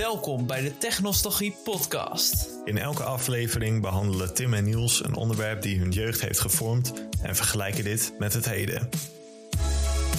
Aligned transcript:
Welkom 0.00 0.46
bij 0.46 0.60
de 0.62 0.78
Technostalgie 0.78 1.56
podcast. 1.64 2.48
In 2.64 2.78
elke 2.78 3.02
aflevering 3.02 3.80
behandelen 3.80 4.34
Tim 4.34 4.54
en 4.54 4.64
Niels 4.64 5.04
een 5.04 5.14
onderwerp 5.14 5.62
die 5.62 5.78
hun 5.78 5.90
jeugd 5.90 6.20
heeft 6.20 6.40
gevormd 6.40 7.08
en 7.22 7.36
vergelijken 7.36 7.84
dit 7.84 8.14
met 8.18 8.32
het 8.32 8.48
heden. 8.48 8.88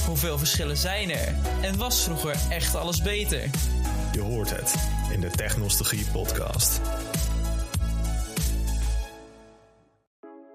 Hoeveel 0.05 0.37
verschillen 0.37 0.77
zijn 0.77 1.09
er? 1.09 1.35
En 1.61 1.77
was 1.77 2.03
vroeger 2.03 2.35
echt 2.49 2.75
alles 2.75 3.01
beter? 3.01 3.49
Je 4.11 4.21
hoort 4.21 4.49
het 4.49 4.75
in 5.13 5.21
de 5.21 5.29
Technostalgie 5.29 6.05
podcast. 6.11 6.81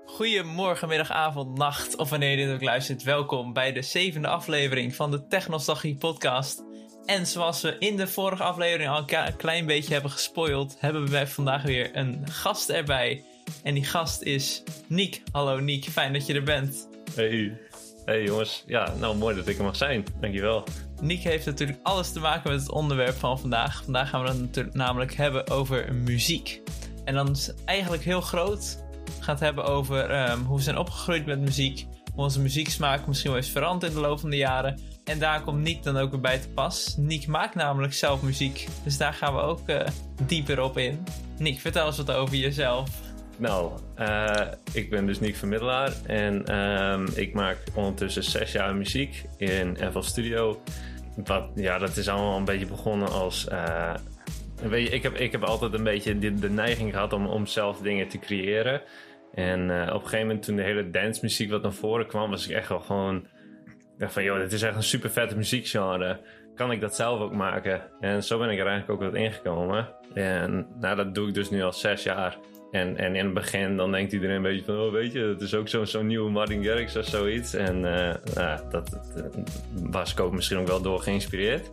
Goedemorgen, 0.05 0.89
middag, 0.89 1.11
avond, 1.11 1.59
nacht 1.59 1.97
of 1.97 2.11
wanneer 2.11 2.31
je 2.31 2.47
dit 2.47 2.55
ook 2.55 2.63
luistert. 2.63 3.03
Welkom 3.03 3.53
bij 3.53 3.73
de 3.73 3.83
zevende 3.83 4.29
aflevering 4.29 4.95
van 4.95 5.11
de 5.11 5.27
Technostalgie 5.27 5.97
podcast. 5.97 6.65
En 7.07 7.27
zoals 7.27 7.62
we 7.62 7.77
in 7.79 7.96
de 7.96 8.07
vorige 8.07 8.43
aflevering 8.43 8.91
al 8.91 9.04
een 9.09 9.36
klein 9.36 9.66
beetje 9.66 9.93
hebben 9.93 10.11
gespoild, 10.11 10.77
hebben 10.79 11.11
we 11.11 11.27
vandaag 11.27 11.62
weer 11.62 11.97
een 11.97 12.23
gast 12.30 12.69
erbij. 12.69 13.24
En 13.62 13.74
die 13.74 13.84
gast 13.84 14.23
is 14.23 14.62
Niek. 14.87 15.23
Hallo 15.33 15.61
Niek, 15.61 15.84
fijn 15.84 16.12
dat 16.12 16.27
je 16.27 16.34
er 16.34 16.42
bent. 16.42 16.88
Hey. 17.14 17.61
Hey 18.05 18.23
jongens, 18.23 18.64
ja, 18.66 18.95
nou 18.98 19.16
mooi 19.16 19.37
dat 19.37 19.48
ik 19.48 19.59
er 19.59 19.64
mag 19.64 19.77
zijn. 19.77 20.05
Dankjewel. 20.20 20.64
Niek 21.00 21.23
heeft 21.23 21.47
natuurlijk 21.47 21.78
alles 21.83 22.12
te 22.12 22.20
maken 22.20 22.50
met 22.50 22.61
het 22.61 22.70
onderwerp 22.70 23.14
van 23.14 23.38
vandaag. 23.38 23.83
Vandaag 23.84 24.11
gaan 24.11 24.23
we 24.23 24.28
het 24.28 24.41
natuurlijk 24.41 24.75
namelijk 24.75 25.14
hebben 25.14 25.50
over 25.50 25.95
muziek. 25.95 26.61
En 27.05 27.14
dan 27.14 27.30
is 27.30 27.47
het 27.47 27.64
eigenlijk 27.64 28.02
heel 28.02 28.20
groot. 28.20 28.84
We 29.05 29.23
gaan 29.23 29.34
het 29.34 29.45
hebben 29.45 29.64
over 29.64 30.30
um, 30.30 30.45
hoe 30.45 30.56
we 30.56 30.62
zijn 30.62 30.78
opgegroeid 30.78 31.27
met 31.27 31.41
muziek. 31.41 31.86
Hoe 32.14 32.25
onze 32.25 32.41
muzieksmaak 32.41 33.06
misschien 33.06 33.30
wel 33.30 33.41
is 33.41 33.50
veranderd 33.50 33.92
in 33.92 33.98
de 33.98 34.06
loop 34.06 34.20
van 34.20 34.30
de 34.30 34.36
jaren. 34.36 34.80
En 35.06 35.19
daar 35.19 35.42
komt 35.42 35.62
Niek 35.62 35.83
dan 35.83 35.96
ook 35.96 36.10
weer 36.10 36.20
bij 36.20 36.38
te 36.38 36.48
pas. 36.48 36.95
Niek 36.96 37.27
maakt 37.27 37.55
namelijk 37.55 37.92
zelf 37.92 38.23
muziek. 38.23 38.66
Dus 38.84 38.98
daar 38.98 39.12
gaan 39.12 39.34
we 39.34 39.41
ook 39.41 39.69
uh, 39.69 39.80
dieper 40.27 40.62
op 40.62 40.78
in. 40.78 41.05
Niek, 41.38 41.60
vertel 41.60 41.87
eens 41.87 41.97
wat 41.97 42.12
over 42.12 42.37
jezelf. 42.37 42.91
Nou, 43.36 43.72
uh, 43.98 44.47
ik 44.72 44.91
ben 44.91 45.06
dus 45.06 45.20
Nick 45.20 45.36
Vermiddelaar 45.36 45.92
en 46.06 46.44
uh, 46.50 47.00
ik 47.14 47.34
maak 47.34 47.56
ondertussen 47.75 48.22
zes 48.22 48.53
jaar 48.53 48.75
muziek 48.75 49.25
in 49.36 49.77
FL 49.92 50.00
Studio. 50.00 50.62
Wat, 51.16 51.44
ja, 51.55 51.78
dat 51.78 51.97
is 51.97 52.09
allemaal 52.09 52.36
een 52.36 52.44
beetje 52.44 52.66
begonnen 52.66 53.09
als. 53.09 53.47
Uh, 53.53 53.94
weet 54.62 54.86
je, 54.86 54.94
ik, 54.94 55.03
heb, 55.03 55.14
ik 55.14 55.33
heb 55.33 55.42
altijd 55.42 55.72
een 55.72 55.84
beetje 55.84 56.19
de, 56.19 56.50
neiging 56.50 56.92
gehad 56.92 57.12
om, 57.12 57.27
om 57.27 57.47
zelf 57.47 57.78
dingen 57.78 58.09
te 58.09 58.19
creëren. 58.19 58.83
En 59.34 59.70
op 59.70 60.03
een 60.03 60.09
gegeven 60.09 60.27
moment, 60.27 60.42
toen 60.42 60.56
de 60.56 60.62
hele 60.62 60.91
dance 60.91 61.20
muziek 61.22 61.50
wat 61.50 61.62
naar 61.62 61.72
voren 61.72 62.06
kwam, 62.06 62.31
was 62.31 62.48
ik 62.48 62.56
echt 62.56 62.69
wel 62.69 62.81
gewoon 62.81 63.27
ik 63.97 64.02
dacht 64.02 64.12
van, 64.12 64.25
joh, 64.25 64.39
dit 64.39 64.52
is 64.52 64.62
echt 64.62 64.77
een 64.77 64.83
super 64.83 65.11
vette 65.11 65.36
muziekgenre. 65.36 66.20
Kan 66.55 66.72
ik 66.72 66.80
dat 66.80 66.97
zelf 66.97 67.20
ook 67.20 67.33
maken? 67.33 67.83
En 68.00 68.22
zo 68.25 68.38
ben 68.38 68.50
ik 68.50 68.58
er 68.58 68.66
eigenlijk 68.66 69.03
ook 69.03 69.11
wat 69.11 69.20
ingekomen. 69.20 69.88
En 70.14 70.66
nou, 70.80 70.97
dat 70.97 71.14
doe 71.14 71.28
ik 71.28 71.34
dus 71.34 71.50
nu 71.50 71.62
al 71.62 71.72
zes 71.72 72.03
jaar. 72.03 72.38
En, 72.70 72.97
en 72.97 73.16
in 73.16 73.25
het 73.25 73.34
begin 73.34 73.77
dan 73.77 73.92
denkt 73.92 74.12
iedereen 74.12 74.36
een 74.36 74.42
beetje 74.42 74.64
van, 74.64 74.78
oh 74.78 74.92
weet 74.92 75.12
je, 75.12 75.19
het 75.19 75.41
is 75.41 75.55
ook 75.55 75.69
zo'n 75.69 75.86
zo 75.86 76.03
nieuwe 76.03 76.30
Martin 76.30 76.64
Garrix 76.64 76.97
of 76.97 77.05
zoiets. 77.05 77.55
En 77.55 77.77
uh, 77.84 78.14
dat, 78.70 78.70
dat 78.70 79.00
was 79.83 80.12
ik 80.12 80.20
ook 80.20 80.33
misschien 80.33 80.58
ook 80.58 80.66
wel 80.66 80.83
door 80.83 81.00
geïnspireerd. 81.00 81.70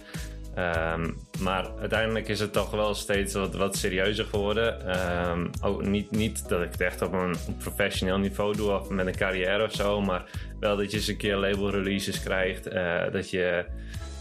Um, 0.57 1.17
maar 1.39 1.69
uiteindelijk 1.79 2.27
is 2.27 2.39
het 2.39 2.53
toch 2.53 2.71
wel 2.71 2.93
steeds 2.93 3.33
wat, 3.33 3.77
serieuzer 3.77 4.25
geworden. 4.25 4.99
Um, 5.29 5.49
ook 5.61 5.85
niet, 5.85 6.11
niet 6.11 6.49
dat 6.49 6.61
ik 6.61 6.71
het 6.71 6.81
echt 6.81 7.01
op 7.01 7.13
een 7.13 7.35
professioneel 7.57 8.17
niveau 8.17 8.55
doe 8.55 8.71
of 8.71 8.89
met 8.89 9.07
een 9.07 9.15
carrière 9.15 9.63
of 9.63 9.71
zo, 9.71 10.01
maar 10.01 10.23
wel 10.59 10.77
dat 10.77 10.91
je 10.91 10.97
eens 10.97 11.07
een 11.07 11.17
keer 11.17 11.35
label 11.35 11.69
releases 11.69 12.23
krijgt. 12.23 12.73
Uh, 12.73 13.01
dat 13.11 13.29
je 13.29 13.65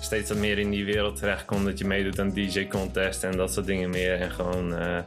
steeds 0.00 0.28
wat 0.28 0.38
meer 0.38 0.58
in 0.58 0.70
die 0.70 0.84
wereld 0.84 1.16
terechtkomt. 1.16 1.64
Dat 1.64 1.78
je 1.78 1.84
meedoet 1.84 2.20
aan 2.20 2.34
DJ 2.34 2.66
contest 2.66 3.24
en 3.24 3.36
dat 3.36 3.52
soort 3.52 3.66
dingen 3.66 3.90
meer. 3.90 4.14
En 4.14 4.30
gewoon 4.30 4.72
uh, 4.72 4.98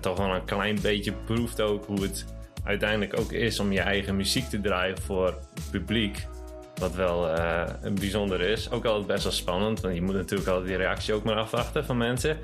toch 0.00 0.18
wel 0.18 0.34
een 0.34 0.44
klein 0.44 0.78
beetje 0.82 1.12
proeft 1.12 1.60
ook 1.60 1.86
hoe 1.86 2.02
het 2.02 2.24
uiteindelijk 2.64 3.18
ook 3.20 3.32
is 3.32 3.60
om 3.60 3.72
je 3.72 3.80
eigen 3.80 4.16
muziek 4.16 4.44
te 4.44 4.60
draaien 4.60 4.98
voor 4.98 5.26
het 5.26 5.70
publiek. 5.70 6.26
Wat 6.78 6.94
wel 6.94 7.28
uh, 7.28 7.64
bijzonder 7.92 8.40
is. 8.40 8.70
Ook 8.70 8.84
altijd 8.84 9.06
best 9.06 9.22
wel 9.22 9.32
spannend, 9.32 9.80
want 9.80 9.94
je 9.94 10.02
moet 10.02 10.14
natuurlijk 10.14 10.48
altijd 10.48 10.66
die 10.66 10.76
reactie 10.76 11.14
ook 11.14 11.24
maar 11.24 11.36
afwachten 11.36 11.84
van 11.84 11.96
mensen. 11.96 12.38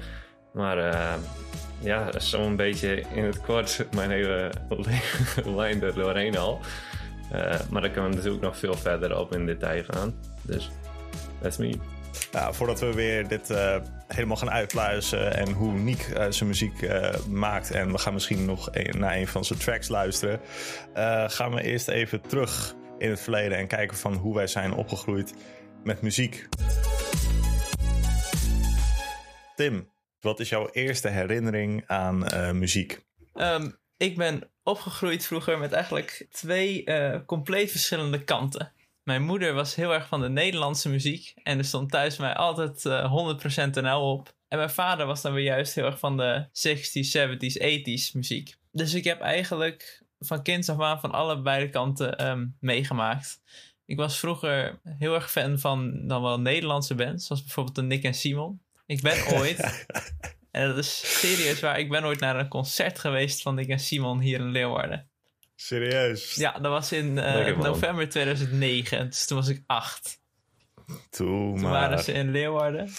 Maar 0.53 0.79
uh, 0.79 1.15
ja, 1.81 2.19
zo'n 2.19 2.57
beetje 2.57 3.03
in 3.15 3.25
het 3.25 3.41
kort 3.41 3.85
mijn 3.95 4.11
hele 4.11 4.51
lijn 5.57 5.83
er 5.83 5.95
doorheen 5.95 6.39
al. 6.39 6.61
Uh, 7.33 7.55
maar 7.71 7.83
dan 7.83 7.91
kunnen 7.91 8.11
we 8.11 8.17
natuurlijk 8.17 8.43
nog 8.43 8.59
veel 8.59 8.75
verder 8.75 9.19
op 9.19 9.35
in 9.35 9.47
detail 9.47 9.83
gaan. 9.89 10.15
Dus, 10.43 10.71
that's 11.43 11.57
me. 11.57 11.79
Nou, 12.33 12.55
voordat 12.55 12.81
we 12.81 12.95
weer 12.95 13.29
dit 13.29 13.55
helemaal 14.09 14.37
gaan 14.37 14.51
uitluisteren 14.51 15.37
en 15.37 15.53
hoe 15.53 15.73
Niek 15.73 16.09
zijn 16.29 16.49
muziek 16.49 16.89
maakt, 17.29 17.71
en 17.71 17.93
we 17.93 17.99
gaan 17.99 18.13
misschien 18.13 18.45
nog 18.45 18.69
een, 18.73 18.99
naar 18.99 19.17
een 19.17 19.29
van 19.29 19.45
zijn 19.45 19.59
tracks 19.59 19.89
luisteren, 19.89 20.41
gaan 21.27 21.55
we 21.55 21.63
eerst 21.63 21.89
even 21.89 22.21
terug 22.21 22.75
in 23.03 23.11
het 23.11 23.21
verleden 23.21 23.59
en 23.59 23.67
kijken 23.67 23.97
van 23.97 24.15
hoe 24.15 24.35
wij 24.35 24.47
zijn 24.47 24.73
opgegroeid 24.73 25.35
met 25.85 26.03
muziek. 26.03 26.49
Tim, 29.57 29.91
wat 30.21 30.41
is 30.41 30.49
jouw 30.49 30.69
eerste 30.71 31.09
herinnering 31.09 31.85
aan 31.87 32.35
uh, 32.35 32.51
muziek? 32.51 33.01
Um, 33.35 33.79
ik 33.97 34.17
ben 34.17 34.51
opgegroeid 34.63 35.27
vroeger 35.27 35.59
met 35.59 35.73
eigenlijk 35.73 36.27
twee 36.31 36.83
uh, 36.85 37.17
compleet 37.27 37.71
verschillende 37.71 38.25
kanten. 38.25 38.73
Mijn 39.03 39.23
moeder 39.23 39.55
was 39.55 39.75
heel 39.75 39.93
erg 39.95 40.07
van 40.07 40.21
de 40.21 40.29
Nederlandse 40.29 40.89
muziek 40.89 41.35
en 41.43 41.59
er 41.59 41.65
stond 41.65 41.91
thuis 41.91 42.17
mij 42.17 42.35
altijd 42.35 42.85
uh, 42.85 43.37
100% 43.67 43.71
NL 43.71 44.11
op. 44.11 44.35
En 44.49 44.59
mijn 44.59 44.71
vader 44.71 45.07
was 45.07 45.23
dan 45.23 45.33
weer 45.33 45.45
juist 45.45 45.75
heel 45.75 45.85
erg 45.85 45.99
van 45.99 46.17
de 46.17 46.47
60s, 46.53 47.19
70s, 47.19 47.63
80s 47.63 48.13
muziek. 48.13 48.55
Dus 48.73 48.95
ik 48.95 49.05
heb 49.05 49.21
eigenlijk 49.21 50.02
van 50.25 50.43
kinds 50.43 50.69
af 50.69 50.81
aan 50.81 51.01
van 51.01 51.11
allebei 51.11 51.65
de 51.65 51.71
kanten 51.71 52.27
um, 52.27 52.57
meegemaakt. 52.61 53.41
Ik 53.85 53.97
was 53.97 54.19
vroeger 54.19 54.81
heel 54.99 55.15
erg 55.15 55.31
fan 55.31 55.59
van 55.59 56.07
dan 56.07 56.23
wel 56.23 56.41
Nederlandse 56.41 56.95
bands, 56.95 57.27
zoals 57.27 57.43
bijvoorbeeld 57.43 57.77
de 57.77 57.83
Nick 57.83 58.03
en 58.03 58.15
Simon. 58.15 58.61
Ik 58.87 59.01
ben 59.01 59.27
ooit, 59.39 59.87
en 60.51 60.69
dat 60.69 60.79
is 60.79 61.21
serieus 61.21 61.61
waar, 61.61 61.79
ik 61.79 61.89
ben 61.89 62.05
ooit 62.05 62.21
naar 62.21 62.39
een 62.39 62.49
concert 62.49 62.99
geweest 62.99 63.43
van 63.43 63.55
Nick 63.55 63.69
en 63.69 63.79
Simon 63.79 64.21
hier 64.21 64.39
in 64.39 64.51
Leeuwarden. 64.51 65.11
Serieus? 65.55 66.35
Ja, 66.35 66.53
dat 66.53 66.73
was 66.73 66.93
in 66.93 67.17
uh, 67.17 67.59
november 67.59 68.09
2009, 68.09 69.07
dus 69.07 69.27
toen 69.27 69.37
was 69.37 69.49
ik 69.49 69.63
acht. 69.67 70.21
Toen, 71.11 71.57
toen 71.57 71.71
waren 71.71 71.99
ze 71.99 72.13
in 72.13 72.31
Leeuwarden. 72.31 72.93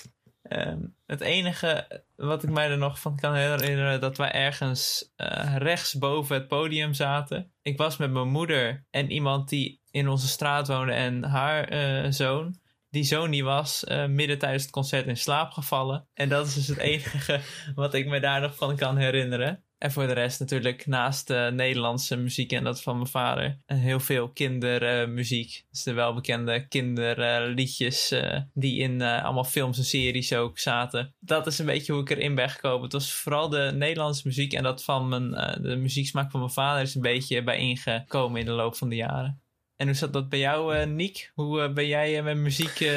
Um, 0.56 0.96
het 1.06 1.22
enige 1.22 2.04
wat 2.16 2.44
ik 2.44 2.50
mij 2.50 2.70
er 2.70 2.78
nog 2.78 3.00
van 3.00 3.16
kan 3.16 3.34
herinneren, 3.34 4.02
dat 4.02 4.18
wij 4.18 4.32
ergens 4.32 5.12
uh, 5.18 5.56
rechts 5.58 5.94
boven 5.94 6.36
het 6.36 6.48
podium 6.48 6.94
zaten. 6.94 7.52
Ik 7.62 7.78
was 7.78 7.98
met 7.98 8.12
mijn 8.12 8.28
moeder 8.28 8.86
en 8.90 9.12
iemand 9.12 9.50
die 9.50 9.82
in 9.92 10.08
onze 10.08 10.28
straat 10.28 10.68
woonde 10.68 10.94
en 10.94 11.24
haar 11.24 11.74
uh, 11.74 12.12
zoon. 12.12 12.62
Die 12.90 13.04
zoon 13.04 13.32
die 13.32 13.44
was 13.44 13.84
uh, 13.88 14.06
midden 14.06 14.38
tijdens 14.38 14.64
het 14.64 14.72
concert 14.72 15.08
in 15.08 15.18
slaap 15.18 15.52
gevallen. 15.52 16.08
En 16.14 16.30
dat 16.30 16.48
is 16.48 16.54
dus 16.54 16.68
het 16.68 16.78
enige 16.78 17.40
wat 17.76 17.94
ik 17.94 18.08
me 18.08 18.20
daar 18.20 18.42
nog 18.42 18.56
van 18.56 18.76
kan 18.76 18.98
herinneren. 18.98 19.64
En 19.84 19.92
voor 19.92 20.08
de 20.08 20.14
rest 20.14 20.40
natuurlijk 20.40 20.86
naast 20.86 21.28
de 21.28 21.50
Nederlandse 21.54 22.16
muziek 22.16 22.52
en 22.52 22.64
dat 22.64 22.82
van 22.82 22.96
mijn 22.96 23.10
vader. 23.10 23.58
Heel 23.66 24.00
veel 24.00 24.30
kindermuziek. 24.30 25.66
dus 25.72 25.84
de 25.84 25.94
welbekende 25.94 26.68
kinderliedjes 26.68 28.12
uh, 28.12 28.38
die 28.54 28.80
in 28.80 29.02
allemaal 29.02 29.44
films 29.44 29.78
en 29.78 29.84
series 29.84 30.34
ook 30.34 30.60
zaten. 30.60 31.14
Dat 31.20 31.48
is 31.48 31.60
een 31.60 31.66
beetje 31.66 31.94
hoe 31.94 32.02
ik 32.02 32.10
erin 32.10 32.36
ben 32.36 32.50
gekomen. 32.50 32.84
Het 32.84 32.92
was 32.92 33.14
vooral 33.14 33.50
de 33.50 33.72
Nederlandse 33.76 34.28
muziek 34.28 34.54
en 34.54 34.64
dat 34.64 34.84
van 34.84 35.10
mijn, 35.10 35.32
de 35.62 35.76
muzieksmaak 35.76 36.32
van 36.32 36.40
mijn 36.40 36.52
vader 36.52 36.82
is 36.82 36.96
een 36.96 37.02
beetje 37.02 37.44
bij 37.44 37.58
ingekomen 37.58 38.40
in 38.40 38.46
de 38.46 38.52
loop 38.52 38.76
van 38.76 38.90
de 38.90 38.96
jaren. 38.96 39.42
En 39.76 39.88
hoe 39.88 39.96
zat 39.96 40.14
dat 40.14 40.30
bij 40.30 40.40
jou, 40.40 40.86
Niek? 40.86 41.32
Hoe 41.34 41.70
ben 41.70 41.88
jij 41.88 42.24
met 42.24 42.38
muziek... 42.38 42.92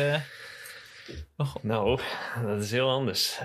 Oh. 1.36 1.54
Nou, 1.62 2.00
dat 2.42 2.62
is 2.62 2.70
heel 2.70 2.91
anders. 2.91 3.38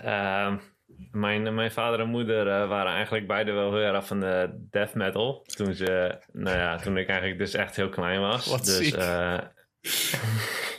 Mijn, 1.12 1.56
mijn 1.56 1.72
vader 1.72 2.00
en 2.00 2.08
moeder 2.08 2.48
uh, 2.48 2.68
waren 2.68 2.92
eigenlijk 2.92 3.28
beide 3.28 3.52
wel 3.52 3.72
heel 3.74 3.94
erg 3.94 4.08
van 4.08 4.20
de 4.20 4.50
death 4.70 4.94
metal. 4.94 5.46
Toen, 5.56 5.74
ze, 5.74 6.18
nou 6.32 6.58
ja, 6.58 6.78
toen 6.78 6.98
ik 6.98 7.08
eigenlijk 7.08 7.40
dus 7.40 7.54
echt 7.54 7.76
heel 7.76 7.90
klein 7.90 8.20
was. 8.20 8.46
Wat 8.46 8.66
dus. 8.66 8.92
Uh, 8.92 8.98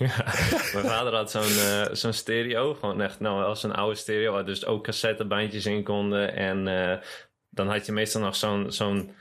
ja, 0.08 0.24
mijn 0.72 0.86
vader 0.86 1.14
had 1.14 1.30
zo'n 1.30 1.42
uh, 1.42 1.86
zo'n 1.92 2.12
stereo. 2.12 2.74
Gewoon 2.74 3.00
echt 3.00 3.20
nou 3.20 3.38
wel 3.38 3.56
zo'n 3.56 3.74
oude 3.74 3.96
stereo. 3.96 4.32
Waar 4.32 4.44
dus 4.44 4.66
ook 4.66 4.84
cassettebandjes 4.84 5.66
in 5.66 5.82
konden. 5.82 6.34
En 6.36 6.64
dan 7.50 7.68
had 7.68 7.86
je 7.86 7.92
meestal 7.92 8.20
nog 8.20 8.36
zo'n... 8.36 8.72
zo'n 8.72 9.14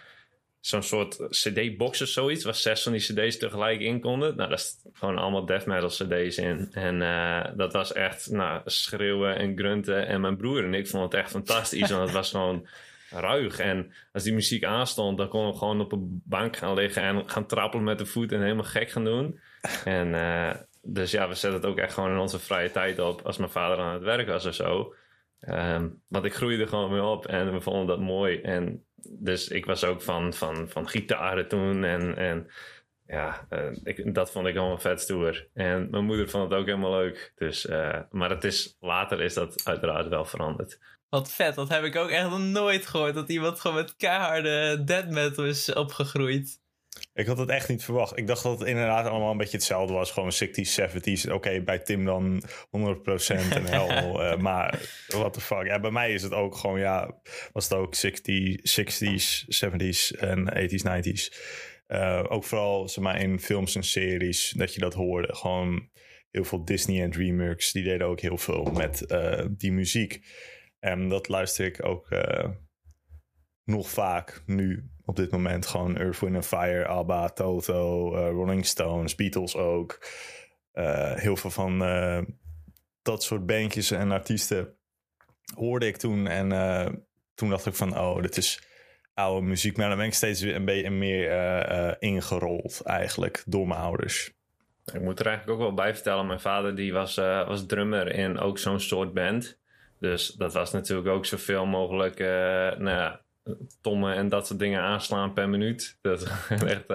zo'n 0.62 0.84
soort 0.84 1.28
CD-box 1.30 2.02
of 2.02 2.08
zoiets, 2.08 2.44
waar 2.44 2.56
zes 2.56 2.84
van 2.84 2.92
die 2.92 3.02
CD's 3.02 3.38
tegelijk 3.38 3.80
in 3.80 4.00
konden. 4.00 4.36
Nou, 4.36 4.50
daar 4.50 4.62
gewoon 4.94 5.18
allemaal 5.18 5.46
death 5.46 5.66
metal 5.66 5.90
CD's 5.90 6.38
in. 6.38 6.70
En 6.72 7.02
uh, 7.02 7.46
dat 7.56 7.74
was 7.74 7.94
echt 7.94 8.32
nou, 8.32 8.62
schreeuwen 8.66 9.36
en 9.36 9.58
grunten. 9.58 10.08
En 10.08 10.22
mijn 10.22 10.38
broer 10.38 10.64
en 10.64 10.74
ik 10.74 10.88
vonden 10.88 11.10
het 11.10 11.20
echt 11.20 11.32
fantastisch, 11.32 11.90
want 11.90 12.04
het 12.04 12.12
was 12.12 12.30
gewoon 12.38 12.68
ruig. 13.10 13.60
En 13.60 13.94
als 14.14 14.24
die 14.24 14.34
muziek 14.34 14.64
aanstond, 14.64 15.18
dan 15.18 15.28
konden 15.28 15.52
we 15.52 15.58
gewoon 15.58 15.82
op 15.82 15.92
een 15.92 16.22
bank 16.26 16.58
gaan 16.58 16.74
liggen 16.74 17.02
en 17.02 17.30
gaan 17.30 17.46
trappelen 17.46 17.86
met 17.86 17.98
de 17.98 18.06
voet 18.06 18.32
en 18.32 18.42
helemaal 18.42 18.64
gek 18.64 18.90
gaan 18.90 19.04
doen. 19.04 19.40
En 19.86 20.08
uh, 20.08 20.54
dus 20.82 21.12
ja, 21.12 21.28
we 21.28 21.36
zetten 21.36 21.62
het 21.62 21.70
ook 21.70 21.78
echt 21.78 21.94
gewoon 21.94 22.12
in 22.12 22.18
onze 22.18 22.40
vrije 22.40 22.72
tijd 22.72 23.00
op 23.00 23.22
als 23.22 23.38
mijn 23.38 23.52
vader 23.52 23.78
aan 23.78 23.94
het 23.94 24.04
werk 24.04 24.28
was 24.28 24.46
of 24.46 24.54
zo. 24.54 24.94
Ehm, 25.42 25.90
want 26.08 26.26
ik 26.26 26.34
groeide 26.34 26.68
gewoon 26.68 26.92
mee 26.92 27.04
op 27.04 27.26
en 27.26 27.54
we 27.54 27.62
vonden 27.62 27.88
dat 27.88 28.00
mooi. 28.00 28.42
En 28.42 28.86
dus 29.10 29.48
ik 29.48 29.66
was 29.66 29.84
ook 29.84 30.02
van, 30.02 30.34
van, 30.34 30.70
van 30.70 30.88
gitaren 30.88 31.48
toen. 31.48 31.84
En, 31.84 32.18
en 32.18 32.52
ja, 33.08 33.48
uh, 33.50 33.78
ik, 33.84 34.14
dat 34.14 34.32
vond 34.32 34.48
ik 34.48 34.58
allemaal 34.58 34.80
vet 34.80 35.02
stoer. 35.02 35.48
En 35.54 35.90
mijn 35.90 36.06
moeder 36.06 36.30
vond 36.30 36.50
het 36.50 36.60
ook 36.60 36.66
helemaal 36.66 36.96
leuk. 36.96 37.32
Dus, 37.36 37.66
uh, 37.66 38.00
maar 38.12 38.30
het 38.30 38.44
is, 38.44 38.78
later 38.80 39.22
is 39.22 39.34
dat 39.34 39.66
uiteraard 39.66 40.08
wel 40.08 40.26
veranderd. 40.26 40.80
Wat 41.10 41.32
vet, 41.32 41.56
dat 41.56 41.70
heb 41.70 41.84
ik 41.84 41.96
ook 41.96 42.10
echt 42.10 42.30
nog 42.30 42.40
nooit 42.40 42.88
gehoord. 42.88 43.14
Dat 43.14 43.30
iemand 43.30 43.60
gewoon 43.60 43.78
met 43.78 43.96
keiharde 43.96 44.84
death 44.84 45.10
metal 45.10 45.46
is 45.46 45.74
opgegroeid. 45.74 46.61
Ik 47.14 47.26
had 47.26 47.38
het 47.38 47.50
echt 47.50 47.70
niet 47.70 47.84
verwacht. 47.84 48.18
Ik 48.18 48.28
dacht 48.28 48.44
dat 48.44 48.60
het 48.60 48.68
inderdaad 48.68 49.08
allemaal 49.08 49.32
een 49.32 49.38
beetje 49.38 49.58
hetzelfde 49.58 49.94
was. 49.94 50.12
Gewoon 50.12 50.32
60s, 50.32 50.80
70s. 50.80 51.24
Oké, 51.24 51.34
okay, 51.34 51.64
bij 51.64 51.80
Tim 51.80 52.06
dan 52.06 52.44
100% 52.44 52.48
en 53.50 53.66
hel. 53.66 53.90
uh, 54.22 54.38
maar 54.48 54.80
what 55.08 55.34
the 55.34 55.42
fuck. 55.42 55.66
Ja, 55.66 55.80
bij 55.80 55.92
mij 55.92 56.14
is 56.14 56.24
het 56.24 56.34
ook 56.34 56.56
gewoon, 56.56 56.80
ja, 56.80 57.22
was 57.52 57.70
het 57.70 57.78
ook 57.78 57.96
60, 57.96 58.58
60s, 58.58 59.46
70s 59.66 60.20
en 60.20 60.54
80s, 60.70 61.08
90s. 61.08 61.38
Uh, 61.88 62.24
ook 62.28 62.44
vooral 62.44 62.90
zeg 62.90 63.04
maar, 63.04 63.22
in 63.22 63.40
films 63.40 63.76
en 63.76 63.84
series 63.84 64.54
dat 64.58 64.74
je 64.74 64.80
dat 64.80 64.94
hoorde. 64.94 65.36
Gewoon 65.36 65.90
heel 66.32 66.44
veel 66.44 66.66
Disney 66.66 67.04
en 67.04 67.12
DreamWorks. 67.12 67.72
Die 67.72 67.84
deden 67.84 68.08
ook 68.08 68.20
heel 68.20 68.38
veel 68.38 68.64
met 68.64 69.04
uh, 69.08 69.46
die 69.50 69.72
muziek. 69.72 70.26
En 70.80 71.10
dat 71.10 71.28
luister 71.28 71.66
ik 71.66 71.86
ook 71.86 72.08
nog 73.64 73.90
vaak 73.90 74.44
nu 74.46 74.90
op 75.06 75.16
dit 75.16 75.32
moment. 75.32 75.66
Gewoon 75.66 75.98
Earth, 75.98 76.20
Wind 76.20 76.46
Fire, 76.46 76.88
ABBA, 76.88 77.30
Toto, 77.30 78.16
Rolling 78.30 78.66
Stones, 78.66 79.16
Beatles 79.16 79.56
ook. 79.56 80.08
heel 81.16 81.36
veel 81.36 81.50
van 81.50 81.80
dat 83.02 83.24
soort 83.24 83.46
bandjes 83.46 83.92
en 83.92 84.12
artiesten 84.12 84.76
hoorde 85.56 85.88
ik 85.88 85.98
toen. 85.98 86.28
En 86.28 86.50
toen 87.34 87.50
dacht 87.50 87.66
ik 87.66 87.74
van, 87.74 87.98
oh, 87.98 88.22
dit 88.22 88.38
is 88.38 88.64
oude 89.14 89.48
muziek. 89.48 89.78
Maar 89.78 89.88
dan 89.88 89.98
ben 89.98 90.06
ik 90.08 90.14
steeds 90.14 90.42
een 90.42 90.66
beetje 90.66 90.90
meer 90.90 92.02
ingerold 92.02 92.82
eigenlijk 92.82 93.44
door 93.46 93.68
mijn 93.68 93.80
ouders. 93.80 94.32
Ik 94.94 95.02
moet 95.02 95.20
er 95.20 95.26
eigenlijk 95.26 95.58
ook 95.60 95.66
wel 95.66 95.74
bij 95.74 95.94
vertellen. 95.94 96.28
Mijn 96.28 96.40
vader 96.40 96.76
die 96.76 96.94
was, 96.94 97.16
was 97.16 97.66
drummer 97.66 98.16
in 98.16 98.40
ook 98.40 98.60
zo'n 98.60 98.80
soort 98.80 99.14
band. 99.14 99.60
Dus 100.00 100.28
dat 100.28 100.54
was 100.54 100.72
natuurlijk 100.72 101.08
ook 101.08 101.26
zoveel 101.26 101.66
mogelijk 101.66 102.20
nou 102.20 102.90
ja, 102.90 103.22
tommen 103.82 104.16
en 104.16 104.30
dat 104.30 104.48
soort 104.48 104.60
dingen 104.60 104.82
aanslaan 104.82 105.34
per 105.34 105.50
minuut. 105.50 105.98
Dat 106.02 106.28
echt 106.50 106.86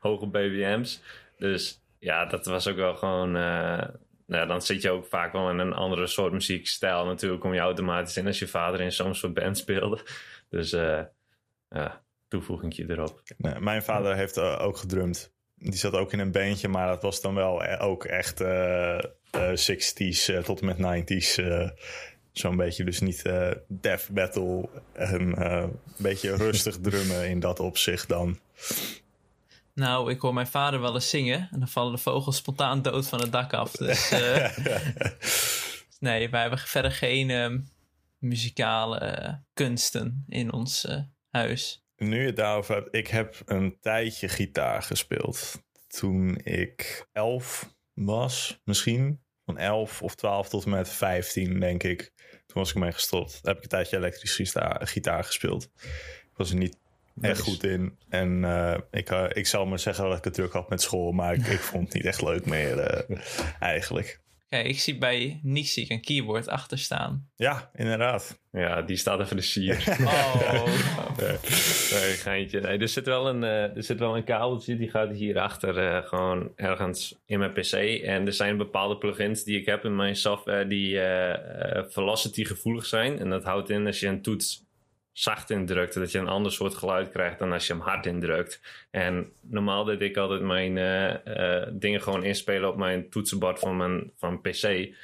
hoge 0.00 0.26
BBM's. 0.26 1.02
Dus 1.38 1.80
ja, 1.98 2.26
dat 2.26 2.46
was 2.46 2.68
ook 2.68 2.76
wel 2.76 2.94
gewoon... 2.94 3.32
nou, 4.26 4.46
dan 4.46 4.62
zit 4.62 4.82
je 4.82 4.90
ook 4.90 5.06
vaak 5.06 5.32
wel 5.32 5.50
in 5.50 5.58
een 5.58 5.72
andere 5.72 6.06
soort 6.06 6.32
muziekstijl 6.32 7.04
natuurlijk. 7.04 7.40
Kom 7.40 7.54
je 7.54 7.60
automatisch 7.60 8.16
in 8.16 8.26
als 8.26 8.38
je 8.38 8.48
vader 8.48 8.80
in 8.80 8.92
zo'n 8.92 9.14
soort 9.14 9.34
band 9.34 9.58
speelde. 9.58 10.00
Dus 10.48 10.70
ja, 11.68 12.02
toevoegingje 12.32 12.84
erop. 12.88 13.22
Mijn 13.58 13.82
vader 13.82 14.16
heeft 14.16 14.36
uh, 14.36 14.58
ook 14.62 14.76
gedrumd. 14.76 15.32
Die 15.54 15.74
zat 15.74 15.92
ook 15.92 16.12
in 16.12 16.18
een 16.18 16.32
bandje, 16.32 16.68
maar 16.68 16.86
dat 16.86 17.02
was 17.02 17.20
dan 17.20 17.34
wel 17.34 17.64
ook 17.78 18.04
echt 18.04 18.40
uh, 18.40 18.98
uh, 19.36 19.50
60s 19.50 20.44
tot 20.44 20.60
en 20.60 20.66
met 20.66 20.76
90s. 20.76 21.42
Zo'n 22.32 22.56
beetje, 22.56 22.84
dus 22.84 23.00
niet 23.00 23.22
death 23.68 24.08
metal. 24.10 24.70
En 24.92 25.42
een 25.42 25.78
beetje 25.96 26.36
rustig 26.46 26.78
drummen 26.80 27.28
in 27.28 27.40
dat 27.40 27.60
opzicht 27.60 28.08
dan. 28.08 28.38
Nou, 29.74 30.10
ik 30.10 30.20
hoor 30.20 30.34
mijn 30.34 30.46
vader 30.46 30.80
wel 30.80 30.94
eens 30.94 31.10
zingen. 31.10 31.48
En 31.52 31.58
dan 31.58 31.68
vallen 31.68 31.92
de 31.92 31.98
vogels 31.98 32.36
spontaan 32.36 32.82
dood 32.82 33.08
van 33.08 33.20
het 33.20 33.32
dak 33.32 33.52
af. 33.52 33.72
Dus 33.72 34.10
nee, 35.98 36.30
wij 36.30 36.40
hebben 36.40 36.58
verder 36.58 36.92
geen 36.92 37.66
muzikale 38.18 39.40
kunsten 39.54 40.24
in 40.28 40.52
ons 40.52 40.86
huis. 41.30 41.82
Nu 41.96 42.20
je 42.20 42.26
het 42.26 42.36
daarover 42.36 42.74
hebt, 42.74 42.94
ik 42.94 43.08
heb 43.08 43.42
een 43.44 43.76
tijdje 43.80 44.28
gitaar 44.28 44.82
gespeeld. 44.82 45.62
Toen 45.86 46.36
ik 46.42 47.06
elf 47.12 47.74
was, 47.94 48.60
misschien. 48.64 49.21
Van 49.44 49.58
elf 49.58 50.02
of 50.02 50.14
twaalf 50.14 50.48
tot 50.48 50.64
en 50.64 50.70
met 50.70 50.88
vijftien, 50.88 51.60
denk 51.60 51.82
ik. 51.82 52.12
Toen 52.46 52.62
was 52.62 52.68
ik 52.68 52.74
ermee 52.74 52.92
gestopt. 52.92 53.32
Daar 53.32 53.54
heb 53.54 53.56
ik 53.56 53.62
een 53.62 53.68
tijdje 53.68 53.96
elektrisch 53.96 54.52
gitaar, 54.80 55.24
gespeeld. 55.24 55.70
Ik 55.82 56.36
was 56.36 56.50
er 56.50 56.56
niet 56.56 56.76
echt 57.20 57.40
goed 57.40 57.64
in. 57.64 57.98
En 58.08 58.42
uh, 58.42 58.78
ik, 58.90 59.10
uh, 59.10 59.24
ik 59.32 59.46
zal 59.46 59.66
maar 59.66 59.78
zeggen 59.78 60.08
dat 60.08 60.18
ik 60.18 60.24
het 60.24 60.34
druk 60.34 60.52
had 60.52 60.68
met 60.68 60.82
school. 60.82 61.12
Maar 61.12 61.34
ik, 61.34 61.46
ik 61.46 61.60
vond 61.60 61.84
het 61.84 61.94
niet 61.94 62.04
echt 62.04 62.22
leuk 62.22 62.46
meer, 62.46 63.06
uh, 63.08 63.18
eigenlijk. 63.58 64.20
Kijk, 64.52 64.66
ik 64.66 64.80
zie 64.80 64.98
bij 64.98 65.40
Nixie 65.42 65.86
een 65.88 66.00
keyboard 66.00 66.48
achter 66.48 66.78
staan. 66.78 67.28
Ja, 67.36 67.70
inderdaad. 67.74 68.40
Ja, 68.50 68.82
die 68.82 68.96
staat 68.96 69.20
even 69.20 69.36
de 69.36 69.42
sier. 69.42 69.84
Oh. 70.02 70.66
nee, 71.90 72.12
geintje. 72.12 72.60
Nee, 72.60 72.78
er, 72.78 72.88
zit 72.88 73.06
wel 73.06 73.28
een, 73.28 73.42
uh, 73.42 73.76
er 73.76 73.82
zit 73.82 73.98
wel 73.98 74.16
een 74.16 74.24
kabeltje, 74.24 74.76
die 74.76 74.90
gaat 74.90 75.10
hierachter 75.10 75.78
uh, 75.78 76.08
gewoon 76.08 76.52
ergens 76.56 77.22
in 77.26 77.38
mijn 77.38 77.52
pc. 77.52 77.72
En 78.04 78.26
er 78.26 78.32
zijn 78.32 78.56
bepaalde 78.56 78.98
plugins 78.98 79.44
die 79.44 79.58
ik 79.60 79.66
heb 79.66 79.84
in 79.84 79.96
mijn 79.96 80.16
software 80.16 80.66
die 80.66 80.94
uh, 80.94 81.82
velocity 81.88 82.44
gevoelig 82.44 82.86
zijn. 82.86 83.18
En 83.18 83.30
dat 83.30 83.44
houdt 83.44 83.70
in 83.70 83.86
als 83.86 84.00
je 84.00 84.06
een 84.06 84.22
toets 84.22 84.66
zacht 85.12 85.50
indrukt, 85.50 85.94
dat 85.94 86.12
je 86.12 86.18
een 86.18 86.28
ander 86.28 86.52
soort 86.52 86.74
geluid 86.74 87.10
krijgt 87.10 87.38
dan 87.38 87.52
als 87.52 87.66
je 87.66 87.72
hem 87.72 87.82
hard 87.82 88.06
indrukt. 88.06 88.60
En 88.90 89.32
normaal 89.40 89.84
deed 89.84 90.00
ik 90.00 90.16
altijd 90.16 90.40
mijn 90.40 90.76
uh, 90.76 91.14
uh, 91.36 91.66
dingen 91.72 92.02
gewoon 92.02 92.24
inspelen 92.24 92.68
op 92.68 92.76
mijn 92.76 93.10
toetsenbord 93.10 93.58
van 93.58 93.76
mijn 93.76 94.12
van 94.16 94.40
PC. 94.40 94.94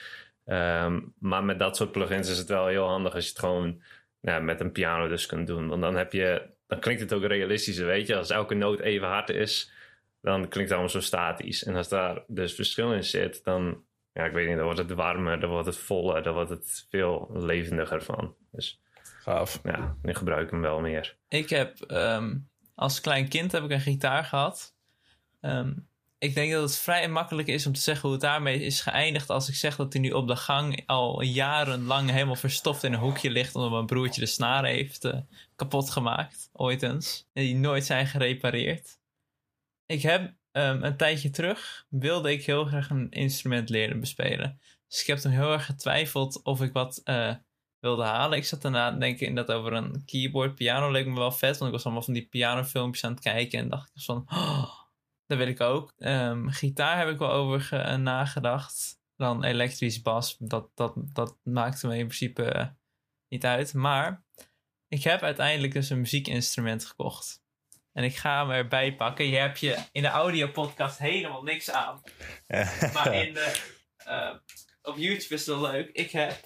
Um, 0.47 1.15
maar 1.19 1.45
met 1.45 1.59
dat 1.59 1.77
soort 1.77 1.93
plugins 1.93 2.31
is 2.31 2.39
het 2.39 2.49
wel 2.49 2.67
heel 2.67 2.87
handig 2.87 3.15
als 3.15 3.25
je 3.25 3.31
het 3.31 3.39
gewoon 3.39 3.83
nou, 4.21 4.43
met 4.43 4.61
een 4.61 4.73
piano 4.73 5.09
dus 5.09 5.27
kunt 5.27 5.47
doen. 5.47 5.69
Want 5.69 5.83
dan 5.83 5.97
heb 5.97 6.13
je, 6.13 6.43
dan 6.67 6.81
klinkt 6.81 7.01
het 7.01 7.13
ook 7.13 7.25
realistischer, 7.25 7.87
weet 7.87 8.07
je. 8.07 8.17
Als 8.17 8.31
elke 8.31 8.55
noot 8.55 8.81
even 8.81 9.09
hard 9.09 9.29
is, 9.31 9.73
dan 10.21 10.49
klinkt 10.49 10.57
het 10.57 10.71
allemaal 10.71 10.89
zo 10.89 11.01
statisch. 11.01 11.65
En 11.65 11.77
als 11.77 11.89
daar 11.89 12.23
dus 12.27 12.55
verschil 12.55 12.93
in 12.93 13.05
zit, 13.05 13.45
dan, 13.45 13.85
ja, 14.13 14.25
ik 14.25 14.33
weet 14.33 14.47
niet, 14.47 14.57
dan 14.57 14.65
wordt 14.65 14.79
het 14.81 14.93
warmer, 14.93 15.41
dan 15.41 15.51
wordt 15.51 15.67
het 15.67 15.79
voller, 15.79 16.23
dan 16.23 16.35
wordt 16.35 16.51
het 16.51 16.87
veel 16.91 17.31
levendiger 17.33 18.03
van. 18.03 18.35
Dus 18.51 18.81
Gaaf. 19.29 19.61
Ja, 19.65 19.97
nu 20.03 20.15
gebruik 20.15 20.45
ik 20.45 20.51
hem 20.51 20.61
wel 20.61 20.81
meer. 20.81 21.17
Ik 21.29 21.49
heb 21.49 21.91
um, 21.91 22.49
als 22.75 23.01
klein 23.01 23.29
kind 23.29 23.53
heb 23.53 23.65
ik 23.65 23.71
een 23.71 23.81
gitaar 23.81 24.25
gehad. 24.25 24.75
Um, 25.41 25.89
ik 26.19 26.35
denk 26.35 26.53
dat 26.53 26.63
het 26.63 26.79
vrij 26.79 27.09
makkelijk 27.09 27.49
is 27.49 27.67
om 27.67 27.73
te 27.73 27.81
zeggen 27.81 28.03
hoe 28.03 28.13
het 28.13 28.21
daarmee 28.21 28.61
is 28.61 28.81
geëindigd. 28.81 29.31
Als 29.31 29.49
ik 29.49 29.55
zeg 29.55 29.77
dat 29.77 29.93
hij 29.93 30.03
nu 30.03 30.11
op 30.11 30.29
de 30.29 30.37
gang 30.37 30.83
al 30.87 31.23
jarenlang 31.23 32.11
helemaal 32.11 32.37
verstoft 32.37 32.83
in 32.83 32.93
een 32.93 32.99
hoekje 32.99 33.31
ligt. 33.31 33.55
Omdat 33.55 33.71
mijn 33.71 33.87
broertje 33.87 34.21
de 34.21 34.27
snaren 34.27 34.71
heeft 34.71 35.05
uh, 35.05 35.17
kapot 35.57 35.91
gemaakt. 35.91 36.51
Ooit 36.53 36.83
eens. 36.83 37.29
En 37.33 37.43
die 37.43 37.57
nooit 37.57 37.85
zijn 37.85 38.07
gerepareerd. 38.07 38.99
Ik 39.87 40.03
heb 40.03 40.35
um, 40.53 40.83
een 40.83 40.97
tijdje 40.97 41.31
terug 41.31 41.87
wilde 41.89 42.33
ik 42.33 42.45
heel 42.45 42.65
graag 42.65 42.91
een 42.91 43.11
instrument 43.11 43.69
leren 43.69 44.01
bespelen. 44.01 44.61
Dus 44.89 45.01
ik 45.01 45.07
heb 45.07 45.19
toen 45.19 45.33
heel 45.33 45.53
erg 45.53 45.65
getwijfeld 45.67 46.43
of 46.43 46.63
ik 46.63 46.73
wat 46.73 47.01
uh, 47.05 47.35
wilde 47.81 48.03
halen. 48.03 48.39
Ik 48.39 48.45
zat 48.45 48.63
daarna 48.63 48.93
te 48.93 48.99
denken 48.99 49.27
in 49.27 49.35
dat 49.35 49.51
over 49.51 49.73
een 49.73 50.03
keyboard 50.05 50.55
piano 50.55 50.91
leek 50.91 51.07
me 51.07 51.15
wel 51.15 51.33
vet. 51.33 51.59
Want 51.59 51.71
ik 51.71 51.77
was 51.77 51.85
allemaal 51.85 52.03
van 52.03 52.15
die 52.15 52.27
pianofilmpjes 52.27 53.05
aan 53.05 53.11
het 53.11 53.21
kijken. 53.21 53.59
En 53.59 53.69
dacht 53.69 53.91
ik 53.95 54.03
van, 54.03 54.25
oh, 54.29 54.71
dat 55.27 55.39
wil 55.39 55.47
ik 55.47 55.61
ook. 55.61 55.93
Um, 55.99 56.51
gitaar 56.51 56.99
heb 56.99 57.09
ik 57.09 57.19
wel 57.19 57.31
over 57.31 57.73
uh, 57.73 57.95
nagedacht. 57.95 58.97
Dan 59.17 59.45
elektrisch 59.45 60.03
bas, 60.03 60.37
dat, 60.39 60.71
dat, 60.75 60.93
dat 60.97 61.39
maakte 61.43 61.87
me 61.87 61.99
in 61.99 62.07
principe 62.07 62.55
uh, 62.57 62.67
niet 63.29 63.45
uit. 63.45 63.75
Maar 63.75 64.25
ik 64.89 65.03
heb 65.03 65.23
uiteindelijk 65.23 65.73
dus 65.73 65.91
een 65.91 65.99
muziekinstrument 65.99 66.85
gekocht. 66.85 67.43
En 67.93 68.05
ik 68.05 68.17
ga 68.17 68.41
hem 68.41 68.51
erbij 68.51 68.95
pakken. 68.95 69.27
Je 69.27 69.37
hebt 69.37 69.61
je 69.61 69.79
in 69.93 70.03
de 70.03 70.09
audiopodcast 70.09 70.99
helemaal 70.99 71.43
niks 71.43 71.71
aan. 71.71 72.03
maar 72.95 73.15
in 73.15 73.35
de, 73.35 73.61
uh, 74.07 74.35
op 74.83 74.97
YouTube 74.97 75.35
is 75.35 75.47
het 75.47 75.59
wel 75.59 75.71
leuk. 75.71 75.91
Ik 75.93 76.11
heb 76.11 76.41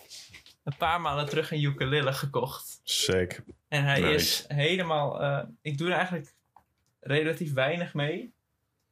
een 0.65 0.77
paar 0.77 1.01
maanden 1.01 1.29
terug 1.29 1.51
een 1.51 1.63
ukulele 1.63 2.13
gekocht. 2.13 2.81
Sick. 2.83 3.43
En 3.69 3.85
hij 3.85 4.01
nice. 4.01 4.15
is 4.15 4.45
helemaal... 4.49 5.23
Uh, 5.23 5.43
ik 5.63 5.79
doe 5.79 5.89
er 5.89 5.95
eigenlijk 5.95 6.35
relatief 7.01 7.53
weinig 7.53 7.95
mee. 7.95 8.33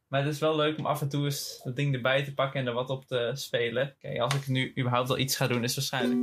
Maar 0.07 0.23
het 0.23 0.33
is 0.33 0.39
wel 0.39 0.55
leuk 0.55 0.77
om 0.77 0.85
af 0.85 1.01
en 1.01 1.09
toe 1.09 1.25
eens 1.25 1.61
dat 1.63 1.75
ding 1.75 1.95
erbij 1.95 2.23
te 2.23 2.33
pakken 2.33 2.59
en 2.59 2.67
er 2.67 2.73
wat 2.73 2.89
op 2.89 3.05
te 3.05 3.31
spelen. 3.33 3.95
Kijk, 3.99 4.19
als 4.19 4.33
ik 4.33 4.47
nu 4.47 4.73
überhaupt 4.77 5.07
wel 5.07 5.17
iets 5.17 5.35
ga 5.35 5.47
doen, 5.47 5.63
is 5.63 5.75
waarschijnlijk 5.75 6.19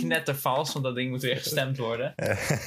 knettervals, 0.00 0.72
want 0.72 0.84
dat 0.84 0.94
ding 0.94 1.10
moet 1.10 1.22
weer 1.22 1.36
gestemd 1.36 1.78
worden. 1.78 2.14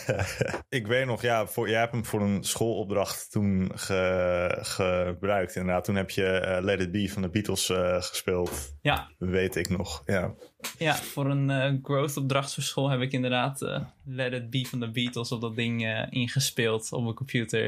ik 0.70 0.88
weet 0.88 1.06
nog, 1.06 1.22
ja, 1.22 1.48
voor, 1.48 1.70
jij 1.70 1.80
hebt 1.80 1.92
hem 1.92 2.06
voor 2.06 2.22
een 2.22 2.44
schoolopdracht 2.44 3.32
toen 3.32 3.72
ge, 3.76 4.58
gebruikt. 4.62 5.56
Inderdaad, 5.56 5.84
toen 5.84 5.96
heb 5.96 6.10
je 6.10 6.46
uh, 6.46 6.64
Let 6.64 6.82
It 6.82 6.92
Be 6.92 7.10
van 7.10 7.22
de 7.22 7.30
Beatles 7.30 7.70
uh, 7.70 8.02
gespeeld. 8.02 8.78
Ja. 8.82 9.12
Weet 9.18 9.56
ik 9.56 9.70
nog, 9.70 10.02
ja. 10.06 10.34
Ja, 10.78 10.96
voor 10.96 11.26
een 11.26 11.50
uh, 11.50 11.84
growth 11.84 12.18
opdracht 12.18 12.54
voor 12.54 12.64
school 12.64 12.90
heb 12.90 13.02
ik 13.02 13.12
inderdaad 13.12 13.60
Let 14.06 14.34
It 14.34 14.50
Be 14.50 14.66
van 14.66 14.80
de 14.80 14.92
Beatles 14.92 15.32
op 15.32 15.42
dat 15.42 15.56
ding 15.56 16.06
ingespeeld 16.10 16.92
op 16.92 17.04
mijn 17.04 17.16
computer. 17.16 17.64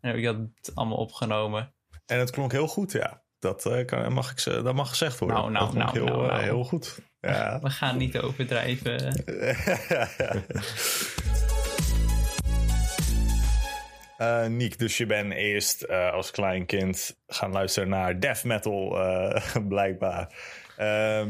En 0.00 0.10
heb 0.10 0.16
ik 0.16 0.24
dat 0.24 0.74
allemaal 0.74 0.96
opgenomen. 0.96 1.72
En 2.06 2.18
het 2.18 2.30
klonk 2.30 2.52
heel 2.52 2.68
goed, 2.68 2.92
ja. 2.92 3.22
Dat, 3.38 3.66
uh, 3.66 3.84
kan, 3.84 4.12
mag, 4.12 4.30
ik, 4.30 4.44
dat 4.44 4.74
mag 4.74 4.88
gezegd 4.88 5.18
worden. 5.18 5.36
Nou, 5.36 5.50
nou, 5.50 5.64
dat 5.64 5.74
nou, 5.74 5.98
heel, 5.98 6.16
nou, 6.16 6.26
nou. 6.26 6.42
heel 6.42 6.64
goed. 6.64 6.98
Ja. 7.20 7.58
We 7.62 7.70
gaan 7.70 7.96
niet 7.96 8.18
overdrijven. 8.18 9.24
Uh, 14.20 14.46
Niek, 14.46 14.78
dus 14.78 14.96
je 14.96 15.06
bent 15.06 15.32
eerst 15.32 15.84
uh, 15.84 16.12
als 16.12 16.30
klein 16.30 16.66
kind 16.66 17.20
gaan 17.26 17.52
luisteren 17.52 17.88
naar 17.88 18.20
death 18.20 18.44
metal, 18.44 19.00
uh, 19.00 19.56
blijkbaar. 19.68 20.34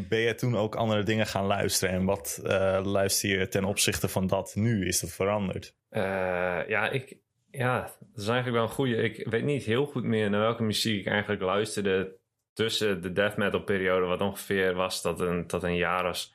ben 0.09 0.19
je 0.19 0.35
toen 0.37 0.57
ook 0.57 0.75
andere 0.75 1.03
dingen 1.03 1.27
gaan 1.27 1.45
luisteren? 1.45 1.95
En 1.95 2.05
wat 2.05 2.41
luister 2.83 3.38
je 3.38 3.49
ten 3.49 3.65
opzichte 3.65 4.09
van 4.09 4.27
dat 4.27 4.55
nu? 4.55 4.87
Is 4.87 5.00
dat 5.00 5.11
veranderd? 5.11 5.75
ja, 6.69 6.91
ik, 6.91 7.17
ja, 7.50 7.81
dat 7.83 8.23
is 8.23 8.28
eigenlijk 8.28 8.57
wel 8.57 8.62
een 8.62 8.75
goede. 8.75 8.97
Ik 8.97 9.28
weet 9.28 9.45
niet 9.45 9.64
heel 9.64 9.87
goed 9.87 10.05
meer 10.05 10.31
naar 10.31 10.40
welke 10.40 10.62
muziek 10.62 11.00
ik 11.00 11.07
eigenlijk 11.07 11.43
luisterde 11.43 12.17
tussen 12.52 13.02
de 13.02 13.12
death 13.12 13.37
metal 13.37 13.62
periode, 13.62 14.07
wat 14.07 14.21
ongeveer 14.21 14.75
was 14.75 15.02
dat 15.02 15.21
een, 15.21 15.47
tot 15.47 15.62
een 15.62 15.76
jaar 15.76 16.09
of 16.09 16.28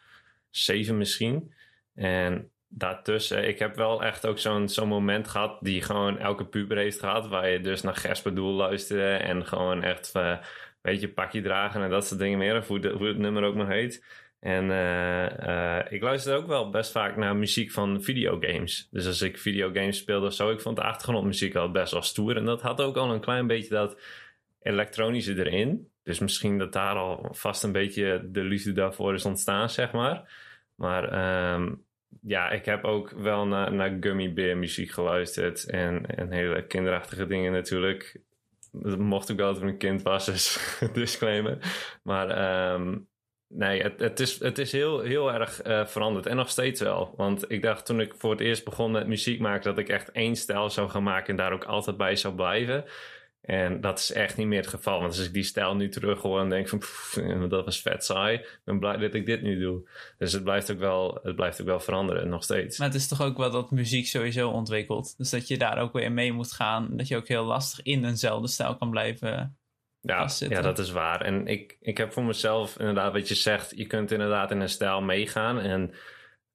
zeven 0.50 0.98
misschien. 0.98 1.54
En 1.96 2.52
daartussen, 2.68 3.48
ik 3.48 3.60
heb 3.60 3.76
wel 3.76 4.04
echt 4.04 4.26
ook 4.26 4.40
zo'n 4.40 4.70
zo'n 4.70 4.88
moment 4.88 5.28
gehad 5.28 5.58
die 5.62 5.82
gewoon 5.82 6.18
elke 6.20 6.46
puber 6.46 6.78
heeft 6.78 7.00
gehad, 7.00 7.28
waar 7.28 7.50
je 7.50 7.60
dus 7.62 7.82
naar 7.82 7.96
Gerspadoel 7.96 8.54
luisterde 8.54 9.14
en 9.14 9.46
gewoon 9.46 9.84
echt, 9.84 10.12
uh, 10.16 10.38
weet 10.82 11.02
je, 11.02 11.10
pakje 11.10 11.42
dragen 11.42 11.82
en 11.84 11.90
dat 11.90 12.08
soort 12.08 12.20
dingen 12.20 12.38
meer, 12.38 12.58
of 12.58 12.68
hoe, 12.68 12.90
hoe 12.90 13.08
het 13.08 13.18
nummer 13.18 13.44
ook 13.44 13.56
maar 13.56 13.70
heet. 13.70 14.06
En 14.44 14.70
uh, 14.70 15.30
uh, 15.48 15.80
ik 15.90 16.02
luisterde 16.02 16.38
ook 16.38 16.48
wel 16.48 16.70
best 16.70 16.92
vaak 16.92 17.16
naar 17.16 17.36
muziek 17.36 17.72
van 17.72 18.04
videogames. 18.04 18.88
Dus 18.92 19.06
als 19.06 19.22
ik 19.22 19.38
videogames 19.38 19.98
speelde 19.98 20.26
of 20.26 20.34
zo, 20.34 20.50
ik 20.50 20.62
vond 20.62 20.76
de 20.76 20.84
achtergrondmuziek 20.84 21.56
al 21.56 21.72
best 21.72 21.92
wel 21.92 22.02
stoer. 22.02 22.38
En 22.38 22.46
dat 22.46 22.62
had 22.62 22.82
ook 22.82 22.98
al 22.98 23.14
een 23.14 23.20
klein 23.20 23.48
beetje 23.48 23.70
dat 23.70 24.00
elektronische 24.62 25.38
erin. 25.38 25.88
Dus 26.04 26.20
misschien 26.20 26.58
dat 26.58 26.74
daar 26.74 26.96
al 26.96 27.28
vast 27.32 27.64
een 27.64 27.72
beetje 27.72 28.28
de 28.32 28.44
liefde 28.44 28.72
daarvoor 28.72 29.14
is 29.14 29.26
ontstaan, 29.26 29.70
zeg 29.70 29.92
maar. 29.92 30.34
Maar 30.76 31.04
um, 31.54 31.84
ja, 32.22 32.50
ik 32.50 32.66
heb 32.66 32.84
ook 32.84 33.10
wel 33.10 33.48
naar, 33.48 33.74
naar 33.74 33.98
Gummy 34.00 34.34
Bear 34.34 34.58
muziek 34.58 34.92
geluisterd. 34.92 35.66
En, 35.66 36.06
en 36.06 36.32
hele 36.32 36.68
kinderachtige 36.68 37.28
dingen 37.28 37.52
natuurlijk. 37.52 38.22
Dat 38.72 38.98
mocht 38.98 39.30
ik 39.30 39.38
wel 39.38 39.54
toen 39.54 39.68
een 39.68 39.78
kind 39.78 40.02
was, 40.02 40.26
dus 40.26 40.60
disclaimer. 40.94 41.58
Maar 42.02 42.74
um, 42.74 43.08
nee, 43.54 43.82
het, 43.82 44.00
het, 44.00 44.20
is, 44.20 44.40
het 44.40 44.58
is 44.58 44.72
heel, 44.72 45.00
heel 45.00 45.34
erg 45.34 45.66
uh, 45.66 45.86
veranderd. 45.86 46.26
En 46.26 46.36
nog 46.36 46.50
steeds 46.50 46.82
wel. 46.82 47.14
Want 47.18 47.52
ik 47.52 47.62
dacht 47.62 47.86
toen 47.86 48.02
ik 48.02 48.14
voor 48.18 48.32
het 48.32 48.40
eerst 48.40 48.64
begon 48.64 48.92
met 48.92 49.08
muziek 49.08 49.40
maken... 49.40 49.64
dat 49.64 49.78
ik 49.78 49.90
echt 49.90 50.12
één 50.12 50.36
stijl 50.36 50.70
zou 50.70 50.90
gaan 50.90 51.04
maken 51.04 51.30
en 51.30 51.36
daar 51.36 51.54
ook 51.54 51.64
altijd 51.64 51.98
bij 51.98 52.16
zou 52.16 52.36
blijven. 52.36 52.86
En 53.42 53.82
dat 53.82 54.00
is 54.00 54.12
echt 54.12 54.38
niet 54.38 54.48
meer 54.48 54.60
het 54.60 54.68
geval. 54.68 55.00
Want 55.00 55.18
als 55.18 55.26
ik 55.26 55.34
die 55.34 55.44
stijl 55.44 55.76
nu 55.76 55.90
terug 55.90 56.22
hoor 56.22 56.40
en 56.40 56.50
denk 56.50 56.70
van 56.70 56.80
pff, 56.80 57.20
dat 57.50 57.66
was 57.66 57.82
vet 57.82 58.06
saai. 58.06 58.46
Ben 58.64 58.80
blij 58.80 58.98
dat 58.98 59.14
ik 59.14 59.26
dit 59.26 59.42
nu 59.42 59.60
doe. 59.60 59.90
Dus 60.18 60.34
het 60.34 60.44
blijft 60.44 60.72
ook 60.72 60.80
wel, 60.80 61.20
het 61.24 61.36
blijft 61.36 61.62
ook 61.62 61.68
wel 61.68 61.80
veranderen, 61.80 62.30
nog 62.30 62.44
steeds. 62.44 62.78
Maar 62.78 62.88
het 62.88 62.98
is 62.98 63.08
toch 63.08 63.22
ook 63.22 63.38
wel 63.38 63.52
dat 63.52 63.72
muziek 63.72 64.08
sowieso 64.08 64.50
ontwikkelt. 64.50 65.18
Dus 65.18 65.30
dat 65.30 65.48
je 65.48 65.58
daar 65.58 65.78
ook 65.78 65.94
weer 65.94 66.12
mee 66.12 66.34
moet 66.34 66.52
gaan. 66.52 66.98
Dat 66.98 67.08
je 67.08 67.18
ook 67.18 67.28
heel 67.28 67.44
lastig 67.44 67.82
in 67.82 68.06
eenzelfde 68.06 68.48
stijl 68.48 68.78
kan 68.78 68.90
blijven 68.90 69.58
ja, 70.04 70.30
ja, 70.40 70.62
dat 70.62 70.80
is 70.80 70.92
waar. 70.92 71.22
En 71.22 71.48
ik, 71.48 71.78
ik 71.82 71.98
heb 71.98 72.14
voor 72.14 72.24
mezelf 72.24 72.80
inderdaad 72.80 73.14
wat 73.14 73.28
je 73.28 73.36
zegt. 73.36 73.74
Je 73.76 73.88
kunt 73.88 74.12
inderdaad 74.12 74.52
in 74.52 74.60
een 74.60 74.70
stijl 74.70 75.02
meegaan. 75.02 75.60
En, 75.60 75.94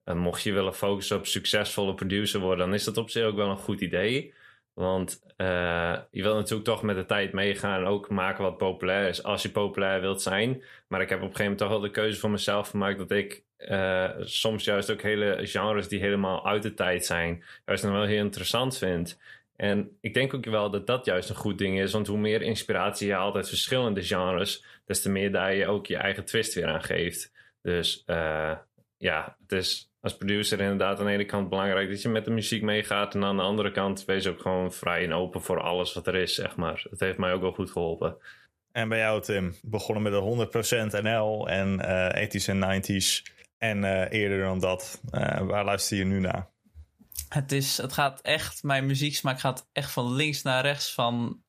en 0.04 0.18
mocht 0.18 0.42
je 0.42 0.52
willen 0.52 0.74
focussen 0.74 1.16
op 1.16 1.26
succesvolle 1.26 1.94
producer 1.94 2.40
worden... 2.40 2.66
dan 2.66 2.74
is 2.74 2.84
dat 2.84 2.96
op 2.96 3.10
zich 3.10 3.24
ook 3.24 3.36
wel 3.36 3.50
een 3.50 3.56
goed 3.56 3.80
idee. 3.80 4.34
Want 4.74 5.22
uh, 5.36 5.96
je 6.10 6.22
wilt 6.22 6.36
natuurlijk 6.36 6.68
toch 6.68 6.82
met 6.82 6.96
de 6.96 7.06
tijd 7.06 7.32
meegaan 7.32 7.80
en 7.80 7.86
ook 7.86 8.10
maken 8.10 8.44
wat 8.44 8.56
populair 8.56 9.08
is. 9.08 9.22
Als 9.22 9.42
je 9.42 9.50
populair 9.50 10.00
wilt 10.00 10.22
zijn. 10.22 10.62
Maar 10.88 11.00
ik 11.00 11.08
heb 11.08 11.18
op 11.18 11.24
een 11.24 11.36
gegeven 11.36 11.52
moment 11.52 11.58
toch 11.58 11.68
wel 11.68 11.80
de 11.80 11.90
keuze 11.90 12.20
voor 12.20 12.30
mezelf 12.30 12.68
gemaakt 12.68 12.98
dat 12.98 13.10
ik 13.10 13.44
uh, 13.58 14.10
soms 14.20 14.64
juist 14.64 14.90
ook 14.90 15.02
hele 15.02 15.38
genres 15.42 15.88
die 15.88 16.00
helemaal 16.00 16.46
uit 16.46 16.62
de 16.62 16.74
tijd 16.74 17.06
zijn, 17.06 17.44
juist 17.66 17.84
nog 17.84 17.92
wel 17.92 18.04
heel 18.04 18.24
interessant 18.24 18.78
vind. 18.78 19.18
En 19.60 19.96
ik 20.00 20.14
denk 20.14 20.34
ook 20.34 20.44
wel 20.44 20.70
dat 20.70 20.86
dat 20.86 21.04
juist 21.04 21.28
een 21.28 21.36
goed 21.36 21.58
ding 21.58 21.80
is. 21.80 21.92
Want 21.92 22.06
hoe 22.06 22.18
meer 22.18 22.42
inspiratie 22.42 23.06
je 23.06 23.16
uit 23.16 23.48
verschillende 23.48 24.02
genres, 24.02 24.64
des 24.86 25.02
te 25.02 25.10
meer 25.10 25.32
daar 25.32 25.54
je 25.54 25.66
ook 25.66 25.86
je 25.86 25.96
eigen 25.96 26.24
twist 26.24 26.54
weer 26.54 26.66
aan 26.66 26.82
geeft. 26.82 27.32
Dus 27.62 28.02
uh, 28.06 28.56
ja, 28.96 29.36
het 29.42 29.52
is 29.52 29.90
als 30.00 30.16
producer 30.16 30.60
inderdaad 30.60 30.98
aan 30.98 31.06
de 31.06 31.12
ene 31.12 31.24
kant 31.24 31.48
belangrijk 31.48 31.88
dat 31.88 32.02
je 32.02 32.08
met 32.08 32.24
de 32.24 32.30
muziek 32.30 32.62
meegaat. 32.62 33.14
En 33.14 33.24
aan 33.24 33.36
de 33.36 33.42
andere 33.42 33.70
kant 33.70 34.04
wees 34.04 34.26
ook 34.26 34.40
gewoon 34.40 34.72
vrij 34.72 35.04
en 35.04 35.12
open 35.12 35.42
voor 35.42 35.60
alles 35.60 35.92
wat 35.92 36.06
er 36.06 36.14
is, 36.14 36.34
zeg 36.34 36.56
maar. 36.56 36.86
Dat 36.90 37.00
heeft 37.00 37.18
mij 37.18 37.32
ook 37.32 37.42
wel 37.42 37.52
goed 37.52 37.70
geholpen. 37.70 38.16
En 38.72 38.88
bij 38.88 38.98
jou, 38.98 39.22
Tim, 39.22 39.54
begonnen 39.62 40.02
met 40.02 40.12
de 40.12 41.00
100% 41.00 41.02
NL 41.02 41.48
en 41.48 41.80
uh, 41.80 42.26
80s 42.26 42.44
en 42.46 42.82
90s. 42.82 43.32
En 43.58 43.82
uh, 43.82 44.12
eerder 44.12 44.40
dan 44.40 44.60
dat, 44.60 45.00
waar 45.40 45.64
luister 45.64 45.96
je 45.96 46.04
nu 46.04 46.20
naar? 46.20 46.48
Het, 47.28 47.52
is, 47.52 47.76
het 47.76 47.92
gaat 47.92 48.20
echt, 48.20 48.62
mijn 48.62 48.86
muzieksmaak 48.86 49.40
gaat 49.40 49.68
echt 49.72 49.90
van 49.90 50.12
links 50.12 50.42
naar 50.42 50.62
rechts 50.62 50.94
van 50.94 51.42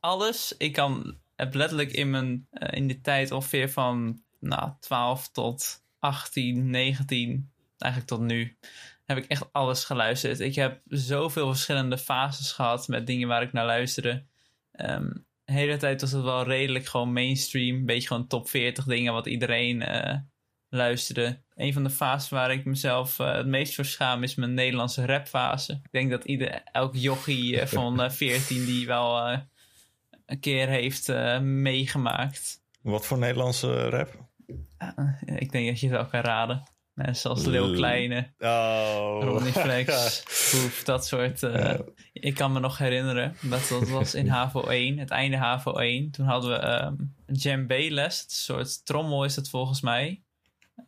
alles. 0.00 0.54
Ik 0.58 0.72
kan, 0.72 1.18
heb 1.36 1.54
letterlijk 1.54 1.92
in, 1.92 2.10
mijn, 2.10 2.48
uh, 2.52 2.68
in 2.70 2.86
de 2.86 3.00
tijd 3.00 3.30
ongeveer 3.30 3.70
van 3.70 4.22
nou, 4.40 4.72
12 4.80 5.28
tot 5.28 5.84
18, 5.98 6.70
19 6.70 7.50
eigenlijk 7.78 8.12
tot 8.12 8.20
nu, 8.20 8.56
heb 9.04 9.16
ik 9.16 9.24
echt 9.24 9.52
alles 9.52 9.84
geluisterd. 9.84 10.40
Ik 10.40 10.54
heb 10.54 10.80
zoveel 10.84 11.48
verschillende 11.48 11.98
fases 11.98 12.52
gehad 12.52 12.88
met 12.88 13.06
dingen 13.06 13.28
waar 13.28 13.42
ik 13.42 13.52
naar 13.52 13.66
luisterde. 13.66 14.24
Um, 14.72 15.26
de 15.44 15.52
hele 15.52 15.76
tijd 15.76 16.00
was 16.00 16.12
het 16.12 16.22
wel 16.22 16.44
redelijk 16.44 16.86
gewoon 16.86 17.12
mainstream. 17.12 17.76
Een 17.76 17.86
beetje 17.86 18.08
gewoon 18.08 18.26
top 18.26 18.48
40 18.48 18.84
dingen 18.84 19.12
wat 19.12 19.26
iedereen 19.26 19.80
uh, 19.80 20.14
luisterde. 20.68 21.42
Een 21.54 21.72
van 21.72 21.82
de 21.82 21.90
fases 21.90 22.28
waar 22.28 22.52
ik 22.52 22.64
mezelf 22.64 23.18
uh, 23.18 23.34
het 23.34 23.46
meest 23.46 23.74
voor 23.74 23.84
schaam 23.84 24.22
is 24.22 24.34
mijn 24.34 24.54
Nederlandse 24.54 25.06
rapfase. 25.06 25.72
Ik 25.72 25.90
denk 25.90 26.10
dat 26.10 26.24
ieder, 26.24 26.62
elk 26.72 26.94
jochie 26.94 27.54
uh, 27.54 27.66
van 27.76 28.12
14 28.12 28.64
die 28.64 28.86
wel 28.86 29.28
een 30.26 30.40
keer 30.40 30.68
heeft 30.68 31.08
meegemaakt. 31.40 32.62
Wat 32.82 33.06
voor 33.06 33.18
Nederlandse 33.18 33.88
rap? 33.88 34.24
ik 35.24 35.52
denk 35.52 35.66
dat 35.66 35.80
je 35.80 35.86
het 35.86 35.96
wel 35.96 36.06
kan 36.06 36.20
raden. 36.20 36.62
Mensen 36.96 37.30
als 37.30 37.44
Leeuw 37.44 37.72
Kleine, 37.72 38.32
oh. 38.38 39.18
Ronnie 39.20 39.52
Flex, 39.62 40.22
Hoef, 40.52 40.82
dat 40.84 41.06
soort. 41.06 41.42
Uh, 41.42 41.74
ik 42.12 42.34
kan 42.34 42.52
me 42.52 42.60
nog 42.60 42.78
herinneren, 42.78 43.36
dat, 43.42 43.68
dat 43.68 43.88
was 43.88 44.14
in 44.14 44.28
HAVO 44.36 44.62
1, 44.66 44.98
het 44.98 45.10
einde 45.10 45.36
HAVO 45.36 45.72
1. 45.72 46.10
Toen 46.10 46.26
hadden 46.26 46.50
we 46.50 46.66
um, 46.66 47.14
Jam 47.26 47.66
les 47.68 48.20
een 48.20 48.24
soort 48.28 48.84
trommel 48.84 49.24
is 49.24 49.36
het 49.36 49.48
volgens 49.48 49.80
mij. 49.80 50.22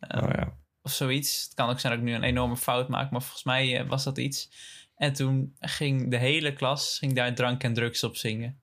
Oh, 0.00 0.28
ja. 0.32 0.56
Of 0.82 0.92
zoiets. 0.92 1.44
Het 1.44 1.54
kan 1.54 1.68
ook 1.68 1.80
zijn 1.80 1.92
dat 1.92 2.02
ik 2.02 2.08
nu 2.08 2.14
een 2.14 2.22
enorme 2.22 2.56
fout 2.56 2.88
maak, 2.88 3.10
maar 3.10 3.22
volgens 3.22 3.44
mij 3.44 3.80
uh, 3.80 3.88
was 3.88 4.04
dat 4.04 4.18
iets. 4.18 4.50
En 4.94 5.12
toen 5.12 5.56
ging 5.60 6.10
de 6.10 6.16
hele 6.16 6.52
klas 6.52 6.98
ging 6.98 7.14
daar 7.14 7.34
drank 7.34 7.62
en 7.62 7.74
drugs 7.74 8.04
op 8.04 8.16
zingen. 8.16 8.62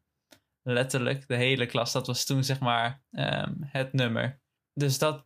Letterlijk, 0.61 1.27
de 1.27 1.35
hele 1.35 1.65
klas. 1.65 1.91
Dat 1.91 2.07
was 2.07 2.25
toen 2.25 2.43
zeg 2.43 2.59
maar 2.59 3.01
um, 3.11 3.57
het 3.61 3.93
nummer. 3.93 4.39
Dus 4.73 4.97
dat 4.97 5.25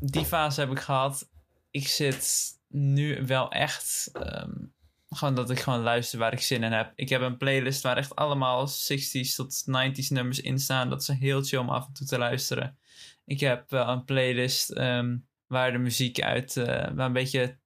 die 0.00 0.24
fase 0.24 0.60
heb 0.60 0.70
ik 0.70 0.80
gehad. 0.80 1.30
Ik 1.70 1.88
zit 1.88 2.52
nu 2.68 3.26
wel 3.26 3.50
echt. 3.50 4.10
Um, 4.14 4.74
gewoon 5.08 5.34
dat 5.34 5.50
ik 5.50 5.60
gewoon 5.60 5.80
luister 5.80 6.18
waar 6.18 6.32
ik 6.32 6.40
zin 6.40 6.62
in 6.62 6.72
heb. 6.72 6.92
Ik 6.94 7.08
heb 7.08 7.20
een 7.20 7.36
playlist 7.36 7.82
waar 7.82 7.96
echt 7.96 8.16
allemaal 8.16 8.68
60s 8.68 9.34
tot 9.36 9.64
90s 9.68 10.08
nummers 10.08 10.40
in 10.40 10.58
staan. 10.58 10.90
Dat 10.90 11.00
is 11.00 11.08
heel 11.08 11.42
chill 11.42 11.58
om 11.58 11.70
af 11.70 11.86
en 11.86 11.92
toe 11.92 12.06
te 12.06 12.18
luisteren. 12.18 12.78
Ik 13.24 13.40
heb 13.40 13.70
wel 13.70 13.88
een 13.88 14.04
playlist 14.04 14.76
um, 14.76 15.28
waar 15.46 15.72
de 15.72 15.78
muziek 15.78 16.20
uit. 16.20 16.56
Uh, 16.56 16.66
waar 16.66 17.06
een 17.06 17.12
beetje 17.12 17.58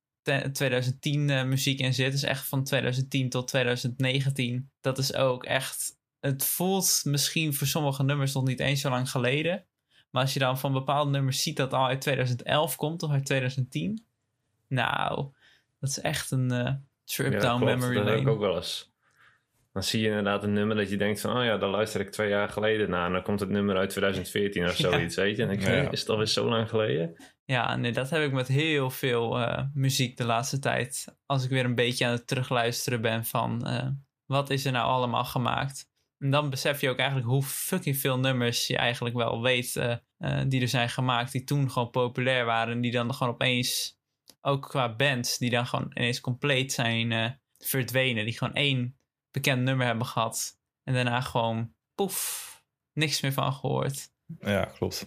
2010 0.53 1.29
uh, 1.29 1.45
muziek 1.45 1.81
in 1.81 1.95
zit. 1.95 2.13
Dus 2.13 2.23
echt 2.23 2.47
van 2.47 2.65
2010 2.65 3.29
tot 3.29 3.49
2019. 3.49 4.71
Dat 4.81 4.99
is 4.99 5.15
ook 5.15 5.45
echt. 5.45 5.97
Het 6.21 6.45
voelt 6.45 7.01
misschien 7.05 7.55
voor 7.55 7.67
sommige 7.67 8.03
nummers 8.03 8.35
nog 8.35 8.45
niet 8.45 8.61
eens 8.61 8.81
zo 8.81 8.91
lang 8.91 9.11
geleden. 9.11 9.67
Maar 10.11 10.23
als 10.23 10.33
je 10.33 10.39
dan 10.39 10.59
van 10.59 10.73
bepaalde 10.73 11.11
nummers 11.11 11.43
ziet 11.43 11.57
dat 11.57 11.73
al 11.73 11.87
uit 11.87 12.01
2011 12.01 12.77
komt 12.77 13.03
of 13.03 13.11
uit 13.11 13.27
2010. 13.27 14.05
Nou, 14.69 15.33
dat 15.81 15.91
is 15.91 16.01
echt 16.01 16.31
een 16.31 16.53
uh, 16.53 16.73
trip 17.05 17.33
ja, 17.33 17.39
down 17.39 17.65
klopt. 17.65 17.75
memory 17.75 17.95
dat 17.95 18.05
lane. 18.05 18.17
heb 18.17 18.27
ik 18.27 18.33
ook 18.33 18.41
wel 18.41 18.57
eens. 18.57 18.93
Dan 19.79 19.87
zie 19.87 20.01
je 20.01 20.09
inderdaad 20.09 20.43
een 20.43 20.53
nummer 20.53 20.77
dat 20.77 20.91
je 20.91 20.97
denkt 20.97 21.21
van... 21.21 21.37
oh 21.39 21.45
ja, 21.45 21.57
daar 21.57 21.69
luister 21.69 22.01
ik 22.01 22.11
twee 22.11 22.29
jaar 22.29 22.49
geleden 22.49 22.91
naar. 22.91 23.07
En 23.07 23.13
dan 23.13 23.23
komt 23.23 23.41
het 23.41 23.49
nummer 23.49 23.77
uit 23.77 23.91
2014 23.91 24.65
of 24.65 24.77
zoiets, 24.87 25.17
weet 25.17 25.37
je. 25.37 25.43
En 25.43 25.49
dan 25.49 25.59
denk 25.59 25.85
Ja. 25.85 25.91
is 25.91 26.01
het 26.01 26.09
alweer 26.09 26.27
zo 26.27 26.49
lang 26.49 26.69
geleden? 26.69 27.17
Ja, 27.45 27.77
nee, 27.77 27.93
dat 27.93 28.11
heb 28.11 28.23
ik 28.23 28.33
met 28.33 28.49
heel 28.49 28.91
veel 28.91 29.39
eh, 29.39 29.65
muziek 29.75 30.17
de 30.17 30.25
laatste 30.25 30.59
tijd. 30.59 31.17
Als 31.27 31.45
ik 31.45 31.51
weer 31.51 31.65
een 31.65 31.75
beetje 31.75 32.07
aan 32.07 32.13
het 32.13 32.27
terugluisteren 32.27 33.01
ben 33.01 33.25
van... 33.25 33.67
eh, 33.67 33.89
wat 34.27 34.51
is 34.51 34.65
er 34.65 34.73
nou 34.73 34.87
allemaal 34.87 35.25
gemaakt? 35.25 35.91
En 36.19 36.31
dan 36.31 36.51
besef 36.51 36.81
je 36.81 36.91
ook 36.91 36.99
eigenlijk 36.99 37.29
hoe 37.29 37.43
fucking 37.43 37.97
veel 37.97 38.19
nummers 38.19 38.67
je 38.67 38.77
eigenlijk 38.77 39.17
wel 39.17 39.43
weet 39.43 39.77
eh, 39.77 40.41
die 40.49 40.61
er 40.61 40.69
zijn 40.69 40.89
gemaakt, 40.89 41.33
die 41.33 41.45
toen 41.45 41.71
gewoon 41.71 41.91
populair 41.91 42.45
waren. 42.45 42.75
En 42.75 42.81
die 42.81 42.93
dan 42.93 43.15
gewoon 43.15 43.33
opeens, 43.33 43.99
ook 44.41 44.69
qua 44.69 44.97
bands, 44.97 45.39
die 45.39 45.51
dan 45.51 45.67
gewoon 45.67 45.91
ineens 45.95 46.21
compleet 46.21 46.73
zijn 46.73 47.41
verdwenen. 47.59 48.25
Die 48.25 48.39
gewoon 48.39 48.55
één 48.55 48.98
bekend 49.31 49.63
nummer 49.63 49.87
hebben 49.87 50.07
gehad. 50.07 50.59
En 50.85 50.95
daarna 50.95 51.21
gewoon 51.21 51.75
poef, 51.95 52.63
niks 52.93 53.21
meer 53.21 53.33
van 53.33 53.53
gehoord. 53.53 54.09
Ja, 54.41 54.65
klopt. 54.65 55.07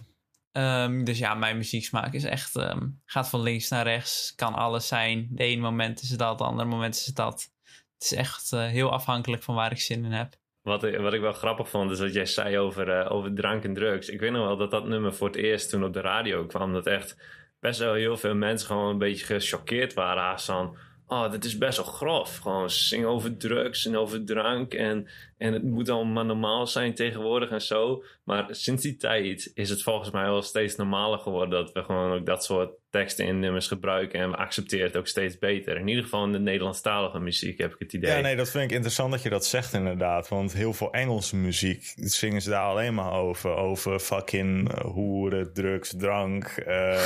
Ehm, 0.52 1.04
dus 1.04 1.18
ja, 1.18 1.34
mijn 1.34 1.56
muzieksmaak 1.56 2.12
is 2.12 2.24
echt, 2.24 2.56
ehm, 2.56 2.88
gaat 3.04 3.28
van 3.28 3.40
links 3.40 3.68
naar 3.68 3.84
rechts, 3.84 4.34
kan 4.34 4.54
alles 4.54 4.88
zijn. 4.88 5.28
De 5.30 5.44
ene 5.44 5.60
moment 5.60 6.02
is 6.02 6.10
het 6.10 6.18
dat, 6.18 6.38
de 6.38 6.44
andere 6.44 6.68
moment 6.68 6.94
is 6.94 7.06
het 7.06 7.16
dat. 7.16 7.50
Het 7.94 8.10
is 8.10 8.12
echt 8.12 8.52
eh, 8.52 8.66
heel 8.66 8.90
afhankelijk 8.90 9.42
van 9.42 9.54
waar 9.54 9.72
ik 9.72 9.80
zin 9.80 10.04
in 10.04 10.12
heb. 10.12 10.34
Wat 10.62 10.84
ik, 10.84 10.98
wat 10.98 11.12
ik 11.12 11.20
wel 11.20 11.32
grappig 11.32 11.68
vond, 11.68 11.90
is 11.90 11.98
wat 11.98 12.12
jij 12.12 12.26
zei 12.26 12.58
over, 12.58 12.90
eh, 12.90 13.12
over 13.12 13.34
drank 13.34 13.64
en 13.64 13.74
drugs. 13.74 14.08
Ik 14.08 14.20
weet 14.20 14.30
nog 14.30 14.46
wel 14.46 14.56
dat 14.56 14.70
dat 14.70 14.86
nummer 14.86 15.14
voor 15.14 15.26
het 15.26 15.36
eerst 15.36 15.70
toen 15.70 15.84
op 15.84 15.92
de 15.92 16.00
radio 16.00 16.46
kwam, 16.46 16.72
dat 16.72 16.86
echt 16.86 17.16
best 17.60 17.78
wel 17.78 17.94
heel 17.94 18.16
veel 18.16 18.34
mensen 18.34 18.66
gewoon 18.66 18.88
een 18.88 18.98
beetje 18.98 19.24
gechoqueerd 19.24 19.94
waren. 19.94 20.22
Haast 20.22 20.44
van, 20.44 20.76
oh, 21.12 21.30
dit 21.30 21.44
is 21.44 21.58
best 21.58 21.76
wel 21.76 21.86
grof. 21.86 22.38
Gewoon 22.38 22.70
zingen 22.70 23.08
over 23.08 23.36
drugs 23.36 23.86
en 23.86 23.96
over 23.96 24.24
drank. 24.24 24.74
En, 24.74 25.08
en 25.38 25.52
het 25.52 25.62
moet 25.62 25.88
allemaal 25.88 26.24
normaal 26.24 26.66
zijn 26.66 26.94
tegenwoordig 26.94 27.50
en 27.50 27.62
zo. 27.62 28.04
Maar 28.24 28.46
sinds 28.50 28.82
die 28.82 28.96
tijd 28.96 29.50
is 29.54 29.70
het 29.70 29.82
volgens 29.82 30.10
mij 30.10 30.24
wel 30.24 30.42
steeds 30.42 30.76
normaler 30.76 31.18
geworden 31.18 31.64
dat 31.64 31.72
we 31.72 31.82
gewoon 31.82 32.12
ook 32.12 32.26
dat 32.26 32.44
soort 32.44 32.70
teksten 32.90 33.26
in 33.26 33.38
nummers 33.38 33.66
gebruiken. 33.66 34.20
En 34.20 34.30
we 34.30 34.36
accepteren 34.36 34.86
het 34.86 34.96
ook 34.96 35.06
steeds 35.06 35.38
beter. 35.38 35.76
In 35.76 35.88
ieder 35.88 36.02
geval 36.02 36.24
in 36.24 36.32
de 36.32 36.38
Nederlandstalige 36.38 37.18
muziek 37.18 37.58
heb 37.58 37.72
ik 37.72 37.78
het 37.78 37.92
idee. 37.92 38.10
Ja, 38.10 38.20
nee, 38.20 38.36
dat 38.36 38.50
vind 38.50 38.64
ik 38.64 38.70
interessant 38.70 39.12
dat 39.12 39.22
je 39.22 39.30
dat 39.30 39.46
zegt 39.46 39.72
inderdaad. 39.72 40.28
Want 40.28 40.52
heel 40.52 40.72
veel 40.72 40.92
Engelse 40.92 41.36
muziek 41.36 41.92
zingen 41.96 42.42
ze 42.42 42.50
daar 42.50 42.66
alleen 42.66 42.94
maar 42.94 43.12
over. 43.12 43.54
Over 43.54 43.98
fucking 43.98 44.72
eh, 44.72 44.84
hoeren, 44.84 45.52
drugs, 45.52 45.94
drank, 45.96 46.44
eh, 46.44 47.00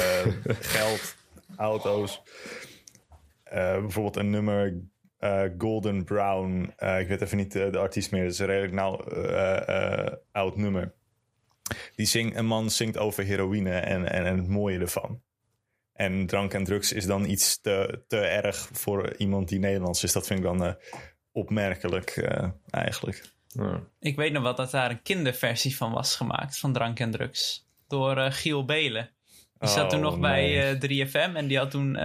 geld, 0.75 1.17
auto's. 1.57 2.23
Uh, 3.53 3.81
bijvoorbeeld 3.81 4.17
een 4.17 4.31
nummer 4.31 4.81
uh, 5.21 5.43
Golden 5.59 6.05
Brown. 6.05 6.73
Uh, 6.79 7.01
ik 7.01 7.09
weet 7.09 7.21
even 7.21 7.37
niet 7.37 7.53
de, 7.53 7.71
de 7.71 7.79
artiest 7.79 8.11
meer. 8.11 8.23
Het 8.23 8.33
is 8.33 8.39
een 8.39 8.47
redelijk 8.47 8.73
nou, 8.73 9.13
oud 10.33 10.57
nummer. 10.57 10.95
Die 11.95 12.07
zingt, 12.07 12.37
een 12.37 12.47
man 12.47 12.71
zingt 12.71 12.99
over 12.99 13.25
heroïne 13.25 13.71
en, 13.71 14.11
en, 14.11 14.25
en, 14.25 14.37
het 14.37 14.49
mooie 14.49 14.79
ervan. 14.79 15.23
En 15.93 16.27
drank 16.27 16.55
en 16.55 16.65
drugs 16.65 16.93
is 16.93 17.07
dan 17.07 17.25
iets 17.25 17.61
te, 17.61 18.03
te 18.09 18.19
erg 18.19 18.69
voor 18.73 19.17
iemand 19.17 19.49
die 19.49 19.59
Nederlands 19.59 20.05
is. 20.05 20.13
Dat 20.13 20.27
vind 20.27 20.39
ik 20.39 20.45
dan 20.45 20.77
opmerkelijk 21.33 22.17
eigenlijk. 22.71 23.35
Ja. 23.47 23.81
Ik 24.01 24.17
weet 24.17 24.33
nog 24.33 24.43
wel 24.43 24.55
dat 24.55 24.71
daar 24.71 24.91
een 24.91 25.03
kinderversie 25.03 25.77
van 25.77 25.93
was 25.93 26.17
gemaakt. 26.17 26.59
Van 26.59 26.73
drank 26.73 26.99
en 27.01 27.11
drugs. 27.11 27.67
Door 27.89 28.17
Giel 28.17 28.65
Belen. 28.65 29.11
Die 29.59 29.69
zat 29.69 29.91
toen 29.91 30.01
nog 30.01 30.19
nee. 30.19 30.77
bij 30.79 31.07
3FM 31.07 31.35
en 31.35 31.47
die 31.47 31.59
had 31.59 31.71
toen 31.71 31.97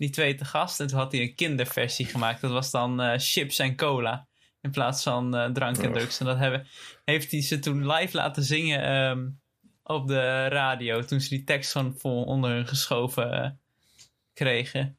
die 0.00 0.10
twee 0.10 0.34
te 0.34 0.44
gast. 0.44 0.80
En 0.80 0.86
toen 0.86 0.98
had 0.98 1.12
hij 1.12 1.20
een 1.20 1.34
kinderversie 1.34 2.06
gemaakt. 2.06 2.40
Dat 2.40 2.50
was 2.50 2.70
dan 2.70 3.00
uh, 3.00 3.12
chips 3.16 3.58
en 3.58 3.76
cola. 3.76 4.28
In 4.60 4.70
plaats 4.70 5.02
van 5.02 5.36
uh, 5.36 5.44
drank 5.46 5.78
en 5.78 5.92
drugs. 5.92 6.20
En 6.20 6.26
dat 6.26 6.38
hebben, 6.38 6.66
heeft 7.04 7.30
hij 7.30 7.42
ze 7.42 7.58
toen 7.58 7.86
live 7.92 8.16
laten 8.16 8.42
zingen 8.42 8.92
um, 8.92 9.40
op 9.82 10.08
de 10.08 10.48
radio. 10.48 11.04
Toen 11.04 11.20
ze 11.20 11.28
die 11.28 11.44
tekst 11.44 11.72
van 11.72 11.94
vol 11.98 12.24
onder 12.24 12.50
hun 12.50 12.66
geschoven 12.66 13.32
uh, 13.32 13.50
kregen. 14.32 14.98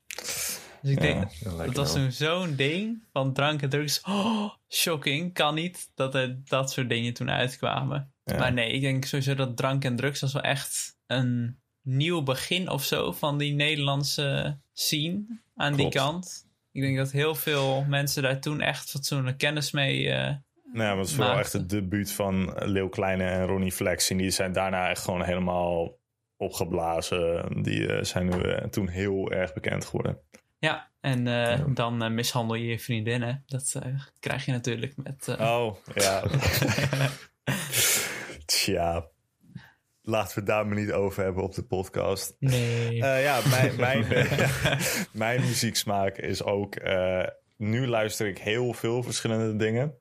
Dus 0.81 0.91
ik 0.91 0.95
ja, 0.95 1.01
denk, 1.01 1.31
dat 1.65 1.75
was 1.75 1.93
toen 1.93 2.11
zo'n 2.11 2.55
ding 2.55 3.03
van 3.11 3.33
drank 3.33 3.61
en 3.61 3.69
drugs. 3.69 4.01
Oh, 4.01 4.53
shocking, 4.69 5.33
kan 5.33 5.55
niet 5.55 5.91
dat 5.95 6.15
er 6.15 6.41
dat 6.45 6.71
soort 6.71 6.89
dingen 6.89 7.13
toen 7.13 7.29
uitkwamen. 7.29 8.13
Ja. 8.23 8.37
Maar 8.37 8.53
nee, 8.53 8.71
ik 8.71 8.81
denk 8.81 9.05
sowieso 9.05 9.35
dat 9.35 9.57
drank 9.57 9.85
en 9.85 9.95
drugs 9.95 10.21
was 10.21 10.33
wel 10.33 10.41
echt 10.41 10.97
een 11.07 11.60
nieuw 11.81 12.23
begin 12.23 12.69
of 12.69 12.83
zo 12.83 13.11
van 13.11 13.37
die 13.37 13.53
Nederlandse 13.53 14.59
scene 14.73 15.41
aan 15.55 15.75
Klopt. 15.75 15.91
die 15.91 16.01
kant. 16.01 16.49
Ik 16.71 16.81
denk 16.81 16.97
dat 16.97 17.11
heel 17.11 17.35
veel 17.35 17.85
mensen 17.87 18.23
daar 18.23 18.39
toen 18.39 18.61
echt 18.61 18.89
fatsoenlijk 18.89 19.37
kennis 19.37 19.71
mee. 19.71 20.03
Uh, 20.03 20.13
nou, 20.13 20.39
maar 20.73 20.97
het 20.97 21.07
is 21.07 21.13
vooral 21.13 21.37
echt 21.37 21.53
het 21.53 21.69
debuut 21.69 22.11
van 22.11 22.53
Leeuw 22.57 22.89
Kleine 22.89 23.23
en 23.23 23.45
Ronnie 23.45 23.71
Flex. 23.71 24.09
En 24.09 24.17
die 24.17 24.29
zijn 24.29 24.51
daarna 24.51 24.89
echt 24.89 25.03
gewoon 25.03 25.23
helemaal 25.23 25.99
opgeblazen. 26.37 27.45
Die 27.63 27.79
uh, 27.79 28.03
zijn 28.03 28.29
nu 28.29 28.43
uh, 28.43 28.57
toen 28.57 28.87
heel 28.87 29.31
erg 29.31 29.53
bekend 29.53 29.85
geworden. 29.85 30.19
Ja, 30.59 30.91
en 30.99 31.25
ja. 31.25 31.65
dan 31.73 32.13
mishandel 32.13 32.55
je 32.55 32.67
je 32.67 32.79
vriendinnen. 32.79 33.43
Dat 33.45 33.81
krijg 34.19 34.45
je 34.45 34.51
natuurlijk 34.51 34.97
met. 34.97 35.35
Oh, 35.39 35.75
ja. 35.95 36.23
Tja, 38.45 39.10
laten 40.01 40.33
we 40.33 40.39
het 40.39 40.45
daar 40.45 40.67
maar 40.67 40.75
niet 40.75 40.91
over 40.91 41.23
hebben 41.23 41.43
op 41.43 41.53
de 41.53 41.63
podcast. 41.63 42.35
Nee. 42.39 42.93
Uh, 42.93 43.23
ja, 43.23 43.39
mijn, 43.49 43.75
mijn, 43.85 44.05
mijn 45.11 45.41
muzieksmaak 45.41 46.17
is 46.17 46.43
ook. 46.43 46.83
Uh, 46.83 47.23
nu 47.57 47.87
luister 47.87 48.27
ik 48.27 48.37
heel 48.37 48.73
veel 48.73 49.03
verschillende 49.03 49.55
dingen. 49.55 49.95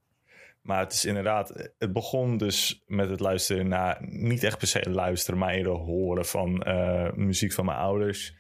Maar 0.62 0.80
het 0.80 0.92
is 0.92 1.04
inderdaad. 1.04 1.70
Het 1.78 1.92
begon 1.92 2.36
dus 2.36 2.82
met 2.86 3.10
het 3.10 3.20
luisteren 3.20 3.68
naar. 3.68 3.98
Niet 4.00 4.44
echt 4.44 4.58
per 4.58 4.66
se 4.66 4.90
luisteren, 4.90 5.38
maar 5.38 5.54
eerder 5.54 5.72
horen 5.72 6.26
van 6.26 6.64
uh, 6.66 7.12
muziek 7.12 7.52
van 7.52 7.64
mijn 7.64 7.78
ouders. 7.78 8.38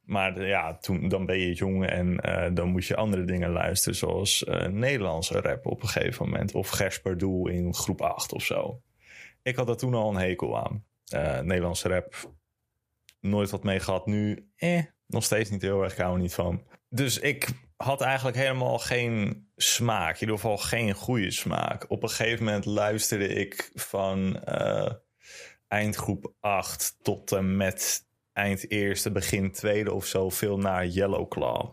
Maar 0.00 0.46
ja, 0.46 0.76
toen, 0.76 1.08
dan 1.08 1.26
ben 1.26 1.38
je 1.38 1.52
jong 1.52 1.86
en 1.86 2.16
dan 2.54 2.68
moet 2.68 2.86
je 2.86 2.96
andere 2.96 3.24
dingen 3.24 3.50
luisteren. 3.50 3.98
Zoals 3.98 4.44
Nederlandse 4.70 5.40
rap 5.40 5.66
op 5.66 5.82
een 5.82 5.88
gegeven 5.88 6.28
moment. 6.28 6.54
Of 6.54 6.68
Gersper 6.68 7.18
Doel 7.18 7.48
in 7.48 7.74
groep 7.74 8.02
8 8.02 8.32
of 8.32 8.42
zo 8.42 8.80
ik 9.44 9.56
had 9.56 9.68
er 9.68 9.76
toen 9.76 9.94
al 9.94 10.10
een 10.10 10.28
hekel 10.28 10.58
aan. 10.64 10.84
Uh, 11.14 11.40
Nederlandse 11.40 11.88
rap. 11.88 12.32
Nooit 13.20 13.50
wat 13.50 13.64
mee 13.64 13.80
gehad. 13.80 14.06
Nu, 14.06 14.50
eh, 14.56 14.82
nog 15.06 15.24
steeds 15.24 15.50
niet 15.50 15.62
heel 15.62 15.82
erg. 15.82 15.92
Ik 15.92 15.98
hou 15.98 16.14
er 16.14 16.20
niet 16.20 16.34
van. 16.34 16.62
Dus 16.88 17.18
ik 17.18 17.48
had 17.76 18.00
eigenlijk 18.00 18.36
helemaal 18.36 18.78
geen 18.78 19.46
smaak. 19.56 20.14
In 20.14 20.20
ieder 20.20 20.34
geval 20.34 20.56
geen 20.56 20.94
goede 20.94 21.30
smaak. 21.30 21.90
Op 21.90 22.02
een 22.02 22.08
gegeven 22.08 22.44
moment 22.44 22.64
luisterde 22.64 23.28
ik 23.28 23.70
van 23.74 24.42
uh, 24.48 24.92
eindgroep 25.68 26.32
8 26.40 26.96
tot 27.02 27.32
en 27.32 27.56
met 27.56 28.06
eind 28.32 28.70
eerste, 28.70 29.10
begin 29.10 29.52
tweede 29.52 29.92
of 29.92 30.06
zo 30.06 30.30
veel 30.30 30.58
naar 30.58 30.86
Yellow 30.86 31.28
Claw. 31.28 31.70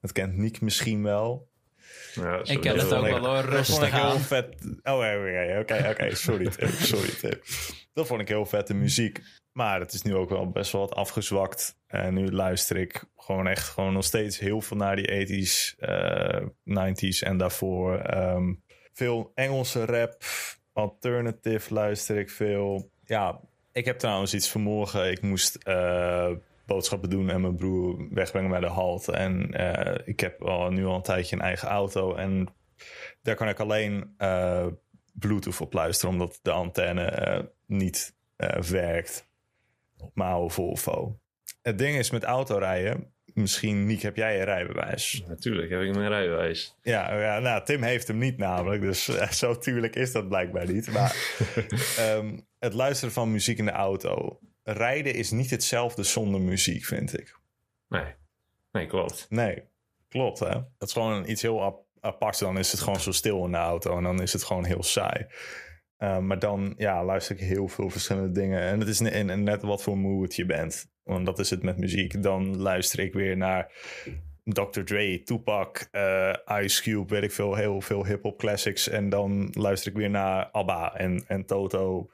Dat 0.00 0.12
kent 0.12 0.36
Nick 0.36 0.60
misschien 0.60 1.02
wel. 1.02 1.49
Ja, 2.14 2.40
ik 2.44 2.60
ken 2.60 2.78
het 2.78 2.92
ook 2.92 3.06
wel 3.06 3.26
hoor, 3.26 3.44
rustig 3.44 3.90
aan. 3.90 4.20
Vet. 4.20 4.46
Oh, 4.82 4.94
oké, 4.94 5.56
oké, 5.60 5.88
oké. 5.90 6.14
Sorry 6.14 6.50
sorry. 6.70 7.40
Dat 7.92 8.06
vond 8.06 8.20
ik 8.20 8.28
heel 8.28 8.46
vette 8.46 8.74
muziek. 8.74 9.20
Maar 9.52 9.80
het 9.80 9.92
is 9.92 10.02
nu 10.02 10.14
ook 10.14 10.28
wel 10.28 10.50
best 10.50 10.72
wel 10.72 10.80
wat 10.80 10.94
afgezwakt. 10.94 11.76
En 11.86 12.14
nu 12.14 12.30
luister 12.30 12.76
ik 12.76 13.04
gewoon 13.16 13.46
echt 13.46 13.68
gewoon 13.68 13.92
nog 13.92 14.04
steeds 14.04 14.38
heel 14.38 14.60
veel 14.60 14.76
naar 14.76 14.96
die 14.96 15.26
80s, 15.26 15.78
uh, 15.78 16.46
90s 16.64 17.18
en 17.18 17.36
daarvoor. 17.36 18.14
Um, 18.14 18.62
veel 18.92 19.32
Engelse 19.34 19.84
rap, 19.84 20.16
alternative 20.72 21.74
luister 21.74 22.18
ik 22.18 22.30
veel. 22.30 22.90
Ja, 23.04 23.40
ik 23.72 23.84
heb 23.84 23.98
trouwens 23.98 24.34
iets 24.34 24.48
vanmorgen. 24.48 25.10
Ik 25.10 25.22
moest 25.22 25.58
uh, 25.68 26.30
boodschappen 26.70 27.10
doen 27.10 27.30
en 27.30 27.40
mijn 27.40 27.56
broer 27.56 28.08
wegbrengen 28.10 28.50
bij 28.50 28.60
de 28.60 28.66
halt. 28.66 29.08
En 29.08 29.60
uh, 29.60 29.94
ik 30.04 30.20
heb 30.20 30.42
al, 30.42 30.70
nu 30.70 30.84
al 30.84 30.94
een 30.94 31.02
tijdje 31.02 31.36
een 31.36 31.42
eigen 31.42 31.68
auto. 31.68 32.14
En 32.14 32.48
daar 33.22 33.34
kan 33.34 33.48
ik 33.48 33.60
alleen 33.60 34.14
uh, 34.18 34.66
Bluetooth 35.12 35.60
op 35.60 35.72
luisteren, 35.72 36.14
omdat 36.14 36.38
de 36.42 36.50
antenne 36.50 37.26
uh, 37.28 37.46
niet 37.66 38.14
werkt 38.70 39.28
op 39.96 40.10
mijn 40.14 40.30
oude 40.30 40.54
Volvo. 40.54 41.20
Het 41.62 41.78
ding 41.78 41.96
is 41.96 42.10
met 42.10 42.24
autorijden, 42.24 43.12
misschien 43.24 43.86
Niek, 43.86 44.02
heb 44.02 44.16
jij 44.16 44.38
een 44.38 44.44
rijbewijs? 44.44 45.24
Natuurlijk 45.28 45.70
heb 45.70 45.80
ik 45.80 45.94
mijn 45.94 46.08
rijbewijs. 46.08 46.76
Ja, 46.82 47.20
ja 47.20 47.38
nou, 47.38 47.64
Tim 47.64 47.82
heeft 47.82 48.08
hem 48.08 48.18
niet 48.18 48.36
namelijk, 48.36 48.82
dus 48.82 49.04
zo 49.30 49.58
tuurlijk 49.58 49.96
is 49.96 50.12
dat 50.12 50.28
blijkbaar 50.28 50.66
niet. 50.72 50.92
Maar 50.92 51.16
um, 52.16 52.46
het 52.58 52.74
luisteren 52.74 53.14
van 53.14 53.32
muziek 53.32 53.58
in 53.58 53.64
de 53.64 53.70
auto 53.70 54.38
rijden 54.72 55.14
is 55.14 55.30
niet 55.30 55.50
hetzelfde 55.50 56.02
zonder 56.02 56.40
muziek, 56.40 56.84
vind 56.84 57.18
ik. 57.18 57.38
Nee, 57.88 58.14
nee, 58.72 58.86
klopt. 58.86 59.26
Nee, 59.28 59.62
klopt 60.08 60.38
hè. 60.38 60.52
Dat 60.78 60.88
is 60.88 60.92
gewoon 60.92 61.28
iets 61.28 61.42
heel 61.42 61.62
ap 61.62 61.88
apart. 62.00 62.38
Dan 62.38 62.58
is 62.58 62.72
het 62.72 62.80
gewoon 62.80 63.00
zo 63.00 63.12
stil 63.12 63.44
in 63.44 63.50
de 63.50 63.56
auto 63.56 63.96
en 63.96 64.02
dan 64.02 64.22
is 64.22 64.32
het 64.32 64.44
gewoon 64.44 64.64
heel 64.64 64.82
saai. 64.82 65.26
Uh, 65.98 66.18
maar 66.18 66.38
dan 66.38 66.74
ja, 66.76 67.04
luister 67.04 67.36
ik 67.36 67.42
heel 67.42 67.68
veel 67.68 67.90
verschillende 67.90 68.32
dingen. 68.32 68.60
En 68.60 68.80
het 68.80 68.88
is 68.88 69.00
net 69.00 69.62
wat 69.62 69.82
voor 69.82 69.98
mood 69.98 70.36
je 70.36 70.46
bent. 70.46 70.90
Want 71.02 71.26
dat 71.26 71.38
is 71.38 71.50
het 71.50 71.62
met 71.62 71.78
muziek. 71.78 72.22
Dan 72.22 72.56
luister 72.56 72.98
ik 72.98 73.12
weer 73.12 73.36
naar 73.36 73.72
Dr. 74.44 74.80
Dre, 74.80 75.22
Tupac, 75.22 75.88
uh, 75.92 76.34
Ice 76.62 76.82
Cube, 76.82 77.14
weet 77.14 77.22
ik 77.22 77.32
veel, 77.32 77.54
heel 77.54 77.80
veel 77.80 78.06
hip-hop 78.06 78.38
classics. 78.38 78.88
En 78.88 79.08
dan 79.08 79.48
luister 79.52 79.90
ik 79.90 79.96
weer 79.96 80.10
naar 80.10 80.44
ABBA 80.50 80.94
en, 80.94 81.24
en 81.26 81.46
Toto. 81.46 82.10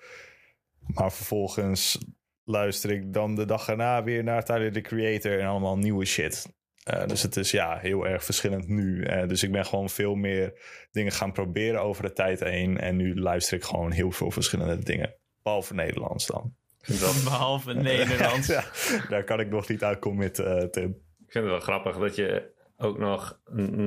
Maar 0.87 1.13
vervolgens 1.13 1.99
luister 2.47 2.91
ik 2.91 3.13
dan 3.13 3.35
de 3.35 3.45
dag 3.45 3.69
erna 3.69 4.03
weer 4.03 4.25
naar 4.25 4.45
Tyler 4.45 4.73
the 4.73 4.81
Creator 4.81 5.41
en 5.41 5.47
allemaal 5.47 5.79
nieuwe 5.79 6.05
shit. 6.05 6.55
Uh, 6.95 7.07
dus 7.07 7.23
het 7.23 7.37
is 7.37 7.51
ja, 7.51 7.79
heel 7.79 8.07
erg 8.07 8.25
verschillend 8.25 8.69
nu. 8.69 9.07
Uh, 9.07 9.29
dus 9.29 9.43
ik 9.43 9.53
ben 9.53 9.67
gewoon 9.67 9.91
veel 9.91 10.15
meer 10.15 10.53
dingen 10.91 11.13
gaan 11.13 11.33
proberen 11.33 11.81
over 11.83 12.03
de 12.03 12.13
tijd 12.13 12.41
heen. 12.41 12.79
En 12.79 12.97
nu 12.97 13.21
luister 13.21 13.57
ik 13.57 13.65
gewoon 13.65 13.91
heel 13.91 14.11
veel 14.11 14.31
verschillende 14.31 14.85
dingen. 14.85 15.15
Behalve 15.43 15.75
Nederlands 15.75 16.27
dan. 16.27 16.55
Behalve 17.25 17.75
Nederlands. 17.93 18.47
ja, 18.47 18.65
daar 19.09 19.25
kan 19.25 19.41
ik 19.41 19.49
nog 19.49 19.69
niet 19.69 19.85
uit 19.85 19.99
committen, 19.99 20.63
uh, 20.63 20.69
Tim. 20.69 20.89
Ik 21.27 21.33
vind 21.33 21.45
het 21.45 21.53
wel 21.53 21.61
grappig 21.61 21.99
dat 21.99 22.17
je 22.17 22.55
ook 22.77 22.99
nog 22.99 23.41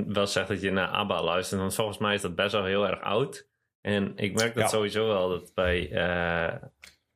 wel 0.08 0.28
zegt 0.28 0.48
dat 0.48 0.62
je 0.62 0.72
naar 0.72 0.88
ABBA 0.88 1.24
luistert. 1.24 1.62
Want 1.62 1.76
volgens 1.76 1.98
mij 1.98 2.14
is 2.14 2.22
dat 2.22 2.36
best 2.36 2.52
wel 2.52 2.66
heel 2.66 2.88
erg 2.88 3.02
oud. 3.02 3.48
En 3.82 4.12
ik 4.16 4.34
merk 4.34 4.54
dat 4.54 4.64
Ja. 4.64 4.70
sowieso 4.70 5.08
wel 5.08 5.30
dat 5.30 5.52
bij, 5.54 5.92
eh, 5.92 6.56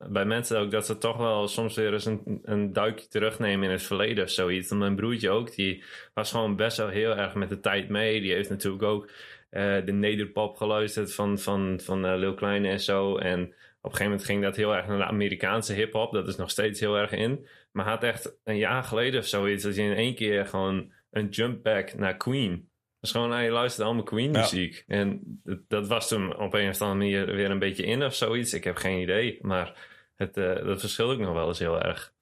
bij 0.09 0.25
mensen 0.25 0.59
ook 0.59 0.71
dat 0.71 0.85
ze 0.85 0.97
toch 0.97 1.17
wel 1.17 1.47
soms 1.47 1.75
weer 1.75 1.93
eens 1.93 2.05
een, 2.05 2.39
een 2.43 2.73
duikje 2.73 3.07
terugnemen 3.07 3.65
in 3.65 3.71
het 3.71 3.83
verleden 3.83 4.23
of 4.23 4.29
zoiets. 4.29 4.71
En 4.71 4.77
mijn 4.77 4.95
broertje 4.95 5.29
ook, 5.29 5.55
die 5.55 5.83
was 6.13 6.31
gewoon 6.31 6.55
best 6.55 6.77
wel 6.77 6.87
heel 6.87 7.17
erg 7.17 7.33
met 7.33 7.49
de 7.49 7.59
tijd 7.59 7.89
mee. 7.89 8.21
Die 8.21 8.33
heeft 8.33 8.49
natuurlijk 8.49 8.83
ook 8.83 9.09
eh, 9.49 9.85
de 9.85 9.91
nederpop 9.91 10.55
geluisterd 10.57 11.13
van, 11.13 11.39
van, 11.39 11.79
van 11.83 12.05
eh, 12.05 12.17
Lil 12.17 12.33
Kleine 12.33 12.69
en 12.69 12.79
zo. 12.79 13.17
En 13.17 13.41
op 13.41 13.49
een 13.91 13.97
gegeven 13.97 14.03
moment 14.03 14.25
ging 14.25 14.43
dat 14.43 14.55
heel 14.55 14.75
erg 14.75 14.87
naar 14.87 14.97
de 14.97 15.05
Amerikaanse 15.05 15.73
hip-hop. 15.73 16.13
Dat 16.13 16.27
is 16.27 16.35
nog 16.35 16.49
steeds 16.49 16.79
heel 16.79 16.95
erg 16.97 17.11
in. 17.11 17.47
Maar 17.71 17.85
had 17.85 18.03
echt 18.03 18.37
een 18.43 18.57
jaar 18.57 18.83
geleden 18.83 19.19
of 19.19 19.25
zoiets 19.25 19.63
dat 19.63 19.75
je 19.75 19.81
in 19.81 19.93
één 19.95 20.15
keer 20.15 20.45
gewoon 20.45 20.91
een 21.11 21.29
jump 21.29 21.63
back 21.63 21.93
naar 21.93 22.17
Queen. 22.17 22.71
Dus 22.99 23.11
gewoon, 23.11 23.31
hij 23.31 23.51
luisterde 23.51 23.85
allemaal 23.85 24.05
Queen 24.05 24.31
Ja. 24.31 24.39
muziek. 24.39 24.83
En 24.87 25.21
dat, 25.43 25.59
dat 25.67 25.87
was 25.87 26.07
toen 26.07 26.37
op 26.37 26.53
een 26.53 26.69
of 26.69 26.81
andere 26.81 26.99
manier 26.99 27.35
weer 27.35 27.51
een 27.51 27.59
beetje 27.59 27.83
in 27.85 28.03
of 28.03 28.15
zoiets. 28.15 28.53
Ik 28.53 28.63
heb 28.63 28.75
geen 28.75 29.01
idee. 29.01 29.37
Maar 29.41 29.91
het, 30.15 30.37
eh, 30.37 30.65
dat 30.65 30.79
verschilt 30.79 31.11
ook 31.11 31.19
nog 31.19 31.33
wel 31.33 31.47
eens 31.47 31.59
heel 31.59 31.81
erg. 31.81 32.13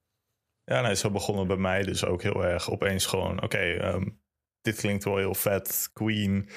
Ja, 0.64 0.82
nee, 0.82 0.96
zo 0.96 1.12
begon 1.12 1.38
het 1.38 1.48
bij 1.48 1.58
mij 1.58 1.84
dus 1.84 2.06
ook 2.06 2.22
heel 2.22 2.44
erg 2.44 2.72
opeens 2.72 3.06
gewoon... 3.06 3.44
Oké, 3.44 3.58
ehm, 3.58 4.10
dit 4.62 4.76
klinkt 4.76 5.04
wel 5.04 5.18
heel 5.18 5.34
vet. 5.36 5.90
Queen, 5.94 6.50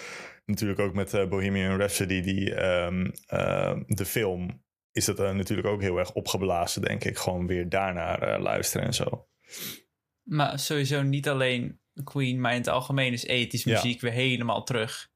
natuurlijk 0.47 0.81
ook 0.81 0.95
met 0.95 1.15
eh, 1.15 1.29
Bohemian 1.29 1.77
Rhapsody, 1.77 2.21
die, 2.21 2.55
ehm, 2.55 3.11
ehm, 3.27 3.83
de 3.87 4.05
film... 4.07 4.63
Is 4.93 5.05
dat 5.05 5.21
eh, 5.21 5.31
natuurlijk 5.31 5.69
ook 5.69 5.81
heel 5.81 5.99
erg 5.99 6.13
opgeblazen, 6.13 6.83
denk 6.83 7.05
ik. 7.05 7.19
Gewoon 7.19 7.47
weer 7.47 7.69
daarnaar 7.69 8.41
luisteren 8.41 8.87
en 8.87 8.95
zo. 8.95 9.29
Maar 10.23 10.59
sowieso 10.59 11.03
niet 11.03 11.29
alleen 11.29 11.81
Queen, 12.05 12.41
maar 12.41 12.53
in 12.53 12.59
het 12.59 12.69
algemeen 12.69 13.13
is 13.13 13.25
ethisch 13.25 13.65
Ja. 13.65 13.73
muziek 13.73 14.01
weer 14.01 14.13
helemaal 14.13 14.65
terug. 14.65 15.09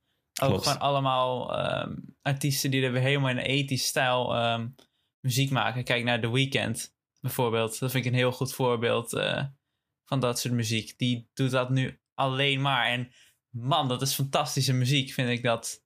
Ook 0.43 0.49
Klopt. 0.49 0.67
gewoon 0.67 0.81
allemaal 0.81 1.57
ehm, 1.57 1.97
artiesten 2.23 2.71
die 2.71 2.85
er 2.85 2.93
weer 2.93 3.03
helemaal 3.03 3.31
in 3.31 3.37
een 3.37 3.45
ethisch 3.45 3.87
stijl 3.87 4.35
ehm, 4.35 4.69
muziek 5.29 5.51
maken. 5.51 5.85
Kijk 5.85 6.05
naar 6.05 6.21
The 6.21 6.33
Weeknd 6.33 6.95
bijvoorbeeld. 7.21 7.79
Dat 7.79 7.91
vind 7.91 8.05
ik 8.05 8.13
een 8.13 8.19
heel 8.19 8.33
goed 8.33 8.55
voorbeeld 8.55 9.13
eh, 9.13 9.45
van 10.05 10.21
dat 10.21 10.39
soort 10.39 10.55
muziek. 10.55 10.99
Die 10.99 11.31
doet 11.35 11.51
dat 11.51 11.71
nu 11.71 12.01
alleen 12.15 12.61
maar. 12.61 12.87
En 12.87 13.13
man, 13.51 13.89
dat 13.89 14.03
is 14.03 14.15
fantastische 14.15 14.73
muziek, 14.73 15.13
vind 15.13 15.29
ik 15.29 15.43
dat. 15.43 15.83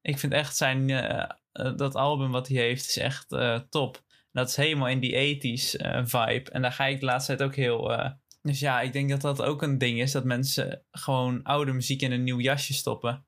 Ik 0.00 0.18
vind 0.18 0.32
echt 0.32 0.56
zijn, 0.56 0.90
eh, 0.90 1.28
eh, 1.52 1.76
dat 1.76 1.94
album 1.94 2.30
wat 2.30 2.48
hij 2.48 2.56
heeft, 2.56 2.88
is 2.88 2.96
echt 2.96 3.28
top. 3.70 4.02
Dat 4.32 4.48
is 4.48 4.56
helemaal 4.56 4.88
in 4.88 5.00
die 5.00 5.14
ethisch 5.14 5.76
eh, 5.76 6.00
vibe. 6.04 6.50
En 6.50 6.62
daar 6.62 6.72
ga 6.72 6.86
ik 6.86 7.00
de 7.00 7.06
laatste 7.06 7.36
tijd 7.36 7.48
ook 7.48 7.56
heel... 7.56 8.12
dus 8.42 8.60
ja, 8.60 8.80
ik 8.80 8.92
denk 8.92 9.10
dat 9.10 9.20
dat 9.20 9.42
ook 9.42 9.62
een 9.62 9.78
ding 9.78 10.00
is. 10.00 10.12
Dat 10.12 10.24
mensen 10.24 10.84
gewoon 10.90 11.42
oude 11.42 11.72
muziek 11.72 12.02
in 12.02 12.12
een 12.12 12.22
nieuw 12.22 12.40
jasje 12.40 12.72
stoppen. 12.72 13.26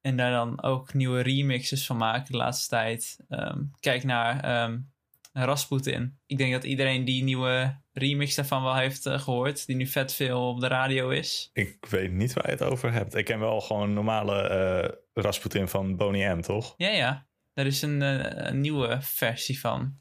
En 0.00 0.16
daar 0.16 0.30
dan 0.32 0.62
ook 0.62 0.94
nieuwe 0.94 1.20
remixes 1.20 1.86
van 1.86 1.96
maken 1.96 2.32
de 2.32 2.38
laatste 2.38 2.68
tijd. 2.68 3.18
Ehm, 3.28 3.62
kijk 3.80 4.04
naar 4.04 4.40
ehm 4.40 4.78
Rasputin. 5.32 6.18
Ik 6.26 6.38
denk 6.38 6.52
dat 6.52 6.64
iedereen 6.64 7.04
die 7.04 7.22
nieuwe 7.22 7.80
remix 7.92 8.34
daarvan 8.34 8.62
wel 8.62 8.76
heeft 8.76 9.06
eh, 9.06 9.20
gehoord. 9.20 9.66
Die 9.66 9.76
nu 9.76 9.86
vet 9.86 10.14
veel 10.14 10.48
op 10.48 10.60
de 10.60 10.66
radio 10.66 11.08
is. 11.08 11.50
Ik 11.52 11.86
weet 11.88 12.12
niet 12.12 12.32
waar 12.32 12.46
je 12.46 12.50
het 12.52 12.62
over 12.62 12.92
hebt. 12.92 13.14
Ik 13.14 13.24
ken 13.24 13.38
wel 13.38 13.60
gewoon 13.60 13.92
normale 13.92 14.40
eh 14.42 14.98
Rasputin 15.14 15.68
van 15.68 15.96
Boney 15.96 16.34
M, 16.36 16.40
toch? 16.40 16.74
Ja, 16.76 16.88
ja. 16.88 17.26
Er 17.54 17.66
is 17.66 17.82
een, 17.82 18.02
eh, 18.02 18.46
een 18.46 18.60
nieuwe 18.60 18.98
versie 19.00 19.60
van. 19.60 19.98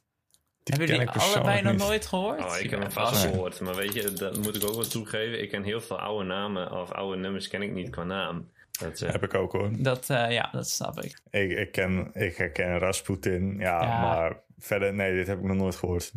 Die 0.63 0.77
Hebben 0.77 0.95
jullie 0.95 1.11
allebei 1.11 1.61
nog 1.61 1.71
niet. 1.71 1.81
nooit 1.81 2.05
gehoord? 2.05 2.43
Oh, 2.43 2.57
ik 2.59 2.69
heb 2.69 2.79
hem 2.79 2.91
vast 2.91 3.09
vast. 3.09 3.23
Nee. 3.23 3.33
gehoord. 3.33 3.59
Maar 3.59 3.75
weet 3.75 3.93
je, 3.93 4.13
dat 4.13 4.37
moet 4.37 4.55
ik 4.55 4.63
ook 4.63 4.75
wel 4.75 4.87
toegeven. 4.87 5.41
Ik 5.41 5.49
ken 5.49 5.63
heel 5.63 5.81
veel 5.81 5.99
oude 5.99 6.25
namen 6.25 6.71
of 6.71 6.91
oude 6.91 7.17
nummers 7.17 7.47
ken 7.47 7.61
ik 7.61 7.71
niet 7.71 7.89
qua 7.89 8.03
naam. 8.03 8.49
Dat, 8.79 9.01
eh, 9.01 9.11
Heb 9.11 9.23
ik 9.23 9.33
ook 9.33 9.51
hoor. 9.51 9.69
Dat, 9.77 10.09
eh, 10.09 10.31
ja, 10.31 10.49
dat 10.51 10.69
snap 10.69 10.99
ik. 10.99 11.21
Ik, 11.29 11.51
ik, 11.51 11.71
ken, 11.71 12.09
ik 12.13 12.37
herken 12.37 12.77
Rasputin, 12.79 13.55
ja, 13.59 13.81
Ja. 13.81 14.01
maar 14.01 14.41
verder, 14.57 14.93
nee, 14.93 15.13
dit 15.15 15.27
heb 15.27 15.37
ik 15.37 15.43
nog 15.45 15.57
nooit 15.57 15.75
gehoord. 15.75 16.11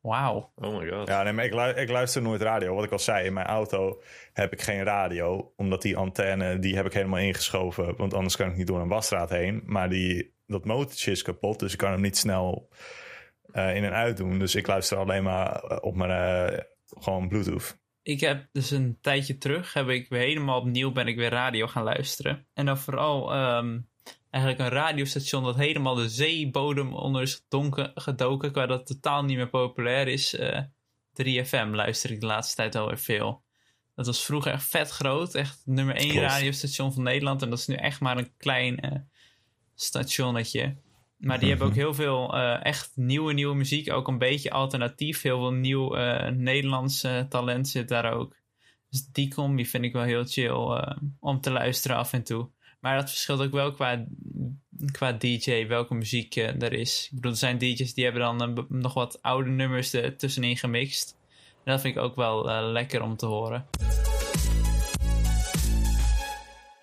Wauw. 0.00 0.52
oh 0.54 0.78
my 0.78 0.88
god. 0.90 1.08
Ja, 1.08 1.22
nee, 1.22 1.32
maar 1.32 1.44
ik, 1.44 1.54
lu- 1.54 1.80
ik 1.82 1.88
luister 1.90 2.22
nooit 2.22 2.40
radio. 2.42 2.74
Wat 2.74 2.84
ik 2.84 2.90
al 2.92 2.98
zei, 2.98 3.26
in 3.26 3.32
mijn 3.32 3.46
auto 3.46 4.02
heb 4.32 4.52
ik 4.52 4.62
geen 4.62 4.82
radio. 4.82 5.52
Omdat 5.56 5.82
die 5.82 5.96
antenne, 5.96 6.58
die 6.58 6.76
heb 6.76 6.86
ik 6.86 6.92
helemaal 6.92 7.18
ingeschoven. 7.20 7.96
Want 7.96 8.14
anders 8.14 8.36
kan 8.36 8.48
ik 8.50 8.56
niet 8.56 8.66
door 8.66 8.80
een 8.80 8.88
wasstraat 8.88 9.30
heen. 9.30 9.62
Maar 9.66 9.88
die, 9.88 10.34
dat 10.46 10.64
motortje 10.64 11.10
is 11.10 11.22
kapot, 11.22 11.58
dus 11.58 11.72
ik 11.72 11.78
kan 11.78 11.90
hem 11.90 12.00
niet 12.00 12.16
snel 12.16 12.68
eh, 13.52 13.76
in 13.76 13.84
en 13.84 13.92
uit 13.92 14.16
doen. 14.16 14.38
Dus 14.38 14.54
ik 14.54 14.66
luister 14.66 14.96
alleen 14.98 15.22
maar 15.22 15.80
op 15.80 15.96
mijn 15.96 16.10
eh, 16.50 16.58
gewoon 17.00 17.28
Bluetooth. 17.28 17.82
Ik 18.04 18.20
heb 18.20 18.46
dus 18.52 18.70
een 18.70 18.98
tijdje 19.00 19.38
terug, 19.38 19.72
heb 19.72 19.88
ik 19.88 20.08
weer 20.08 20.20
helemaal 20.20 20.60
opnieuw 20.60 20.92
ben 20.92 21.06
ik 21.06 21.16
weer 21.16 21.30
radio 21.30 21.66
gaan 21.66 21.82
luisteren. 21.82 22.46
En 22.54 22.66
dan 22.66 22.78
vooral 22.78 23.32
ehm, 23.32 23.80
eigenlijk 24.30 24.64
een 24.64 24.78
radiostation 24.78 25.44
dat 25.44 25.56
helemaal 25.56 25.94
de 25.94 26.08
zeebodem 26.08 26.94
onder 26.94 27.22
is 27.22 27.46
gedoken, 27.94 28.52
qua 28.52 28.66
dat 28.66 28.86
totaal 28.86 29.24
niet 29.24 29.36
meer 29.36 29.48
populair 29.48 30.08
is. 30.08 30.34
eh 30.34 30.60
3FM 31.14 31.70
luister 31.70 32.10
ik 32.10 32.20
de 32.20 32.26
laatste 32.26 32.56
tijd 32.56 32.74
alweer 32.74 32.98
veel. 32.98 33.42
Dat 33.94 34.06
was 34.06 34.24
vroeger 34.24 34.52
echt 34.52 34.64
vet 34.64 34.90
groot, 34.90 35.34
echt 35.34 35.62
nummer 35.64 35.96
1 35.96 36.08
Klopt. 36.10 36.26
radiostation 36.26 36.92
van 36.92 37.02
Nederland. 37.02 37.42
En 37.42 37.50
dat 37.50 37.58
is 37.58 37.66
nu 37.66 37.74
echt 37.74 38.00
maar 38.00 38.18
een 38.18 38.32
klein 38.36 38.80
eh, 38.80 38.98
stationnetje. 39.74 40.76
Maar 41.24 41.38
die 41.38 41.48
hebben 41.48 41.66
ook 41.66 41.74
heel 41.74 41.94
veel 41.94 42.34
eh, 42.34 42.64
echt 42.64 42.92
nieuwe, 42.94 43.32
nieuwe 43.32 43.54
muziek. 43.54 43.92
Ook 43.92 44.08
een 44.08 44.18
beetje 44.18 44.50
alternatief. 44.50 45.22
Heel 45.22 45.38
veel 45.38 45.52
nieuw 45.52 45.94
eh, 45.96 46.32
Nederlands 46.32 47.06
talent 47.28 47.68
zit 47.68 47.88
daar 47.88 48.12
ook. 48.12 48.36
Dus 48.90 49.06
die 49.12 49.34
combi 49.34 49.66
vind 49.66 49.84
ik 49.84 49.92
wel 49.92 50.02
heel 50.02 50.24
chill 50.24 50.50
eh, 50.50 50.96
om 51.20 51.40
te 51.40 51.50
luisteren 51.50 51.96
af 51.96 52.12
en 52.12 52.22
toe. 52.22 52.48
Maar 52.80 52.96
dat 52.96 53.10
verschilt 53.10 53.40
ook 53.40 53.52
wel 53.52 53.72
qua, 53.72 54.04
qua 54.92 55.12
DJ, 55.12 55.66
welke 55.66 55.94
muziek 55.94 56.36
er 56.36 56.72
is. 56.72 57.08
Ik 57.10 57.14
bedoel, 57.14 57.30
er 57.30 57.36
zijn 57.36 57.58
DJ's 57.58 57.94
die 57.94 58.04
hebben 58.04 58.22
dan 58.22 58.66
nog 58.68 58.94
wat 58.94 59.22
oude 59.22 59.50
nummers 59.50 59.92
er 59.92 60.16
tussenin 60.16 60.56
gemixt. 60.56 61.16
En 61.64 61.72
dat 61.72 61.80
vind 61.80 61.96
ik 61.96 62.02
ook 62.02 62.16
wel 62.16 62.62
lekker 62.62 63.02
om 63.02 63.16
te 63.16 63.26
horen. 63.26 63.66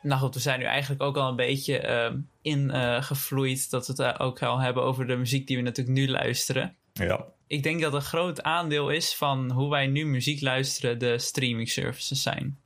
Nou 0.01 0.21
goed, 0.21 0.33
we 0.33 0.39
zijn 0.39 0.59
nu 0.59 0.65
eigenlijk 0.65 1.01
ook 1.01 1.17
al 1.17 1.29
een 1.29 1.35
beetje 1.35 1.77
eh, 1.79 2.13
ingevloeid 2.41 3.69
dat 3.69 3.87
we 3.87 4.03
het 4.03 4.15
eh, 4.15 4.25
ook 4.25 4.41
al 4.43 4.59
hebben 4.59 4.83
over 4.83 5.07
de 5.07 5.15
muziek 5.15 5.47
die 5.47 5.57
we 5.57 5.63
natuurlijk 5.63 5.97
nu 5.97 6.07
luisteren. 6.09 6.75
Ja, 6.93 7.25
Ik 7.47 7.63
denk 7.63 7.81
dat 7.81 7.93
een 7.93 8.01
groot 8.01 8.43
aandeel 8.43 8.89
is 8.89 9.15
van 9.15 9.51
hoe 9.51 9.69
wij 9.69 9.87
nu 9.87 10.05
muziek 10.05 10.41
luisteren 10.41 10.99
de 10.99 11.19
streaming 11.19 11.69
services 11.69 12.21
zijn. 12.21 12.59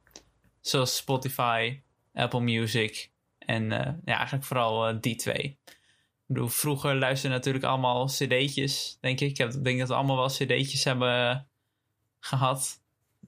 Zoals 0.62 0.96
Spotify, 0.96 1.80
Apple 2.14 2.40
Music 2.42 3.10
en 3.40 3.72
eh, 3.72 3.94
ja, 4.06 4.16
eigenlijk 4.16 4.46
vooral 4.46 4.88
eh, 4.88 4.96
die 5.02 5.16
twee. 5.16 5.58
Ik 6.28 6.34
bedoel, 6.34 6.48
vroeger 6.50 6.96
luisterden 6.96 7.38
natuurlijk 7.38 7.66
allemaal 7.66 8.06
cd'tjes, 8.06 8.98
denk 9.02 9.20
ik. 9.20 9.30
Ik 9.30 9.38
heb- 9.38 9.64
denk 9.64 9.80
dat 9.80 9.88
we 9.88 9.94
allemaal 9.94 10.16
wel 10.16 10.28
cd'tjes 10.28 10.84
hebben 10.84 11.30
eh, 11.30 11.38
gehad. 12.20 12.80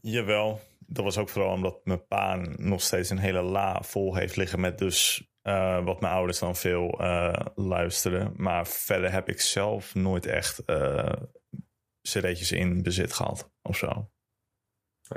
jawel. 0.01 0.61
Dat 0.87 1.03
was 1.03 1.17
ook 1.17 1.29
vooral 1.29 1.51
omdat 1.51 1.79
mijn 1.83 2.07
pa 2.07 2.35
nog 2.55 2.81
steeds 2.81 3.09
een 3.09 3.17
hele 3.17 3.41
la 3.41 3.81
vol 3.81 4.15
heeft 4.15 4.35
liggen 4.35 4.59
met 4.59 4.77
dus 4.77 5.27
eh, 5.41 5.85
wat 5.85 6.01
mijn 6.01 6.13
ouders 6.13 6.39
dan 6.39 6.55
veel 6.55 6.99
eh, 6.99 7.45
luisteren. 7.55 8.33
Maar 8.35 8.67
verder 8.67 9.11
heb 9.11 9.29
ik 9.29 9.41
zelf 9.41 9.95
nooit 9.95 10.25
echt 10.25 10.65
eh 10.65 11.11
cd'tjes 12.01 12.51
in 12.51 12.83
bezit 12.83 13.13
gehad 13.13 13.51
of 13.61 13.77
zo. 13.77 14.09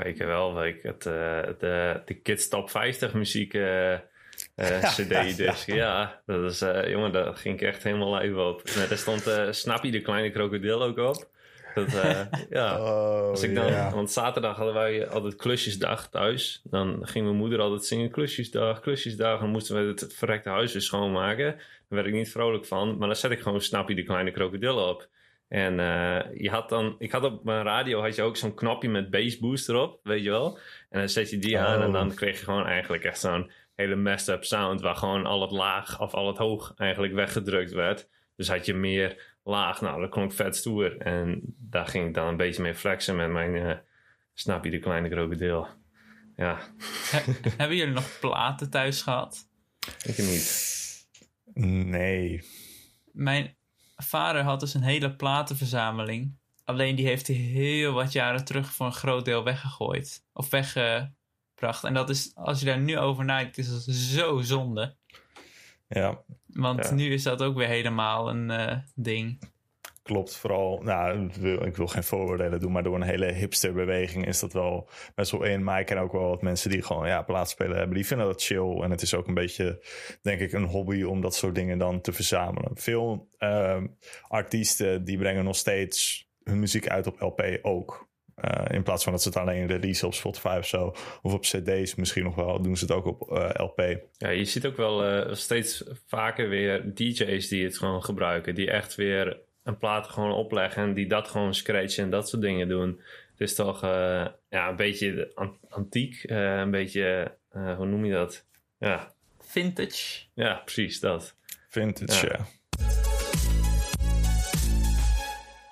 Ik 0.03 0.19
heb 0.19 0.27
wel 0.27 0.65
ik, 0.65 0.83
het, 0.83 1.03
de, 1.03 2.03
de 2.05 2.15
Kids 2.15 2.49
Top 2.49 2.71
50 2.71 3.15
muziek 3.15 3.53
CD 4.97 5.37
disc. 5.37 5.67
Ja, 5.67 6.23
dat 6.27 6.51
is, 6.51 6.59
jongen, 6.91 7.13
daar 7.13 7.37
ging 7.37 7.55
ik 7.55 7.63
echt 7.63 7.83
helemaal 7.83 8.15
live 8.15 8.41
op. 8.41 8.63
En 8.63 8.89
daar 8.89 8.99
stond 8.99 9.31
Snappy 9.51 9.91
de 9.91 10.01
kleine 10.01 10.31
krokodil 10.31 10.83
ook 10.83 10.99
op. 10.99 11.31
Dat, 11.75 11.95
eh, 11.95 12.21
ja. 12.51 12.81
Oh, 12.81 13.29
Als 13.29 13.43
ik 13.43 13.55
dan. 13.55 13.91
Want 13.95 14.11
zaterdag 14.11 14.57
hadden 14.57 14.75
wij 14.75 15.09
altijd 15.09 15.37
klusjesdag 15.37 16.09
thuis. 16.09 16.61
Dan 16.65 17.07
ging 17.07 17.25
mijn 17.25 17.37
moeder 17.37 17.61
altijd 17.61 17.85
zingen 17.85 18.11
klusjesdag, 18.11 18.81
klusjesdag. 18.81 19.35
En 19.35 19.41
dan 19.41 19.51
moesten 19.51 19.77
we 19.77 19.89
het 20.01 20.15
verrekte 20.15 20.49
huis 20.49 20.73
weer 20.73 20.83
schoonmaken. 20.83 21.47
Daar 21.55 21.63
werd 21.89 22.07
ik 22.07 22.13
niet 22.13 22.31
vrolijk 22.31 22.67
van. 22.67 22.99
Maar 22.99 23.09
dan 23.09 23.17
zet 23.17 23.31
ik 23.31 23.41
gewoon 23.41 23.61
Snappy 23.61 23.95
de 23.95 24.03
kleine 24.03 24.31
krokodil 24.31 24.77
op. 24.89 25.09
En 25.49 25.81
eh, 25.81 26.41
je 26.41 26.51
had 26.51 26.69
dan, 26.69 26.95
ik 26.99 27.13
had 27.13 27.25
op 27.25 27.45
mijn 27.45 27.63
radio 27.65 28.01
had 28.01 28.15
je 28.15 28.23
ook 28.23 28.37
zo'n 28.37 28.55
knopje 28.55 28.89
met 28.89 29.11
bass 29.11 29.39
boost 29.39 29.69
erop, 29.69 30.01
weet 30.03 30.23
je 30.23 30.31
wel. 30.31 30.59
En 30.91 30.99
dan 30.99 31.09
zet 31.09 31.31
je 31.31 31.39
die 31.39 31.59
aan 31.59 31.79
Oh. 31.79 31.85
en 31.85 31.93
dan 31.93 32.15
kreeg 32.15 32.39
je 32.39 32.45
gewoon 32.45 32.67
eigenlijk 32.67 33.05
echt 33.05 33.21
zo'n 33.21 33.51
hele 33.75 33.97
messed 33.97 34.35
up 34.35 34.45
sound. 34.45 34.81
Waar 34.81 34.97
gewoon 34.97 35.27
al 35.27 35.41
het 35.41 35.51
laag 35.51 36.01
of 36.01 36.15
al 36.15 36.27
het 36.27 36.37
hoog 36.37 36.73
eigenlijk 36.77 37.15
weggedrukt 37.15 37.73
werd. 37.73 38.09
Dus 38.37 38.49
had 38.49 38.67
je 38.67 38.75
meer 38.75 39.30
laag. 39.43 39.81
Nou, 39.81 40.01
dat 40.01 40.11
klonk 40.11 40.33
vet 40.33 40.57
stoer. 40.57 40.99
En 40.99 41.41
daar 41.59 41.87
ging 41.87 42.09
ik 42.09 42.15
dan 42.15 42.27
een 42.27 42.37
beetje 42.37 42.63
mee 42.63 42.75
flexen 42.75 43.17
met 43.17 43.31
mijn 43.31 43.55
eh 43.55 43.79
Snap 44.41 44.65
je 44.65 44.71
de 44.71 44.79
kleine 44.79 45.09
krokodil. 45.09 45.69
Ja, 46.37 46.61
hebben 47.57 47.77
jullie 47.77 47.95
nog 47.95 48.19
platen 48.21 48.71
thuis 48.71 49.03
gehad? 49.03 49.49
ik 50.03 50.19
niet. 50.19 50.69
Nee. 51.85 52.45
Mijn 53.13 53.57
vader 53.97 54.43
had 54.43 54.61
dus 54.61 54.75
een 54.75 54.83
hele 54.83 55.17
platenverzameling. 55.17 56.39
Alleen 56.65 56.97
die 56.97 57.07
heeft 57.07 57.27
hij 57.27 57.37
heel 57.37 57.93
wat 57.93 58.13
jaren 58.13 58.45
terug 58.45 58.73
voor 58.73 58.87
een 58.87 58.93
groot 58.93 59.25
deel 59.25 59.45
weggegooid. 59.45 60.25
Of 60.33 60.51
weggebracht. 60.51 61.85
En 61.85 61.95
dat 61.95 62.11
is, 62.11 62.35
als 62.35 62.61
je 62.61 62.67
daar 62.67 62.81
nu 62.81 62.99
over 62.99 63.25
nadenkt, 63.25 63.59
is 63.59 63.71
dat 63.71 63.95
zo 63.95 64.41
zonde. 64.41 64.97
Ja, 65.93 66.23
Want 66.47 66.85
Ja. 66.85 66.95
nu 66.95 67.13
is 67.13 67.23
dat 67.23 67.43
ook 67.43 67.57
weer 67.57 67.67
helemaal 67.67 68.29
een 68.31 68.51
eh, 68.51 68.77
ding. 68.95 69.39
klopt. 70.03 70.37
Vooral, 70.37 70.81
nou, 70.83 71.25
ik 71.27 71.35
wil, 71.35 71.67
ik 71.67 71.77
wil 71.77 71.87
geen 71.87 72.05
vooroordelen 72.05 72.61
doen, 72.61 72.73
maar 72.73 72.83
door 72.83 72.95
een 72.95 73.03
hele 73.03 73.33
hipsterbeweging 73.33 74.27
is 74.27 74.41
dat 74.41 74.53
wel 74.53 74.89
best 75.15 75.31
wel 75.31 75.43
in. 75.43 75.65
Maar 75.65 75.81
ik 75.81 75.87
ken 75.87 75.99
ook 75.99 76.13
wel 76.13 76.29
wat 76.29 76.43
mensen 76.43 76.71
die 76.71 76.83
gewoon 76.83 77.07
ja, 77.07 77.23
plaatsspelen 77.23 77.77
hebben. 77.77 77.95
Die 77.97 78.07
vinden 78.07 78.27
dat 78.27 78.43
chill. 78.43 78.81
En 78.83 78.91
het 78.91 79.03
is 79.03 79.15
ook 79.15 79.27
een 79.29 79.35
beetje, 79.35 79.85
denk 80.23 80.41
ik, 80.41 80.53
een 80.53 80.65
hobby 80.65 81.03
om 81.03 81.21
dat 81.21 81.35
soort 81.35 81.55
dingen 81.55 81.79
dan 81.79 82.01
te 82.01 82.13
verzamelen. 82.13 82.71
Veel 82.75 83.29
ehm, 83.39 83.87
artiesten 84.29 85.05
die 85.05 85.19
brengen 85.19 85.45
nog 85.45 85.57
steeds 85.57 86.29
hun 86.45 86.59
muziek 86.59 86.89
uit 86.89 87.07
op 87.07 87.21
LP 87.21 87.59
ook. 87.63 88.09
Eh, 88.41 88.75
in 88.75 88.83
plaats 88.83 89.03
van 89.05 89.13
dat 89.13 89.23
ze 89.23 89.29
het 89.29 89.39
alleen 89.39 89.67
releasen 89.67 90.07
op 90.07 90.15
Spotify 90.15 90.57
of 90.59 90.67
zo. 90.67 90.95
Of 91.23 91.33
op 91.33 91.43
CD's 91.43 91.95
misschien 91.95 92.25
nog 92.25 92.35
wel. 92.35 92.63
Doen 92.63 92.77
ze 92.77 92.85
het 92.85 92.93
ook 92.95 93.07
op 93.07 93.37
eh, 93.37 93.51
LP. 93.67 93.99
Ja, 94.19 94.29
je 94.29 94.45
ziet 94.45 94.67
ook 94.67 94.77
wel 94.77 95.05
eh, 95.05 95.35
steeds 95.35 95.85
vaker 96.07 96.49
weer 96.49 96.95
DJ's 96.95 97.49
die 97.49 97.65
het 97.65 97.79
gewoon 97.79 98.05
gebruiken. 98.05 98.55
Die 98.55 98.71
echt 98.71 98.95
weer 98.95 99.39
een 99.63 99.79
plaat 99.79 100.07
gewoon 100.07 100.33
opleggen 100.33 100.83
en 100.83 100.95
die 100.95 101.07
dat 101.07 101.29
gewoon 101.29 101.55
scratchen 101.55 102.05
en 102.05 102.11
dat 102.11 102.29
soort 102.29 102.43
dingen 102.43 102.69
doen. 102.69 103.01
Het 103.31 103.49
is 103.49 103.55
toch 103.55 103.83
eh, 103.83 104.27
ja, 104.51 104.69
een 104.69 104.77
beetje 104.77 105.31
an- 105.35 105.59
antiek, 105.69 106.23
eh, 106.25 106.57
een 106.59 106.71
beetje, 106.71 107.35
eh, 107.51 107.77
hoe 107.77 107.87
noem 107.87 108.05
je 108.05 108.13
dat? 108.13 108.45
Ja, 108.79 109.13
Vintage. 109.41 110.21
ja 110.35 110.63
precies 110.65 111.01
dat. 111.01 111.35
Vintage, 111.69 112.27
Ja. 112.27 112.33
ja. 112.39 112.47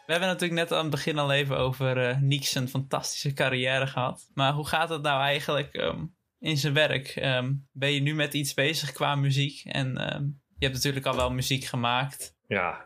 We 0.09 0.15
hebben 0.15 0.33
natuurlijk 0.33 0.61
net 0.61 0.73
aan 0.73 0.83
het 0.83 0.91
begin 0.91 1.19
al 1.19 1.33
even 1.33 1.59
over 1.59 1.99
eh 1.99 2.17
Nick's 2.21 2.55
een 2.55 2.69
fantastische 2.69 3.33
carrière 3.33 3.87
gehad. 3.87 4.31
Maar 4.35 4.53
hoe 4.53 4.67
gaat 4.67 4.89
het 4.89 5.03
nou 5.03 5.21
eigenlijk 5.21 5.75
ehm, 5.75 6.05
in 6.39 6.57
zijn 6.57 6.75
werk? 6.75 7.09
Ehm, 7.09 7.53
ben 7.73 7.93
je 7.93 8.01
nu 8.01 8.15
met 8.15 8.35
iets 8.35 8.55
bezig 8.55 8.93
qua 8.93 9.15
muziek? 9.15 9.63
En 9.65 9.97
ehm, 9.97 10.23
je 10.59 10.65
hebt 10.65 10.75
natuurlijk 10.75 11.07
al 11.07 11.17
wel 11.17 11.31
muziek 11.31 11.65
gemaakt. 11.65 12.37
Ja, 12.47 12.85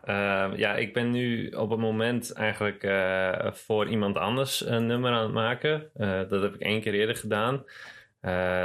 ja, 0.55 0.75
ik 0.75 0.93
ben 0.93 1.11
nu 1.11 1.49
op 1.49 1.69
het 1.69 1.79
moment 1.79 2.33
eigenlijk 2.33 2.83
eh, 2.83 3.51
voor 3.51 3.87
iemand 3.87 4.17
anders 4.17 4.65
een 4.65 4.85
nummer 4.85 5.11
aan 5.11 5.23
het 5.23 5.33
maken. 5.33 5.89
Eh, 5.93 6.29
dat 6.29 6.41
heb 6.41 6.53
ik 6.53 6.61
één 6.61 6.81
keer 6.81 6.93
eerder 6.93 7.15
gedaan. 7.15 7.63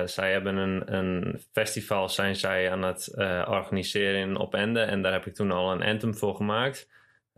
Zij 0.04 0.32
hebben 0.32 0.56
een, 0.56 0.94
een 0.94 1.40
festival, 1.52 2.08
zijn 2.08 2.36
zij 2.36 2.70
aan 2.70 2.82
het 2.82 3.14
organiseren 3.48 4.20
in 4.20 4.38
Opende. 4.38 4.80
En 4.80 5.02
daar 5.02 5.12
heb 5.12 5.26
ik 5.26 5.34
toen 5.34 5.50
al 5.50 5.72
een 5.72 5.82
anthem 5.82 6.14
voor 6.14 6.34
gemaakt. 6.34 6.88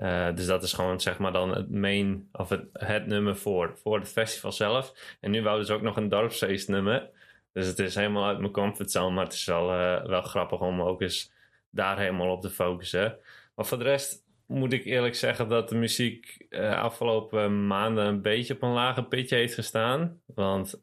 Eh, 0.01 0.35
dus 0.35 0.47
dat 0.47 0.63
is 0.63 0.73
gewoon 0.73 1.01
zeg 1.01 1.19
maar 1.19 1.33
dan 1.33 1.55
het 1.55 1.71
main, 1.71 2.29
of 2.33 2.49
het, 2.49 2.65
het 2.73 3.07
nummer 3.07 3.37
voor, 3.37 3.79
voor 3.83 3.99
het 3.99 4.09
festival 4.09 4.53
zelf. 4.53 5.17
En 5.21 5.31
nu 5.31 5.43
wouden 5.43 5.67
ze 5.67 5.73
ook 5.73 5.83
nog 5.83 5.97
een 5.97 6.09
dorpsfeestnummer. 6.09 7.11
Dus 7.53 7.67
het 7.67 7.79
is 7.79 7.95
helemaal 7.95 8.27
uit 8.27 8.39
mijn 8.39 8.53
comfortzone, 8.53 9.15
maar 9.15 9.25
het 9.25 9.33
is 9.33 9.45
wel, 9.45 9.73
eh, 9.73 10.07
wel 10.07 10.23
grappig 10.23 10.61
om 10.61 10.83
ook 10.83 11.03
eens 11.03 11.33
daar 11.71 11.99
helemaal 11.99 12.31
op 12.31 12.41
te 12.41 12.51
focussen. 12.51 13.19
Maar 13.55 13.67
voor 13.67 13.79
de 13.79 13.85
rest 13.85 14.25
moet 14.47 14.73
ik 14.73 14.85
eerlijk 14.85 15.15
zeggen 15.15 15.49
dat 15.49 15.69
de 15.69 15.77
muziek 15.77 16.47
eh, 16.49 16.83
afgelopen 16.83 17.67
maanden 17.67 18.07
een 18.07 18.23
beetje 18.23 18.55
op 18.55 18.63
een 18.63 18.73
lager 18.73 19.05
pitje 19.05 19.37
heeft 19.37 19.55
gestaan. 19.55 20.21
Want 20.27 20.79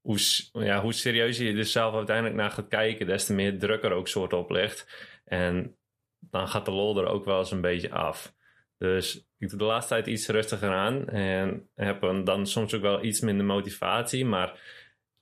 hoe, 0.00 0.18
ja, 0.52 0.80
hoe 0.80 0.92
serieus 0.92 1.38
je 1.38 1.52
er 1.52 1.64
zelf 1.64 1.94
uiteindelijk 1.94 2.36
naar 2.36 2.50
gaat 2.50 2.68
kijken, 2.68 3.06
des 3.06 3.26
te 3.26 3.34
meer 3.34 3.58
druk 3.58 3.82
er 3.82 3.92
ook 3.92 4.08
soort 4.08 4.32
op 4.32 4.50
ligt. 4.50 4.86
En 5.24 5.77
dan 6.20 6.48
gaat 6.48 6.64
de 6.64 6.70
lol 6.70 6.98
er 6.98 7.06
ook 7.06 7.24
wel 7.24 7.38
eens 7.38 7.50
een 7.50 7.60
beetje 7.60 7.90
af. 7.90 8.34
Dus 8.78 9.26
ik 9.38 9.48
doe 9.48 9.58
de 9.58 9.64
laatste 9.64 9.94
tijd 9.94 10.06
iets 10.06 10.28
rustiger 10.28 10.70
aan 10.70 11.08
en 11.08 11.68
heb 11.74 12.00
dan 12.24 12.46
soms 12.46 12.74
ook 12.74 12.82
wel 12.82 13.04
iets 13.04 13.20
minder 13.20 13.46
motivatie. 13.46 14.24
Maar 14.24 14.60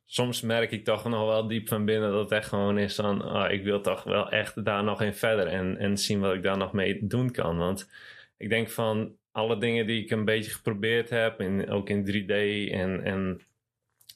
soms 0.05 0.41
merk 0.41 0.71
ik 0.71 0.85
toch 0.85 1.05
nog 1.05 1.27
wel 1.27 1.49
diep 1.49 1.69
van 1.69 1.85
binnen 1.85 2.11
dat 2.11 2.23
het 2.23 2.33
echt 2.33 2.49
gewoon 2.49 2.79
is 2.79 2.95
van... 2.95 3.23
ah, 3.23 3.53
ik 3.53 3.65
wil 3.65 3.81
toch 3.81 4.03
wel 4.03 4.31
echt 4.31 4.65
daar 4.65 4.85
nog 4.85 5.03
in 5.03 5.15
verder 5.15 5.47
en, 5.47 5.77
en 5.77 5.99
zien 5.99 6.21
wat 6.21 6.35
ik 6.35 6.43
daar 6.43 6.57
nog 6.57 6.73
mee 6.73 7.07
doen 7.07 7.31
kan. 7.31 7.57
Want 7.57 7.91
ik 8.37 8.49
denk 8.49 8.71
van 8.71 9.17
alle 9.33 9.59
dingen 9.59 9.87
die 9.87 10.03
ik 10.03 10.11
een 10.11 10.25
beetje 10.25 10.51
geprobeerd 10.51 11.11
heb, 11.11 11.41
in, 11.41 11.71
ook 11.71 11.89
in 11.89 12.07
3D 12.07 12.33
en, 12.73 13.03
en 13.03 13.41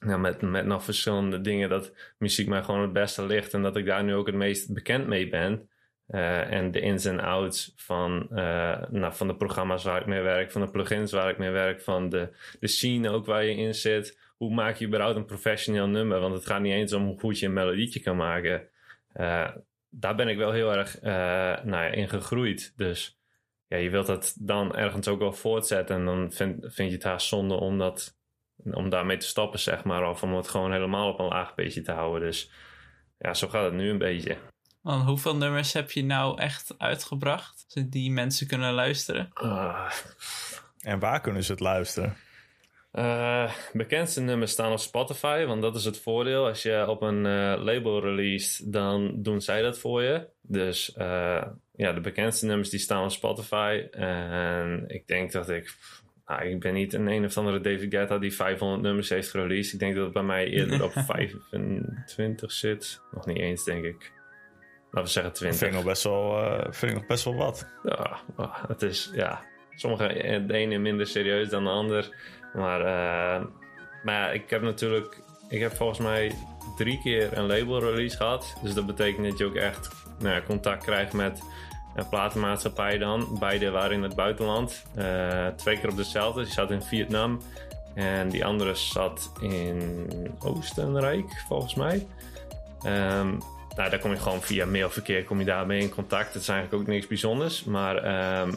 ja, 0.05 0.17
met, 0.17 0.41
met 0.41 0.65
nog 0.65 0.83
verschillende 0.83 1.41
dingen, 1.41 1.69
dat 1.69 1.93
muziek 2.17 2.47
mij 2.47 2.63
gewoon 2.63 2.81
het 2.81 2.93
beste 2.93 3.25
ligt 3.25 3.53
en 3.53 3.61
dat 3.61 3.75
ik 3.75 3.85
daar 3.85 4.03
nu 4.03 4.15
ook 4.15 4.25
het 4.25 4.35
meest 4.35 4.73
bekend 4.73 5.07
mee 5.07 5.29
ben. 5.29 5.69
Eh, 6.11 6.51
en 6.51 6.71
de 6.71 6.79
ins 6.79 7.05
en 7.05 7.19
outs 7.19 7.73
van, 7.75 8.27
eh, 8.29 8.81
nou, 8.89 9.13
van 9.13 9.27
de 9.27 9.35
programma's 9.35 9.83
waar 9.83 10.01
ik 10.01 10.05
mee 10.05 10.21
werk, 10.21 10.51
van 10.51 10.61
de 10.61 10.69
plugins 10.69 11.11
waar 11.11 11.29
ik 11.29 11.37
mee 11.37 11.49
werk, 11.49 11.81
van 11.81 12.09
de, 12.09 12.29
de 12.59 12.67
scene 12.67 13.09
ook 13.09 13.25
waar 13.25 13.45
je 13.45 13.55
in 13.55 13.75
zit. 13.75 14.19
Hoe 14.37 14.53
maak 14.53 14.75
je 14.75 14.85
überhaupt 14.85 15.15
een 15.15 15.25
professioneel 15.25 15.87
nummer? 15.87 16.19
Want 16.19 16.33
het 16.33 16.45
gaat 16.45 16.61
niet 16.61 16.73
eens 16.73 16.93
om 16.93 17.05
hoe 17.05 17.19
goed 17.19 17.39
je 17.39 17.45
een 17.45 17.53
melodietje 17.53 17.99
kan 17.99 18.15
maken. 18.15 18.67
Eh, 19.13 19.49
daar 19.89 20.15
ben 20.15 20.27
ik 20.27 20.37
wel 20.37 20.51
heel 20.51 20.73
erg 20.73 21.01
nou 21.01 21.83
ja, 21.83 21.87
in 21.87 22.09
gegroeid. 22.09 22.73
Dus 22.75 23.19
ja, 23.67 23.77
je 23.77 23.89
wilt 23.89 24.07
dat 24.07 24.35
dan 24.39 24.75
ergens 24.75 25.07
ook 25.07 25.19
wel 25.19 25.33
voortzetten. 25.33 25.95
En 25.95 26.05
dan 26.05 26.31
vind, 26.31 26.73
vind 26.73 26.89
je 26.89 26.95
het 26.95 27.03
haast 27.03 27.27
zonde 27.27 27.53
om, 27.53 27.77
dat, 27.77 28.17
om 28.63 28.89
daarmee 28.89 29.17
te 29.17 29.27
stoppen, 29.27 29.59
zeg 29.59 29.83
maar. 29.83 30.09
Of 30.09 30.23
om 30.23 30.35
het 30.35 30.47
gewoon 30.47 30.71
helemaal 30.71 31.09
op 31.09 31.19
een 31.19 31.25
laag 31.25 31.55
beetje 31.55 31.81
te 31.81 31.91
houden. 31.91 32.21
Dus 32.21 32.51
ja, 33.17 33.33
zo 33.33 33.47
gaat 33.47 33.65
het 33.65 33.73
nu 33.73 33.89
een 33.89 33.97
beetje. 33.97 34.37
Want 34.81 35.03
hoeveel 35.05 35.35
nummers 35.35 35.73
heb 35.73 35.91
je 35.91 36.03
nou 36.03 36.39
echt 36.39 36.73
uitgebracht? 36.77 37.65
Zodat 37.67 37.91
die 37.91 38.11
mensen 38.11 38.47
kunnen 38.47 38.73
luisteren? 38.73 39.29
Ah, 39.33 39.91
En 40.79 40.99
waar 40.99 41.21
kunnen 41.21 41.43
ze 41.43 41.51
het 41.51 41.61
luisteren? 41.61 42.15
Eh, 42.91 43.51
bekendste 43.73 44.21
nummers 44.21 44.51
staan 44.51 44.71
op 44.71 44.79
Spotify, 44.79 45.45
want 45.45 45.61
dat 45.61 45.75
is 45.75 45.85
het 45.85 45.99
voordeel. 45.99 46.47
Als 46.47 46.61
je 46.63 46.87
op 46.87 47.01
een 47.01 47.25
eh, 47.25 47.63
label 47.63 48.01
released, 48.01 48.71
dan 48.73 49.11
doen 49.15 49.41
zij 49.41 49.61
dat 49.61 49.79
voor 49.79 50.03
je. 50.03 50.27
Dus 50.41 50.93
eh, 50.93 51.43
ja, 51.75 51.93
de 51.93 52.01
bekendste 52.01 52.45
nummers 52.45 52.69
die 52.69 52.79
staan 52.79 53.03
op 53.03 53.11
Spotify. 53.11 53.87
En 53.91 54.83
ik 54.87 55.07
denk 55.07 55.31
dat 55.31 55.49
ik... 55.49 55.75
Nou, 56.25 56.45
ik 56.45 56.59
ben 56.59 56.73
niet 56.73 56.93
een 56.93 57.07
een 57.07 57.25
of 57.25 57.37
andere 57.37 57.61
David 57.61 57.93
Guetta 57.93 58.17
die 58.17 58.33
500 58.33 58.81
nummers 58.81 59.09
heeft 59.09 59.29
gereleased. 59.29 59.73
Ik 59.73 59.79
denk 59.79 59.95
dat 59.95 60.03
het 60.03 60.13
bij 60.13 60.23
mij 60.23 60.47
eerder 60.47 60.83
op 60.83 60.91
25 61.05 62.51
zit. 62.51 63.01
Nog 63.11 63.25
niet 63.25 63.37
eens, 63.37 63.63
denk 63.63 63.85
ik. 63.85 64.11
Laten 64.91 65.07
we 65.07 65.13
zeggen 65.13 65.31
Dat 65.31 65.35
20. 65.35 65.59
vind 65.59 65.71
ik 65.71 65.77
nog 65.77 65.85
best 65.85 66.03
wel, 66.03 66.43
eh, 66.43 66.71
vind 66.71 66.91
ik 66.91 66.97
nog 66.97 67.07
best 67.07 67.23
wel 67.23 67.35
wat. 67.35 67.67
Ja, 67.83 68.19
ah, 68.35 68.55
het 68.67 68.81
is, 68.81 69.11
ja, 69.13 69.41
sommige, 69.75 70.07
eh, 70.07 70.47
de 70.47 70.53
ene 70.53 70.77
minder 70.77 71.07
serieus 71.07 71.49
dan 71.49 71.63
de 71.63 71.69
ander. 71.69 72.09
Maar, 72.53 72.79
eh, 72.79 73.45
maar 74.03 74.15
ja, 74.15 74.29
ik 74.29 74.49
heb 74.49 74.61
natuurlijk, 74.61 75.21
ik 75.49 75.59
heb 75.59 75.75
volgens 75.75 75.99
mij 75.99 76.31
drie 76.77 76.99
keer 77.03 77.37
een 77.37 77.45
label 77.45 77.79
release 77.79 78.17
gehad. 78.17 78.57
Dus 78.61 78.73
dat 78.73 78.85
betekent 78.85 79.29
dat 79.29 79.37
je 79.37 79.45
ook 79.45 79.55
echt 79.55 79.89
nou 80.19 80.35
ja, 80.35 80.41
contact 80.41 80.83
krijgt 80.83 81.13
met 81.13 81.41
een 81.95 82.09
platenmaatschappij 82.09 82.97
dan. 82.97 83.37
Beide 83.39 83.69
waren 83.69 83.91
in 83.91 84.03
het 84.03 84.15
buitenland. 84.15 84.85
Twee 85.55 85.79
keer 85.79 85.89
op 85.89 85.97
dezelfde. 85.97 86.43
Die 86.43 86.53
zat 86.53 86.71
in 86.71 86.81
Vietnam. 86.81 87.41
En 87.93 88.29
die 88.29 88.45
andere 88.45 88.75
zat 88.75 89.31
in 89.41 90.07
Oostenrijk, 90.39 91.43
volgens 91.47 91.75
mij. 91.75 92.07
Ehm, 92.81 93.35
nou, 93.75 93.89
daar 93.89 93.99
kom 93.99 94.11
je 94.11 94.19
gewoon 94.19 94.41
via 94.41 94.65
mailverkeer 94.65 95.23
kom 95.23 95.39
je 95.39 95.45
daarmee 95.45 95.81
in 95.81 95.89
contact. 95.89 96.33
Het 96.33 96.41
is 96.41 96.47
eigenlijk 96.47 96.81
ook 96.81 96.87
niks 96.87 97.07
bijzonders. 97.07 97.63
Maar 97.63 97.97
ehm, 97.97 98.53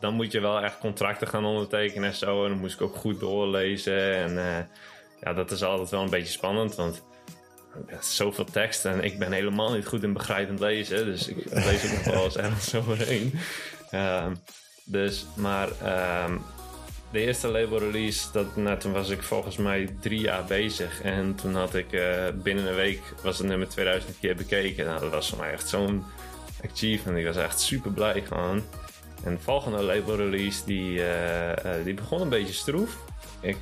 dan 0.00 0.14
moet 0.14 0.32
je 0.32 0.40
wel 0.40 0.60
echt 0.60 0.78
contracten 0.78 1.28
gaan 1.28 1.44
ondertekenen 1.44 2.08
en 2.08 2.14
zo. 2.14 2.44
En 2.44 2.50
dan 2.50 2.58
moest 2.58 2.74
ik 2.74 2.82
ook 2.82 2.96
goed 2.96 3.20
doorlezen. 3.20 4.14
En 4.14 4.38
eh, 4.38 4.64
ja, 5.20 5.32
dat 5.32 5.50
is 5.50 5.62
altijd 5.62 5.90
wel 5.90 6.02
een 6.02 6.10
beetje 6.10 6.32
spannend. 6.32 6.74
Want 6.74 7.02
ja, 7.88 8.02
zoveel 8.02 8.44
tekst 8.44 8.84
en 8.84 9.04
ik 9.04 9.18
ben 9.18 9.32
helemaal 9.32 9.72
niet 9.72 9.86
goed 9.86 10.02
in 10.02 10.12
begrijpend 10.12 10.60
lezen. 10.60 11.04
Dus 11.04 11.28
ik 11.28 11.36
lees 11.50 11.84
ook 11.84 11.92
nog 11.92 12.14
wel 12.14 12.24
eens 12.24 12.36
ergens 12.36 12.74
overheen. 12.80 13.38
Ehm, 13.90 14.34
dus, 14.84 15.26
maar 15.34 15.68
ehm, 15.82 16.36
de 17.12 17.20
eerste 17.20 17.48
label 17.48 17.78
release, 17.78 18.32
dat, 18.32 18.56
nou, 18.56 18.78
toen 18.78 18.92
was 18.92 19.10
ik 19.10 19.22
volgens 19.22 19.56
mij 19.56 19.88
drie 20.00 20.20
jaar 20.20 20.44
bezig. 20.44 21.02
En 21.02 21.34
toen 21.34 21.54
had 21.54 21.74
ik 21.74 21.92
eh, 21.92 22.24
binnen 22.34 22.66
een 22.66 22.74
week 22.74 23.00
was 23.22 23.38
het 23.38 23.46
nummer 23.46 23.68
2000 23.68 24.18
keer 24.20 24.36
bekeken. 24.36 24.86
Nou, 24.86 25.00
dat 25.00 25.10
was 25.10 25.28
voor 25.28 25.38
mij 25.38 25.52
echt 25.52 25.68
zo'n 25.68 26.04
achievement. 26.70 27.18
Ik 27.18 27.26
was 27.26 27.36
echt 27.36 27.60
super 27.60 27.90
blij 27.90 28.22
gewoon. 28.22 28.62
En 29.24 29.34
de 29.34 29.40
volgende 29.40 29.82
label 29.82 30.16
release, 30.16 30.64
die, 30.64 30.98
eh, 30.98 31.78
eh, 31.78 31.84
die 31.84 31.94
begon 31.94 32.20
een 32.20 32.28
beetje 32.28 32.54
stroef. 32.54 32.98
Ik, 33.40 33.56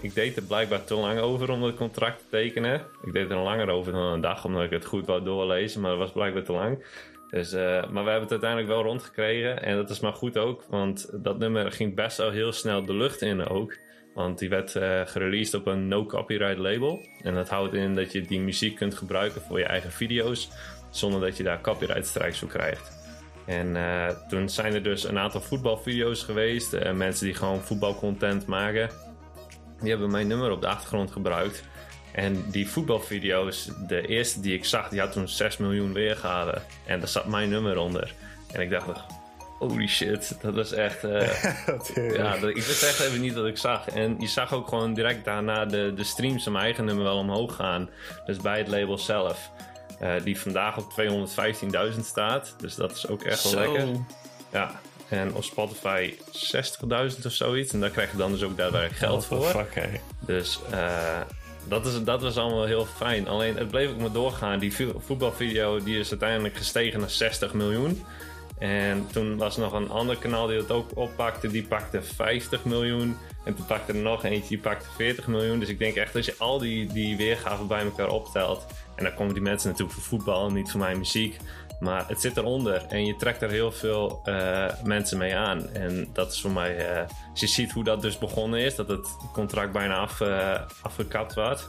ik 0.00 0.14
deed 0.14 0.36
er 0.36 0.42
blijkbaar 0.42 0.84
te 0.84 0.94
lang 0.94 1.18
over 1.18 1.50
om 1.50 1.62
het 1.62 1.76
contract 1.76 2.18
te 2.18 2.24
tekenen. 2.30 2.82
Ik 3.04 3.12
deed 3.12 3.30
er 3.30 3.36
langer 3.36 3.68
over 3.68 3.92
dan 3.92 4.02
een 4.02 4.20
dag, 4.20 4.44
omdat 4.44 4.62
ik 4.62 4.70
het 4.70 4.84
goed 4.84 5.06
wou 5.06 5.24
doorlezen. 5.24 5.80
Maar 5.80 5.90
dat 5.90 5.98
was 5.98 6.12
blijkbaar 6.12 6.42
te 6.42 6.52
lang. 6.52 6.84
Dus, 7.30 7.52
eh, 7.52 7.62
maar 7.62 8.04
we 8.04 8.10
hebben 8.10 8.20
het 8.20 8.30
uiteindelijk 8.30 8.70
wel 8.70 8.82
rondgekregen. 8.82 9.62
En 9.62 9.76
dat 9.76 9.90
is 9.90 10.00
maar 10.00 10.12
goed 10.12 10.36
ook, 10.36 10.64
want 10.68 11.10
dat 11.12 11.38
nummer 11.38 11.72
ging 11.72 11.94
best 11.94 12.16
wel 12.16 12.30
heel 12.30 12.52
snel 12.52 12.84
de 12.84 12.94
lucht 12.94 13.22
in 13.22 13.46
ook. 13.46 13.78
Want 14.14 14.38
die 14.38 14.48
werd 14.48 14.76
eh 14.76 15.00
gereleased 15.04 15.54
op 15.54 15.66
een 15.66 15.88
no-copyright 15.88 16.58
label. 16.58 17.06
En 17.22 17.34
dat 17.34 17.48
houdt 17.48 17.74
in 17.74 17.94
dat 17.94 18.12
je 18.12 18.22
die 18.22 18.40
muziek 18.40 18.76
kunt 18.76 18.94
gebruiken 18.94 19.40
voor 19.40 19.58
je 19.58 19.64
eigen 19.64 19.92
video's. 19.92 20.50
Zonder 20.90 21.20
dat 21.20 21.36
je 21.36 21.42
daar 21.42 21.60
copyright 21.60 22.06
strikes 22.06 22.38
voor 22.38 22.48
krijgt. 22.48 22.98
En 23.46 23.76
eh, 23.76 24.08
toen 24.28 24.48
zijn 24.48 24.74
er 24.74 24.82
dus 24.82 25.04
een 25.04 25.18
aantal 25.18 25.40
voetbalvideo's 25.40 26.22
geweest. 26.22 26.92
mensen 26.94 27.26
die 27.26 27.34
gewoon 27.34 27.60
voetbalcontent 27.60 28.46
maken. 28.46 28.90
Die 29.80 29.90
hebben 29.90 30.10
mijn 30.10 30.26
nummer 30.26 30.50
op 30.50 30.60
de 30.60 30.68
achtergrond 30.68 31.10
gebruikt. 31.10 31.64
En 32.12 32.44
die 32.50 32.68
voetbalvideo's, 32.68 33.68
de 33.86 34.06
eerste 34.06 34.40
die 34.40 34.54
ik 34.54 34.64
zag, 34.64 34.88
die 34.88 35.00
had 35.00 35.12
toen 35.12 35.28
6 35.28 35.56
miljoen 35.56 35.92
weergave. 35.92 36.62
En 36.86 36.98
daar 36.98 37.08
zat 37.08 37.26
mijn 37.26 37.48
nummer 37.48 37.76
onder. 37.78 38.14
En 38.52 38.60
ik 38.60 38.70
dacht, 38.70 38.86
holy 39.58 39.86
shit, 39.86 40.36
dat 40.42 40.54
was 40.54 40.72
echt... 40.72 41.04
eh, 41.04 41.44
ja, 42.16 42.36
dat- 42.38 42.50
ik 42.50 42.62
wist 42.62 42.82
echt 42.82 43.00
even 43.00 43.20
niet 43.20 43.34
wat 43.34 43.46
ik 43.46 43.56
zag. 43.58 43.88
En 43.88 44.16
je 44.18 44.26
zag 44.28 44.52
ook 44.52 44.68
gewoon 44.68 44.94
direct 44.94 45.24
daarna 45.24 45.64
de, 45.64 45.92
de 45.96 46.04
streams 46.04 46.42
van 46.42 46.52
mijn 46.52 46.64
eigen 46.64 46.84
nummer 46.84 47.04
wel 47.04 47.16
omhoog 47.18 47.54
gaan. 47.54 47.90
Dus 48.26 48.36
bij 48.36 48.58
het 48.58 48.68
label 48.68 48.98
zelf. 48.98 49.50
eh, 49.98 50.12
die 50.24 50.38
vandaag 50.40 50.76
op 50.78 50.92
215.000 51.94 52.00
staat. 52.04 52.54
Dus 52.60 52.74
dat 52.74 52.92
is 52.92 53.08
ook 53.08 53.22
echt 53.22 53.50
wel 53.52 53.60
lekker. 53.72 53.88
Ja, 54.52 54.80
en 55.08 55.34
op 55.34 55.44
Spotify 55.44 56.14
60.000 56.54 57.26
of 57.26 57.32
zoiets. 57.32 57.72
En 57.72 57.80
daar 57.80 57.90
krijg 57.90 58.10
je 58.10 58.16
dan 58.16 58.32
dus 58.32 58.42
ook 58.42 58.56
daadwerkelijk 58.56 58.98
geld 58.98 59.26
What 59.28 59.40
the 59.42 59.46
voor. 59.50 59.60
fuck, 59.64 59.74
hey. 59.74 60.00
Dus 60.20 60.60
eh, 60.70 61.20
dat, 61.70 61.86
is, 61.86 62.02
dat 62.04 62.22
was 62.22 62.36
allemaal 62.36 62.64
heel 62.64 62.84
fijn. 62.84 63.28
Alleen 63.28 63.56
het 63.56 63.70
bleef 63.70 63.90
ook 63.90 63.98
maar 64.00 64.12
doorgaan. 64.12 64.58
Die 64.58 64.74
vo- 64.74 65.00
voetbalvideo 65.04 65.82
die 65.82 65.98
is 65.98 66.10
uiteindelijk 66.10 66.56
gestegen 66.56 67.00
naar 67.00 67.10
60 67.10 67.54
miljoen. 67.54 68.04
En 68.58 69.06
toen 69.12 69.36
was 69.36 69.54
er 69.56 69.62
nog 69.62 69.72
een 69.72 69.90
ander 69.90 70.16
kanaal 70.16 70.46
die 70.46 70.56
dat 70.56 70.70
ook 70.70 70.90
oppakte. 70.94 71.48
Die 71.48 71.62
pakte 71.62 72.02
50 72.02 72.64
miljoen. 72.64 73.16
En 73.44 73.54
toen 73.54 73.66
pakte 73.66 73.92
er 73.92 73.98
nog 73.98 74.24
eentje 74.24 74.48
die 74.48 74.58
pakte 74.58 74.86
40 74.96 75.26
miljoen. 75.26 75.58
Dus 75.58 75.68
ik 75.68 75.78
denk 75.78 75.94
echt 75.94 76.16
als 76.16 76.26
je 76.26 76.34
al 76.38 76.58
die, 76.58 76.92
die 76.92 77.16
weergaven 77.16 77.66
bij 77.66 77.82
elkaar 77.84 78.08
optelt. 78.10 78.66
En 78.94 79.04
dan 79.04 79.14
komen 79.14 79.34
die 79.34 79.42
mensen 79.42 79.68
natuurlijk 79.68 79.98
voor 79.98 80.06
voetbal 80.08 80.46
en 80.48 80.54
niet 80.54 80.70
voor 80.70 80.80
mijn 80.80 80.98
muziek. 80.98 81.36
Maar 81.80 82.08
het 82.08 82.20
zit 82.20 82.36
eronder 82.36 82.84
en 82.88 83.06
je 83.06 83.16
trekt 83.16 83.42
er 83.42 83.50
heel 83.50 83.72
veel 83.72 84.20
eh, 84.24 84.82
mensen 84.84 85.18
mee 85.18 85.36
aan. 85.36 85.68
En 85.68 86.08
dat 86.12 86.32
is 86.32 86.40
voor 86.40 86.50
mij, 86.50 86.76
eh, 86.76 87.06
als 87.30 87.40
je 87.40 87.46
ziet 87.46 87.72
hoe 87.72 87.84
dat 87.84 88.02
dus 88.02 88.18
begonnen 88.18 88.60
is, 88.60 88.74
dat 88.74 88.88
het 88.88 89.08
contract 89.32 89.72
bijna 89.72 89.94
af, 89.94 90.20
eh, 90.20 90.60
afgekapt 90.82 91.34
was, 91.34 91.68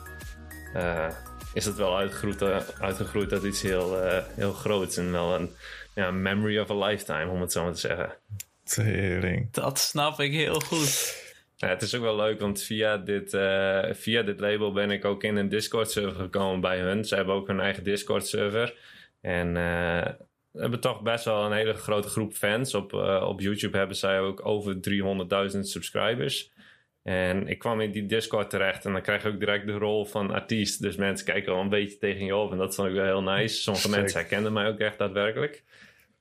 eh, 0.73 1.07
is 1.53 1.65
het 1.65 1.75
wel 1.75 1.97
uitgegroeid, 1.97 2.41
uitgegroeid 2.79 3.29
tot 3.29 3.43
iets 3.43 3.61
heel, 3.61 4.01
eh, 4.01 4.23
heel 4.35 4.53
groots. 4.53 4.97
En 4.97 5.11
wel 5.11 5.35
een 5.35 5.49
ja, 5.95 6.11
memory 6.11 6.59
of 6.59 6.69
a 6.69 6.75
lifetime, 6.85 7.29
om 7.29 7.41
het 7.41 7.51
zo 7.51 7.63
maar 7.63 7.73
te 7.73 7.79
zeggen. 7.79 8.13
Tering. 8.63 9.51
Dat 9.51 9.79
snap 9.79 10.19
ik 10.19 10.31
heel 10.31 10.59
goed. 10.59 11.19
Ja, 11.55 11.67
het 11.67 11.81
is 11.81 11.95
ook 11.95 12.01
wel 12.01 12.15
leuk, 12.15 12.39
want 12.39 12.61
via 12.61 12.97
dit, 12.97 13.33
eh, 13.33 13.79
via 13.91 14.21
dit 14.21 14.39
label 14.39 14.71
ben 14.71 14.91
ik 14.91 15.05
ook 15.05 15.23
in 15.23 15.35
een 15.35 15.49
Discord-server 15.49 16.21
gekomen 16.21 16.61
bij 16.61 16.79
hun. 16.79 17.05
Ze 17.05 17.15
hebben 17.15 17.35
ook 17.35 17.47
hun 17.47 17.59
eigen 17.59 17.83
Discord-server. 17.83 18.73
En 19.21 19.47
eh, 19.47 20.13
we 20.51 20.61
hebben 20.61 20.79
toch 20.79 21.01
best 21.01 21.25
wel 21.25 21.45
een 21.45 21.51
hele 21.51 21.73
grote 21.73 22.07
groep 22.07 22.33
fans. 22.33 22.73
Op, 22.73 22.93
eh, 22.93 23.25
op 23.27 23.39
YouTube 23.39 23.77
hebben 23.77 23.95
zij 23.95 24.19
ook 24.19 24.45
over 24.45 24.81
300.000 24.81 25.67
subscribers. 25.67 26.51
En 27.03 27.47
ik 27.47 27.59
kwam 27.59 27.81
in 27.81 27.91
die 27.91 28.05
Discord 28.05 28.49
terecht 28.49 28.85
en 28.85 28.91
dan 28.91 29.01
krijg 29.01 29.23
je 29.23 29.29
ook 29.29 29.39
direct 29.39 29.65
de 29.65 29.77
rol 29.77 30.05
van 30.05 30.31
artiest. 30.31 30.81
Dus 30.81 30.95
mensen 30.95 31.25
kijken 31.25 31.53
wel 31.53 31.61
een 31.61 31.69
beetje 31.69 31.97
tegen 31.97 32.25
je 32.25 32.35
op 32.35 32.51
en 32.51 32.57
dat 32.57 32.75
vond 32.75 32.87
ik 32.87 32.93
wel 32.93 33.03
heel 33.03 33.23
nice. 33.23 33.55
Sommige 33.55 33.89
mensen 33.89 34.19
herkenden 34.19 34.53
mij 34.53 34.67
ook 34.67 34.79
echt 34.79 34.97
daadwerkelijk. 34.97 35.63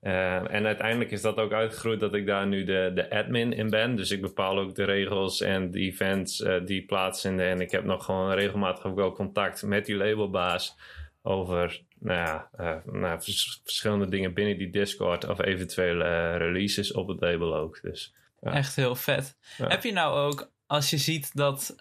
Eh, 0.01 0.55
en 0.55 0.67
uiteindelijk 0.67 1.11
is 1.11 1.23
dat 1.23 1.37
ook 1.37 1.53
uitgegroeid 1.53 2.01
dat 2.01 2.15
ik 2.15 2.27
daar 2.27 2.47
nu 2.47 2.65
de, 2.65 2.91
de 2.95 3.11
admin 3.11 3.53
in 3.53 3.71
ben. 3.71 3.97
Dus 3.97 4.11
ik 4.11 4.21
bepaal 4.21 4.59
ook 4.59 4.75
de 4.75 4.85
regels 4.85 5.41
en 5.41 5.71
de 5.71 5.79
events 5.79 6.43
eh, 6.43 6.65
die 6.65 6.85
plaatsvinden. 6.85 7.47
En 7.47 7.61
ik 7.61 7.71
heb 7.71 7.85
nog 7.85 8.05
gewoon 8.05 8.33
regelmatig 8.33 8.85
ook 8.85 8.97
wel 8.97 9.13
contact 9.13 9.63
met 9.63 9.87
die 9.87 9.97
labelbaas 9.97 10.77
over 11.23 11.83
nou 12.01 12.19
ja, 12.19 12.49
eh, 12.57 12.93
nou, 12.93 13.23
vers- 13.23 13.61
verschillende 13.65 14.09
dingen 14.09 14.35
binnen 14.35 14.59
die 14.59 14.71
Discord 14.71 15.29
of 15.29 15.41
eventuele 15.41 16.05
eh, 16.05 16.37
releases 16.37 16.93
op 16.93 17.09
het 17.09 17.21
label 17.21 17.57
ook. 17.57 17.79
Dus 17.83 18.15
Ja. 18.41 18.53
Echt 18.53 18.77
heel 18.77 18.95
vet. 18.95 19.37
Ja. 19.59 19.67
Heb 19.69 19.83
je 19.85 19.93
nou 19.93 20.19
ook, 20.19 20.51
als 20.67 20.91
je 20.91 20.99
ziet 20.99 21.37
dat 21.37 21.77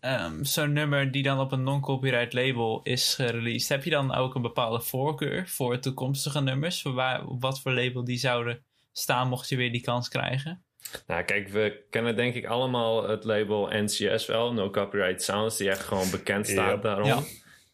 ehm, 0.00 0.42
zo'n 0.44 0.72
nummer 0.72 1.10
die 1.10 1.22
dan 1.22 1.38
op 1.40 1.52
een 1.52 1.62
non-copyright 1.62 2.32
label 2.32 2.80
is 2.82 3.14
gereleased, 3.14 3.68
heb 3.68 3.84
je 3.84 3.90
dan 3.90 4.14
ook 4.14 4.34
een 4.34 4.42
bepaalde 4.42 4.80
voorkeur 4.80 5.48
voor 5.48 5.78
toekomstige 5.78 6.40
nummers? 6.40 6.82
Voor 6.82 6.92
waar, 6.92 7.26
op 7.26 7.40
wat 7.40 7.60
voor 7.60 7.72
label 7.72 8.04
die 8.04 8.18
zouden 8.18 8.64
staan 8.92 9.28
mocht 9.28 9.48
je 9.48 9.56
weer 9.56 9.72
die 9.72 9.80
kans 9.80 10.08
krijgen? 10.08 10.64
Nou, 11.06 11.22
kijk, 11.22 11.48
we 11.48 11.84
kennen 11.90 12.16
denk 12.16 12.34
ik 12.34 12.46
allemaal 12.46 13.08
het 13.08 13.24
label 13.24 13.68
NCS 13.72 14.26
wel, 14.26 14.52
No 14.52 14.70
Copyright 14.70 15.22
Sounds, 15.22 15.56
die 15.56 15.68
echt 15.70 15.82
gewoon 15.82 16.10
bekend 16.10 16.46
staat 16.46 16.70
Yep. 16.70 16.82
daarom. 16.82 17.06
Ja. 17.06 17.20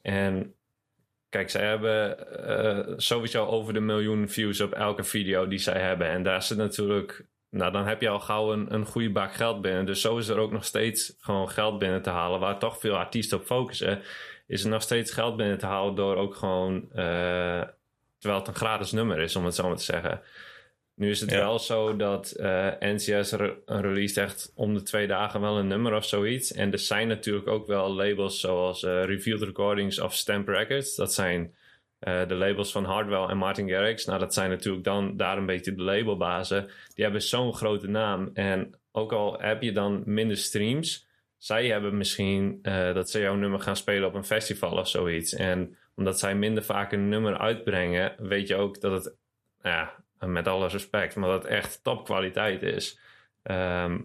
En 0.02 0.54
kijk, 1.30 1.50
zij 1.50 1.66
hebben 1.66 2.28
eh, 2.46 2.94
sowieso 2.96 3.46
over 3.46 3.72
de 3.72 3.80
miljoen 3.80 4.28
views 4.28 4.60
op 4.60 4.72
elke 4.72 5.04
video 5.04 5.48
die 5.48 5.58
zij 5.58 5.80
hebben. 5.80 6.08
En 6.08 6.22
daar 6.22 6.42
zit 6.42 6.58
natuurlijk, 6.58 7.26
nou 7.50 7.72
dan 7.72 7.86
heb 7.86 8.00
je 8.00 8.08
al 8.08 8.20
gauw 8.20 8.52
een, 8.52 8.74
een 8.74 8.86
goede 8.86 9.10
bak 9.10 9.34
geld 9.34 9.60
binnen. 9.60 9.86
Dus 9.86 10.00
zo 10.00 10.16
is 10.16 10.28
er 10.28 10.38
ook 10.38 10.52
nog 10.52 10.64
steeds 10.64 11.16
gewoon 11.20 11.50
geld 11.50 11.78
binnen 11.78 12.02
te 12.02 12.10
halen, 12.10 12.40
waar 12.40 12.58
toch 12.58 12.78
veel 12.78 12.96
artiesten 12.96 13.38
op 13.38 13.44
focussen. 13.44 14.02
Is 14.46 14.64
er 14.64 14.70
nog 14.70 14.82
steeds 14.82 15.12
geld 15.12 15.36
binnen 15.36 15.58
te 15.58 15.66
halen 15.66 15.94
door 15.94 16.16
ook 16.16 16.34
gewoon, 16.34 16.82
eh, 16.92 17.62
terwijl 18.18 18.40
het 18.40 18.48
een 18.48 18.54
gratis 18.54 18.92
nummer 18.92 19.18
is, 19.18 19.36
om 19.36 19.44
het 19.44 19.54
zo 19.54 19.68
maar 19.68 19.76
te 19.76 19.82
zeggen. 19.82 20.20
Nu 20.94 21.10
is 21.10 21.20
het 21.20 21.30
Ja. 21.30 21.38
wel 21.38 21.58
zo 21.58 21.96
dat 21.96 22.30
eh, 22.30 22.68
NCS 22.80 23.32
re- 23.32 23.56
release 23.66 24.20
echt 24.20 24.52
om 24.54 24.74
de 24.74 24.82
twee 24.82 25.06
dagen 25.06 25.40
wel 25.40 25.58
een 25.58 25.66
nummer 25.66 25.94
of 25.94 26.04
zoiets. 26.04 26.52
En 26.52 26.72
er 26.72 26.78
zijn 26.78 27.08
natuurlijk 27.08 27.48
ook 27.48 27.66
wel 27.66 27.92
labels 27.94 28.40
zoals 28.40 28.82
eh, 28.82 29.04
Revealed 29.04 29.42
Recordings 29.42 30.00
of 30.00 30.14
Stamp 30.14 30.48
Records. 30.48 30.96
Dat 30.96 31.12
zijn 31.14 31.54
eh, 31.98 32.28
de 32.28 32.34
labels 32.34 32.72
van 32.72 32.84
Hardwell 32.84 33.22
en 33.26 33.36
Martin 33.36 33.68
Garrix. 33.68 34.04
Nou, 34.04 34.18
dat 34.18 34.34
zijn 34.34 34.50
natuurlijk 34.50 34.84
dan 34.84 35.16
daar 35.16 35.36
een 35.38 35.46
beetje 35.46 35.74
de 35.74 35.82
labelbazen. 35.82 36.70
Die 36.94 37.04
hebben 37.04 37.22
zo'n 37.22 37.54
grote 37.54 37.88
naam. 37.88 38.30
En 38.34 38.74
ook 38.92 39.12
al 39.12 39.40
heb 39.40 39.62
je 39.62 39.72
dan 39.72 40.02
minder 40.06 40.36
streams, 40.36 41.06
zij 41.38 41.66
hebben 41.66 41.96
misschien 41.96 42.58
dat 42.94 43.10
ze 43.10 43.20
jouw 43.20 43.34
nummer 43.34 43.60
gaan 43.60 43.76
spelen 43.76 44.08
op 44.08 44.14
een 44.14 44.24
festival 44.24 44.76
of 44.78 44.88
zoiets. 44.88 45.34
En 45.34 45.76
omdat 45.94 46.18
zij 46.18 46.34
minder 46.34 46.62
vaak 46.62 46.92
een 46.92 47.08
nummer 47.08 47.38
uitbrengen, 47.38 48.14
weet 48.18 48.48
je 48.48 48.54
ook 48.56 48.80
dat 48.80 49.04
het, 49.04 49.16
ja, 49.62 49.92
met 50.26 50.48
alle 50.48 50.68
respect, 50.68 51.16
maar 51.16 51.28
dat 51.28 51.42
het 51.42 51.52
echt 51.52 51.84
topkwaliteit 51.84 52.62
is. 52.62 52.98
Ehm, 53.42 53.98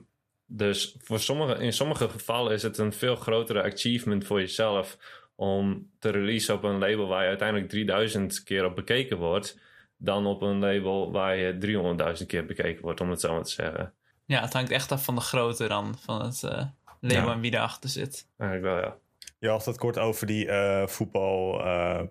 dus 0.46 0.96
voor 1.00 1.20
sommige, 1.20 1.64
in 1.64 1.74
sommige 1.74 2.10
gevallen 2.10 2.52
is 2.54 2.64
het 2.64 2.78
een 2.78 2.94
veel 2.94 3.16
grotere 3.16 3.64
achievement 3.64 4.26
voor 4.26 4.40
jezelf 4.40 4.98
om 5.36 5.90
te 6.00 6.10
releasen 6.10 6.56
op 6.56 6.64
een 6.64 6.78
label 6.80 7.08
waar 7.08 7.22
je 7.22 7.28
uiteindelijk 7.30 7.70
3000 7.70 8.44
keer 8.44 8.66
op 8.66 8.76
bekeken 8.76 9.18
wordt, 9.18 9.60
dan 9.98 10.26
op 10.26 10.42
een 10.42 10.60
label 10.60 11.12
waar 11.12 11.36
je 11.36 11.58
300.000 12.20 12.26
keer 12.28 12.46
bekeken 12.46 12.82
wordt, 12.82 13.02
om 13.02 13.10
het 13.10 13.20
zo 13.22 13.34
maar 13.34 13.44
te 13.44 13.52
zeggen. 13.52 13.94
Ja, 14.26 14.42
het 14.42 14.54
hangt 14.54 14.72
echt 14.72 14.92
af 14.92 15.04
van 15.04 15.16
de 15.16 15.22
grootte 15.22 15.68
dan, 15.68 15.96
van 16.00 16.22
het 16.22 16.44
eh, 16.44 16.66
label 17.00 17.26
Ja. 17.28 17.32
en 17.34 17.40
wie 17.40 17.54
erachter 17.54 17.90
zit. 17.90 18.28
Eigenlijk 18.38 18.74
wel, 18.74 18.84
ja. 18.84 18.98
Je 19.40 19.50
had 19.50 19.66
het 19.66 19.78
kort 19.78 19.98
over 19.98 20.28
die 20.28 20.48
eh, 20.48 20.88
voetbal. 20.88 21.60
eh, 21.66 22.02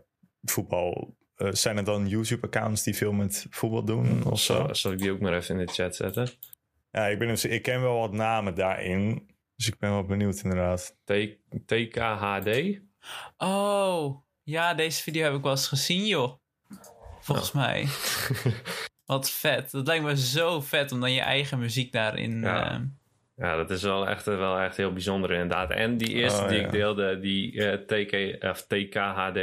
voetbal 0.43 1.17
eh, 1.37 1.49
zijn 1.53 1.77
er 1.77 1.85
dan 1.85 2.09
YouTube-accounts 2.09 2.83
die 2.83 2.97
veel 2.97 3.13
met 3.13 3.47
voetbal 3.51 3.85
doen 3.85 4.25
of 4.25 4.41
zo? 4.41 4.55
Zal, 4.55 4.75
zal 4.75 4.93
ik 4.93 4.99
die 4.99 5.11
ook 5.13 5.21
maar 5.21 5.35
even 5.35 5.59
in 5.61 5.67
de 5.67 5.73
chat 5.73 5.97
zetten? 5.97 6.29
Ja, 6.91 7.07
ik, 7.07 7.19
ben 7.19 7.29
dus, 7.29 7.45
ik 7.45 7.63
ken 7.63 7.81
wel 7.81 7.99
wat 7.99 8.13
namen 8.13 8.55
daarin. 8.55 9.31
Dus 9.57 9.67
ik 9.69 9.79
ben 9.79 9.91
wel 9.91 10.05
benieuwd 10.05 10.41
inderdaad. 10.43 10.97
T- 11.05 11.37
TKHD? 11.67 12.81
Oh, 13.37 14.17
ja, 14.43 14.75
deze 14.75 15.03
video 15.03 15.25
heb 15.25 15.35
ik 15.35 15.43
wel 15.43 15.51
eens 15.51 15.69
gezien, 15.69 16.07
joh. 16.07 16.33
Volgens 17.21 17.53
mij. 17.53 17.87
Wat 19.07 19.31
vet. 19.31 19.71
Dat 19.71 19.87
lijkt 19.87 20.05
me 20.05 20.17
zo 20.17 20.61
vet 20.61 20.93
om 20.93 21.01
dan 21.01 21.13
je 21.13 21.21
eigen 21.21 21.59
muziek 21.59 21.93
daarin... 21.93 22.41
Ja. 22.41 22.71
eh, 22.73 22.81
Ja, 23.37 23.57
dat 23.57 23.71
is 23.71 23.83
wel 23.83 24.09
echt, 24.09 24.25
wel 24.25 24.59
echt 24.59 24.77
heel 24.77 24.93
bijzonder 24.93 25.31
inderdaad. 25.31 25.71
En 25.71 25.97
die 25.97 26.13
eerste 26.13 26.43
Oh, 26.43 26.49
die 26.49 26.59
ja. 26.59 26.65
ik 26.65 26.71
deelde, 26.73 27.21
die 27.21 27.65
eh, 27.67 27.79
TK, 27.79 28.45
of 28.45 28.63
TKHD, 28.67 29.39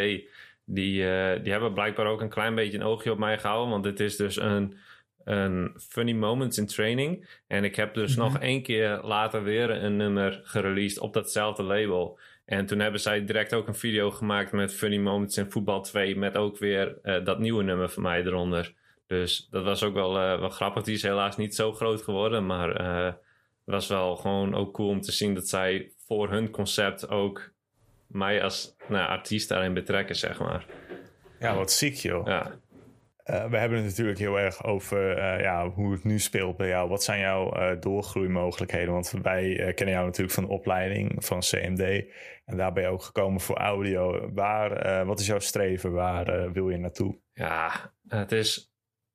die, 0.73 1.09
eh, 1.09 1.43
die 1.43 1.51
hebben 1.51 1.73
blijkbaar 1.73 2.05
ook 2.05 2.21
een 2.21 2.29
klein 2.29 2.55
beetje 2.55 2.77
een 2.77 2.83
oogje 2.83 3.11
op 3.11 3.17
mij 3.17 3.39
gehouden. 3.39 3.69
Want 3.69 3.83
dit 3.83 3.99
is 3.99 4.15
dus 4.15 4.35
een, 4.41 4.77
een 5.23 5.73
Funny 5.89 6.11
Moments 6.13 6.57
in 6.57 6.67
Training. 6.67 7.29
En 7.47 7.63
ik 7.63 7.75
heb 7.75 7.93
dus 7.93 8.15
Mhm. 8.15 8.19
nog 8.25 8.39
één 8.39 8.61
keer 8.63 8.99
later 9.03 9.43
weer 9.43 9.69
een 9.69 9.95
nummer 9.95 10.41
gereleased 10.43 10.99
op 10.99 11.13
datzelfde 11.13 11.63
label. 11.63 12.19
En 12.45 12.65
toen 12.65 12.79
hebben 12.79 12.99
zij 13.01 13.25
direct 13.25 13.53
ook 13.53 13.67
een 13.67 13.75
video 13.75 14.11
gemaakt 14.11 14.51
met 14.51 14.73
Funny 14.73 14.97
Moments 14.97 15.37
in 15.37 15.51
Voetbal 15.51 15.81
2. 15.81 16.17
Met 16.17 16.37
ook 16.37 16.57
weer 16.57 16.97
eh, 17.01 17.23
dat 17.25 17.39
nieuwe 17.39 17.63
nummer 17.63 17.89
van 17.89 18.03
mij 18.03 18.23
eronder. 18.23 18.73
Dus 19.07 19.47
dat 19.49 19.63
was 19.63 19.83
ook 19.83 19.93
wel, 19.93 20.17
eh, 20.19 20.39
wel 20.39 20.49
grappig. 20.49 20.83
Die 20.83 20.95
is 20.95 21.01
helaas 21.03 21.37
niet 21.37 21.55
zo 21.55 21.73
groot 21.73 22.01
geworden. 22.01 22.45
Maar 22.45 22.75
het 23.65 23.73
was 23.73 23.87
wel 23.87 24.15
gewoon 24.15 24.55
ook 24.55 24.73
cool 24.73 24.89
om 24.89 25.01
te 25.01 25.11
zien 25.11 25.33
dat 25.33 25.47
zij 25.47 25.91
voor 26.07 26.29
hun 26.29 26.49
concept 26.49 27.09
ook 27.09 27.51
mij 28.11 28.43
als 28.43 28.75
nou, 28.87 29.07
artiest 29.07 29.49
daarin 29.49 29.73
betrekken, 29.73 30.15
zeg 30.15 30.39
maar. 30.39 30.65
Ja, 31.39 31.55
wat 31.55 31.71
ziek 31.71 31.95
joh. 31.95 32.27
Ja. 32.27 32.59
Eh, 33.23 33.45
we 33.45 33.57
hebben 33.57 33.77
het 33.77 33.87
natuurlijk 33.87 34.19
heel 34.19 34.39
erg 34.39 34.63
over 34.63 35.17
eh, 35.17 35.41
ja, 35.41 35.69
hoe 35.69 35.91
het 35.91 36.03
nu 36.03 36.19
speelt 36.19 36.57
bij 36.57 36.67
jou. 36.67 36.89
Wat 36.89 37.03
zijn 37.03 37.19
jouw 37.19 37.51
eh, 37.51 37.81
doorgroeimogelijkheden? 37.81 38.93
Want 38.93 39.13
wij 39.21 39.73
kennen 39.75 39.95
jou 39.95 40.05
natuurlijk 40.05 40.33
van 40.33 40.43
de 40.43 40.49
opleiding 40.49 41.25
van 41.25 41.39
CMD. 41.39 42.05
En 42.45 42.57
daar 42.57 42.73
ben 42.73 42.83
je 42.83 42.89
ook 42.89 43.03
gekomen 43.03 43.41
voor 43.41 43.57
audio. 43.57 44.31
Waar, 44.33 45.05
wat 45.05 45.19
is 45.19 45.27
jouw 45.27 45.39
streven? 45.39 45.91
Waar 45.91 46.51
wil 46.51 46.69
je 46.69 46.77
naartoe? 46.77 47.17
Ja, 47.33 47.93
het 48.07 48.31
is 48.31 48.70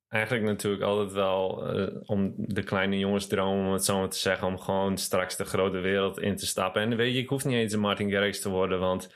eigenlijk 0.08 0.44
natuurlijk 0.44 0.82
altijd 0.82 1.12
wel 1.12 1.66
eh, 1.66 1.86
om 2.04 2.34
de 2.36 2.62
kleine 2.62 2.98
jongensdroom, 2.98 3.66
om 3.66 3.72
het 3.72 3.84
zo 3.84 3.98
maar 3.98 4.08
te 4.08 4.18
zeggen, 4.18 4.46
om 4.46 4.58
gewoon 4.58 4.98
straks 4.98 5.36
de 5.36 5.44
grote 5.44 5.78
wereld 5.78 6.20
in 6.20 6.36
te 6.36 6.46
stappen. 6.46 6.82
En 6.82 6.96
weet 6.96 7.14
je, 7.14 7.20
ik 7.20 7.28
hoef 7.28 7.44
niet 7.44 7.54
eens 7.54 7.72
een 7.72 7.80
Martin 7.80 8.10
Garrix 8.10 8.40
te 8.40 8.48
worden, 8.48 8.78
want 8.78 9.14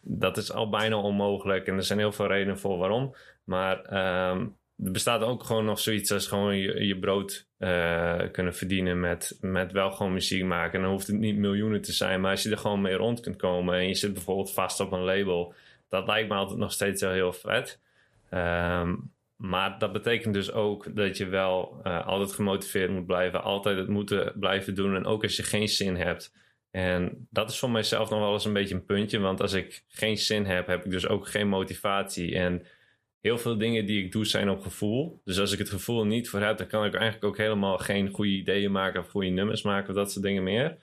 dat 0.00 0.36
is 0.36 0.52
al 0.52 0.68
bijna 0.68 0.96
onmogelijk. 0.96 1.66
En 1.66 1.76
er 1.76 1.84
zijn 1.84 1.98
heel 1.98 2.12
veel 2.12 2.26
redenen 2.26 2.58
voor 2.58 2.78
waarom. 2.78 3.14
Maar 3.44 3.82
ehm, 3.82 4.46
er 4.84 4.92
bestaat 4.92 5.22
ook 5.22 5.44
gewoon 5.44 5.64
nog 5.64 5.78
zoiets 5.78 6.12
als 6.12 6.26
gewoon 6.26 6.56
je, 6.56 6.98
brood 6.98 7.46
uh, 7.58 8.20
kunnen 8.32 8.54
verdienen 8.54 9.00
met, 9.00 9.38
met 9.40 9.72
wel 9.72 9.90
gewoon 9.90 10.12
muziek 10.12 10.44
maken. 10.44 10.74
En 10.74 10.80
dan 10.80 10.90
hoeft 10.90 11.06
het 11.06 11.18
niet 11.18 11.36
miljoenen 11.36 11.82
te 11.82 11.92
zijn, 11.92 12.20
maar 12.20 12.30
als 12.30 12.42
je 12.42 12.50
er 12.50 12.58
gewoon 12.58 12.80
mee 12.80 12.94
rond 12.94 13.20
kunt 13.20 13.36
komen 13.36 13.74
en 13.74 13.88
je 13.88 13.94
zit 13.94 14.12
bijvoorbeeld 14.12 14.52
vast 14.52 14.80
op 14.80 14.92
een 14.92 15.04
label, 15.04 15.54
dat 15.88 16.06
lijkt 16.06 16.28
me 16.28 16.34
altijd 16.34 16.58
nog 16.58 16.72
steeds 16.72 17.02
wel 17.02 17.12
heel 17.12 17.32
vet. 17.32 17.78
Um, 18.30 19.10
maar 19.42 19.78
dat 19.78 19.92
betekent 19.92 20.34
dus 20.34 20.52
ook 20.52 20.96
dat 20.96 21.16
je 21.16 21.26
wel 21.26 21.80
uh, 21.84 22.06
altijd 22.06 22.32
gemotiveerd 22.32 22.90
moet 22.90 23.06
blijven, 23.06 23.42
altijd 23.42 23.78
het 23.78 23.88
moeten 23.88 24.32
blijven 24.36 24.74
doen. 24.74 24.96
En 24.96 25.04
ook 25.04 25.22
als 25.22 25.36
je 25.36 25.42
geen 25.42 25.68
zin 25.68 25.96
hebt. 25.96 26.32
En 26.70 27.26
dat 27.30 27.50
is 27.50 27.58
voor 27.58 27.70
mijzelf 27.70 28.10
nog 28.10 28.18
wel 28.18 28.32
eens 28.32 28.44
een 28.44 28.52
beetje 28.52 28.74
een 28.74 28.84
puntje. 28.84 29.18
Want 29.18 29.40
als 29.40 29.52
ik 29.52 29.84
geen 29.88 30.18
zin 30.18 30.44
heb, 30.44 30.66
heb 30.66 30.84
ik 30.84 30.90
dus 30.90 31.08
ook 31.08 31.28
geen 31.28 31.48
motivatie. 31.48 32.36
En 32.36 32.66
heel 33.20 33.38
veel 33.38 33.58
dingen 33.58 33.86
die 33.86 34.04
ik 34.04 34.12
doe 34.12 34.26
zijn 34.26 34.50
op 34.50 34.60
gevoel. 34.60 35.20
Dus 35.24 35.38
als 35.38 35.52
ik 35.52 35.58
het 35.58 35.70
gevoel 35.70 36.04
niet 36.04 36.28
voor 36.28 36.40
heb, 36.40 36.58
dan 36.58 36.66
kan 36.66 36.84
ik 36.84 36.94
eigenlijk 36.94 37.24
ook 37.24 37.36
helemaal 37.36 37.78
geen 37.78 38.08
goede 38.08 38.30
ideeën 38.30 38.72
maken 38.72 39.00
of 39.00 39.08
goede 39.08 39.28
nummers 39.28 39.62
maken 39.62 39.88
of 39.88 39.94
dat 39.94 40.12
soort 40.12 40.24
dingen 40.24 40.42
meer. 40.42 40.78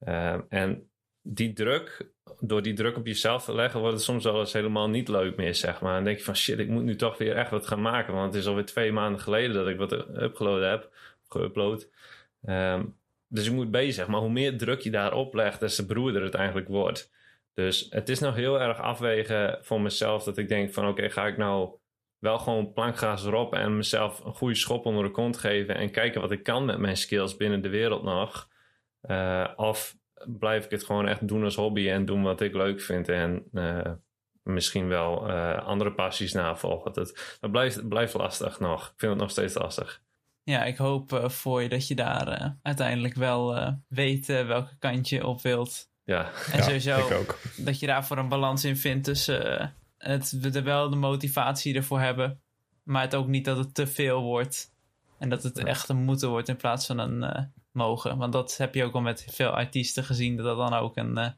Uh, 0.00 0.40
en 0.48 0.90
die 1.22 1.52
druk, 1.52 2.12
door 2.40 2.62
die 2.62 2.74
druk 2.74 2.96
op 2.96 3.06
jezelf 3.06 3.44
te 3.44 3.54
leggen, 3.54 3.80
wordt 3.80 3.94
het 3.94 4.04
soms 4.04 4.24
wel 4.24 4.40
eens 4.40 4.52
helemaal 4.52 4.88
niet 4.88 5.08
leuk 5.08 5.36
meer, 5.36 5.54
zeg 5.54 5.80
maar. 5.80 5.96
En 5.96 6.04
denk 6.04 6.18
je 6.18 6.24
van 6.24 6.36
shit, 6.36 6.58
ik 6.58 6.68
moet 6.68 6.82
nu 6.82 6.96
toch 6.96 7.18
weer 7.18 7.36
echt 7.36 7.50
wat 7.50 7.66
gaan 7.66 7.82
maken. 7.82 8.14
Want 8.14 8.32
het 8.32 8.42
is 8.42 8.48
alweer 8.48 8.64
twee 8.64 8.92
maanden 8.92 9.20
geleden 9.20 9.54
dat 9.54 9.68
ik 9.68 9.76
wat 9.76 9.92
upgeload 9.92 10.62
heb, 10.62 10.90
geüpload. 11.28 11.88
Um, 12.48 12.96
dus 13.28 13.44
je 13.44 13.50
moet 13.50 13.70
bezig. 13.70 14.06
Maar 14.06 14.20
hoe 14.20 14.30
meer 14.30 14.58
druk 14.58 14.80
je 14.80 14.90
daarop 14.90 15.34
legt, 15.34 15.60
des 15.60 15.74
te 15.74 15.86
broeder 15.86 16.22
het 16.22 16.34
eigenlijk 16.34 16.68
wordt. 16.68 17.10
Dus 17.54 17.86
het 17.90 18.08
is 18.08 18.18
nog 18.18 18.34
heel 18.34 18.60
erg 18.60 18.78
afwegen 18.78 19.58
voor 19.62 19.80
mezelf 19.80 20.24
dat 20.24 20.38
ik 20.38 20.48
denk 20.48 20.72
van 20.72 20.88
oké, 20.88 21.10
ga 21.10 21.26
ik 21.26 21.36
nou 21.36 21.70
wel 22.18 22.38
gewoon 22.38 22.72
plankgaas 22.72 23.24
erop 23.24 23.54
en 23.54 23.76
mezelf 23.76 24.24
een 24.24 24.34
goede 24.34 24.54
schop 24.54 24.86
onder 24.86 25.04
de 25.04 25.10
kont 25.10 25.38
geven 25.38 25.74
en 25.74 25.90
kijken 25.90 26.20
wat 26.20 26.30
ik 26.30 26.42
kan 26.42 26.64
met 26.64 26.78
mijn 26.78 26.96
skills 26.96 27.36
binnen 27.36 27.62
de 27.62 27.68
wereld 27.68 28.02
nog. 28.02 28.48
Uh, 29.02 29.48
of 29.56 29.96
blijf 30.26 30.64
ik 30.64 30.70
het 30.70 30.84
gewoon 30.84 31.08
echt 31.08 31.28
doen 31.28 31.44
als 31.44 31.54
hobby 31.54 31.88
en 31.88 32.04
doen 32.04 32.22
wat 32.22 32.40
ik 32.40 32.54
leuk 32.54 32.80
vind. 32.80 33.08
En 33.08 33.44
uh, 33.52 33.92
misschien 34.42 34.88
wel 34.88 35.28
uh, 35.28 35.66
andere 35.66 35.92
passies 35.92 36.32
navolgen. 36.32 36.92
Dat, 36.92 37.36
dat 37.40 37.50
blijft, 37.50 37.88
blijft 37.88 38.14
lastig 38.14 38.60
nog. 38.60 38.86
Ik 38.86 38.94
vind 38.96 39.12
het 39.12 39.20
nog 39.20 39.30
steeds 39.30 39.54
lastig. 39.54 40.02
Ja, 40.42 40.64
ik 40.64 40.76
hoop 40.76 41.12
uh, 41.12 41.28
voor 41.28 41.62
je 41.62 41.68
dat 41.68 41.88
je 41.88 41.94
daar 41.94 42.56
uiteindelijk 42.62 43.14
wel 43.14 43.74
weet 43.88 44.26
welke 44.26 44.76
kant 44.78 45.08
je 45.08 45.26
op 45.26 45.42
wilt. 45.42 45.90
Ja, 46.04 46.30
en 46.52 46.58
ja, 46.58 46.62
sowieso 46.62 46.98
ik 46.98 47.12
ook. 47.12 47.38
dat 47.56 47.78
je 47.78 47.86
daarvoor 47.86 48.18
een 48.18 48.28
balans 48.28 48.64
in 48.64 48.76
vindt 48.76 49.04
tussen 49.04 49.74
het, 49.98 50.30
we 50.30 50.62
wel 50.62 50.90
de 50.90 50.96
motivatie 50.96 51.74
ervoor 51.74 52.00
hebben, 52.00 52.40
maar 52.82 53.02
het 53.02 53.14
ook 53.14 53.26
niet 53.26 53.44
dat 53.44 53.56
het 53.56 53.74
te 53.74 53.86
veel 53.86 54.22
wordt. 54.22 54.70
En 55.18 55.28
dat 55.28 55.42
het 55.42 55.58
echt 55.58 55.88
een 55.88 56.04
moeten 56.04 56.28
wordt 56.28 56.48
in 56.48 56.56
plaats 56.56 56.86
van 56.86 56.98
een 56.98 57.52
mogen. 57.72 58.18
Want 58.18 58.32
dat 58.32 58.56
heb 58.56 58.74
je 58.74 58.84
ook 58.84 58.94
al 58.94 59.00
met 59.00 59.26
veel 59.30 59.50
artiesten 59.50 60.04
gezien, 60.04 60.36
dat 60.36 60.44
dat 60.44 60.56
dan 60.56 60.74
ook 60.74 60.96
een 60.96 61.18
uh, 61.18 61.28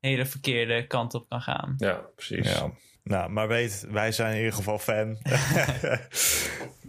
hele 0.00 0.26
verkeerde 0.26 0.86
kant 0.86 1.14
op 1.14 1.28
kan 1.28 1.40
gaan. 1.40 1.74
Ja, 1.76 1.94
precies. 2.14 2.52
Ja. 2.52 2.70
Nou, 3.02 3.30
maar 3.30 3.48
weet, 3.48 3.86
wij 3.90 4.12
zijn 4.12 4.32
in 4.32 4.38
ieder 4.38 4.52
geval 4.52 4.78
fan. 4.78 5.18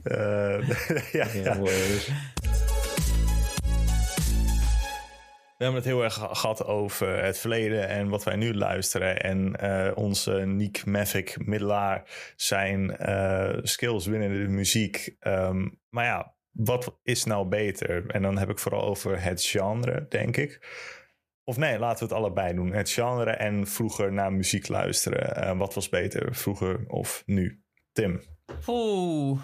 uh, 0.03 0.69
ja, 1.19 1.27
ja. 1.33 1.59
We 5.59 5.65
hebben 5.65 5.81
het 5.83 5.89
heel 5.89 6.03
erg 6.03 6.13
gehad 6.13 6.65
over 6.65 7.23
het 7.23 7.39
verleden 7.39 7.87
en 7.87 8.09
wat 8.09 8.23
wij 8.23 8.35
nu 8.35 8.53
luisteren. 8.53 9.21
En 9.21 9.55
uh, 9.63 9.91
onze 9.95 10.31
Nick 10.31 10.85
Mavic 10.85 11.45
middelaar 11.45 12.03
zijn 12.35 12.95
uh, 13.01 13.57
skills 13.61 14.09
binnen 14.09 14.29
de 14.29 14.47
muziek. 14.47 15.15
Um, 15.21 15.79
maar 15.89 16.05
ja, 16.05 16.33
wat 16.59 16.99
is 17.03 17.23
nou 17.23 17.47
beter? 17.47 18.09
En 18.09 18.21
dan 18.21 18.37
heb 18.37 18.49
ik 18.49 18.59
vooral 18.59 18.83
over 18.83 19.21
het 19.21 19.43
genre, 19.43 20.05
denk 20.09 20.37
ik. 20.37 20.67
Of 21.43 21.57
nee, 21.57 21.79
laten 21.79 22.07
we 22.07 22.13
het 22.13 22.23
allebei 22.23 22.53
doen. 22.53 22.73
Het 22.73 22.89
genre 22.89 23.31
en 23.31 23.67
vroeger 23.67 24.13
naar 24.13 24.33
muziek 24.33 24.67
luisteren. 24.67 25.43
Uh, 25.43 25.57
wat 25.57 25.73
was 25.73 25.89
beter, 25.89 26.35
vroeger 26.35 26.87
of 26.87 27.23
nu? 27.25 27.63
Tim. 27.91 28.21
Oeh. 28.67 29.41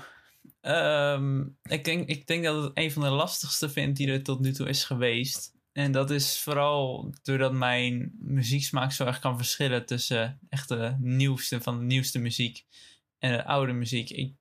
Um, 0.61 1.57
ik, 1.63 1.84
denk, 1.84 2.09
ik 2.09 2.28
denk 2.28 2.43
dat 2.43 2.63
het 2.63 2.72
een 2.74 2.91
van 2.91 3.01
de 3.01 3.09
lastigste 3.09 3.70
vind 3.70 3.97
die 3.97 4.11
er 4.11 4.24
tot 4.24 4.39
nu 4.39 4.51
toe 4.51 4.68
is 4.68 4.84
geweest. 4.84 5.53
En 5.72 5.91
dat 5.91 6.11
is 6.11 6.41
vooral 6.41 7.13
doordat 7.24 7.53
mijn 7.53 8.16
muzieksmaak 8.20 8.91
zo 8.91 9.05
erg 9.05 9.20
kan 9.20 9.38
verschillen 9.38 9.86
tussen 9.86 10.39
echt 10.49 10.68
de 10.68 10.95
nieuwste 10.99 11.61
van 11.61 11.80
de 11.80 11.86
nieuwste 11.86 12.20
muziek 12.20 12.66
en 13.20 13.32
de 13.32 13.45
oude 13.45 13.74
muziek. 13.74 14.09
Ik 14.09 14.34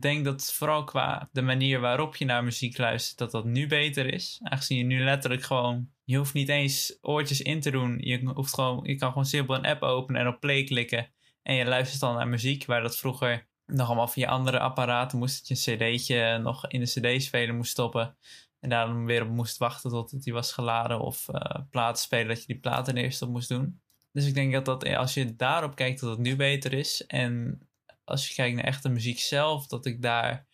denk 0.00 0.24
dat 0.24 0.52
vooral 0.52 0.84
qua 0.84 1.28
de 1.32 1.42
manier 1.42 1.80
waarop 1.80 2.16
je 2.16 2.24
naar 2.24 2.44
muziek 2.44 2.78
luistert, 2.78 3.18
dat 3.18 3.30
dat 3.30 3.44
nu 3.44 3.66
beter 3.66 4.12
is. 4.12 4.38
Aangezien 4.42 4.78
je 4.78 4.84
nu 4.84 5.04
letterlijk 5.04 5.42
gewoon, 5.42 5.88
je 6.04 6.16
hoeft 6.16 6.34
niet 6.34 6.48
eens 6.48 6.98
oortjes 7.00 7.40
in 7.40 7.60
te 7.60 7.70
doen. 7.70 7.98
Je, 7.98 8.30
hoeft 8.34 8.54
gewoon, 8.54 8.80
je 8.82 8.94
kan 8.94 9.08
gewoon 9.08 9.26
simpel 9.26 9.54
een 9.54 9.66
app 9.66 9.82
openen 9.82 10.20
en 10.20 10.28
op 10.28 10.40
play 10.40 10.64
klikken. 10.64 11.10
En 11.42 11.54
je 11.54 11.64
luistert 11.64 12.00
dan 12.00 12.14
naar 12.14 12.28
muziek, 12.28 12.66
waar 12.66 12.82
dat 12.82 12.96
vroeger 12.96 13.46
nog 13.66 13.86
allemaal 13.86 14.08
via 14.08 14.28
andere 14.28 14.58
apparaten 14.58 15.18
moest. 15.18 15.48
Dat 15.48 15.64
je 15.64 15.72
een 15.72 15.78
cd'tje 15.78 16.38
nog 16.38 16.66
in 16.68 16.80
de 16.80 16.86
cd-speler 16.86 17.54
moest 17.54 17.70
stoppen. 17.70 18.16
En 18.60 18.68
daarom 18.68 19.06
weer 19.06 19.22
op 19.22 19.28
moest 19.28 19.58
wachten 19.58 19.90
tot 19.90 20.10
het 20.10 20.22
die 20.22 20.32
was 20.32 20.52
geladen. 20.52 21.00
Of 21.00 21.28
uh, 21.72 21.92
spelen, 21.92 22.28
dat 22.28 22.40
je 22.40 22.46
die 22.46 22.60
platen 22.60 22.96
eerst 22.96 23.22
op 23.22 23.28
moest 23.28 23.48
doen. 23.48 23.80
Dus 24.12 24.26
ik 24.26 24.34
denk 24.34 24.52
dat, 24.52 24.64
dat 24.64 24.86
als 24.86 25.14
je 25.14 25.36
daarop 25.36 25.74
kijkt, 25.74 26.00
dat 26.00 26.10
het 26.10 26.18
nu 26.18 26.36
beter 26.36 26.72
is. 26.72 27.06
En 27.06 27.60
als 28.04 28.28
je 28.28 28.34
kijkt 28.34 28.56
naar 28.56 28.64
echte 28.64 28.88
muziek 28.88 29.18
zelf, 29.18 29.66
dat 29.66 29.86
ik 29.86 30.02
daar 30.02 30.46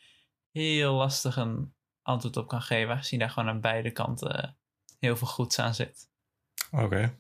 heel 0.51 0.95
lastig 0.95 1.37
een 1.37 1.75
antwoord 2.03 2.37
op 2.37 2.49
kan 2.49 2.63
geven, 2.63 2.95
aangezien 2.95 3.19
daar 3.19 3.31
gewoon 3.31 3.49
aan 3.49 3.61
beide 3.61 3.91
kanten 3.91 4.59
heel 4.99 5.17
veel 5.17 5.27
goeds 5.27 5.59
aan 5.59 5.75
zit. 5.75 6.11
Oké. 6.71 6.85
Okay. 6.85 7.19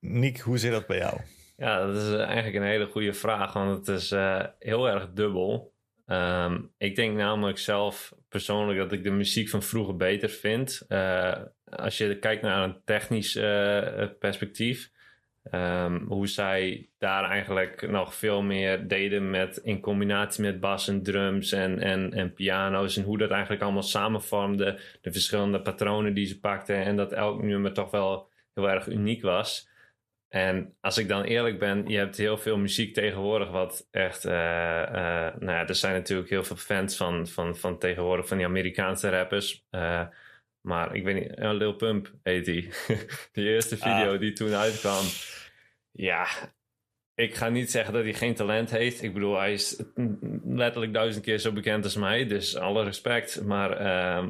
Niek, 0.00 0.38
hoe 0.38 0.58
zit 0.58 0.72
dat 0.72 0.86
bij 0.86 0.98
jou? 0.98 1.20
Ja, 1.56 1.86
dat 1.86 1.96
is 1.96 2.14
eigenlijk 2.14 2.54
een 2.54 2.62
hele 2.62 2.86
goede 2.86 3.12
vraag, 3.12 3.52
want 3.52 3.86
het 3.86 3.96
is 3.96 4.12
uh, 4.12 4.44
heel 4.58 4.88
erg 4.88 5.12
dubbel. 5.12 5.74
Um, 6.06 6.74
ik 6.78 6.96
denk 6.96 7.16
namelijk 7.16 7.58
zelf 7.58 8.12
persoonlijk 8.28 8.78
dat 8.78 8.92
ik 8.92 9.02
de 9.02 9.10
muziek 9.10 9.48
van 9.48 9.62
vroeger 9.62 9.96
beter 9.96 10.28
vind. 10.28 10.82
Uh, 10.88 11.36
als 11.64 11.98
je 11.98 12.18
kijkt 12.18 12.42
naar 12.42 12.64
een 12.64 12.80
technisch 12.84 13.36
uh, 13.36 14.06
perspectief, 14.18 14.90
Um, 15.54 16.04
hoe 16.08 16.26
zij 16.26 16.88
daar 16.98 17.24
eigenlijk 17.24 17.90
nog 17.90 18.14
veel 18.14 18.42
meer 18.42 18.88
deden 18.88 19.30
met, 19.30 19.56
in 19.56 19.80
combinatie 19.80 20.42
met 20.42 20.60
bas 20.60 20.88
en 20.88 21.02
drums 21.02 21.52
en, 21.52 21.78
en, 21.78 22.12
en 22.12 22.32
piano's. 22.32 22.96
En 22.96 23.04
hoe 23.04 23.18
dat 23.18 23.30
eigenlijk 23.30 23.62
allemaal 23.62 23.82
samenvormde. 23.82 24.80
De 25.00 25.12
verschillende 25.12 25.60
patronen 25.60 26.14
die 26.14 26.26
ze 26.26 26.40
pakten. 26.40 26.84
En 26.84 26.96
dat 26.96 27.12
elk 27.12 27.42
nummer 27.42 27.72
toch 27.72 27.90
wel 27.90 28.28
heel 28.54 28.70
erg 28.70 28.86
uniek 28.86 29.22
was. 29.22 29.68
En 30.28 30.74
als 30.80 30.98
ik 30.98 31.08
dan 31.08 31.22
eerlijk 31.22 31.58
ben, 31.58 31.88
je 31.88 31.96
hebt 31.96 32.16
heel 32.16 32.38
veel 32.38 32.58
muziek 32.58 32.94
tegenwoordig 32.94 33.50
wat 33.50 33.88
echt... 33.90 34.24
Uh, 34.24 34.32
uh, 34.32 34.94
nou 35.38 35.50
ja, 35.50 35.66
er 35.66 35.74
zijn 35.74 35.94
natuurlijk 35.94 36.30
heel 36.30 36.44
veel 36.44 36.56
fans 36.56 36.96
van, 36.96 37.26
van, 37.26 37.56
van 37.56 37.78
tegenwoordig 37.78 38.28
van 38.28 38.36
die 38.36 38.46
Amerikaanse 38.46 39.08
rappers. 39.08 39.64
Uh, 39.70 40.06
maar 40.60 40.94
ik 40.94 41.04
weet 41.04 41.14
niet, 41.14 41.38
Lil 41.38 41.74
Pump 41.74 42.12
heet 42.22 42.44
die. 42.44 42.68
die 43.32 43.48
eerste 43.48 43.76
video 43.76 44.12
ah. 44.12 44.20
die 44.20 44.32
toen 44.32 44.54
uitkwam. 44.54 45.04
Ja, 46.00 46.26
ik 47.14 47.34
ga 47.34 47.48
niet 47.48 47.70
zeggen 47.70 47.94
dat 47.94 48.02
hij 48.02 48.14
geen 48.14 48.34
talent 48.34 48.70
heeft. 48.70 49.02
Ik 49.02 49.14
bedoel, 49.14 49.38
hij 49.38 49.52
is 49.52 49.82
letterlijk 50.44 50.94
duizend 50.94 51.24
keer 51.24 51.38
zo 51.38 51.52
bekend 51.52 51.84
als 51.84 51.96
mij. 51.96 52.26
Dus 52.26 52.56
alle 52.56 52.84
respect. 52.84 53.42
Maar 53.44 53.80
uh, 53.80 54.28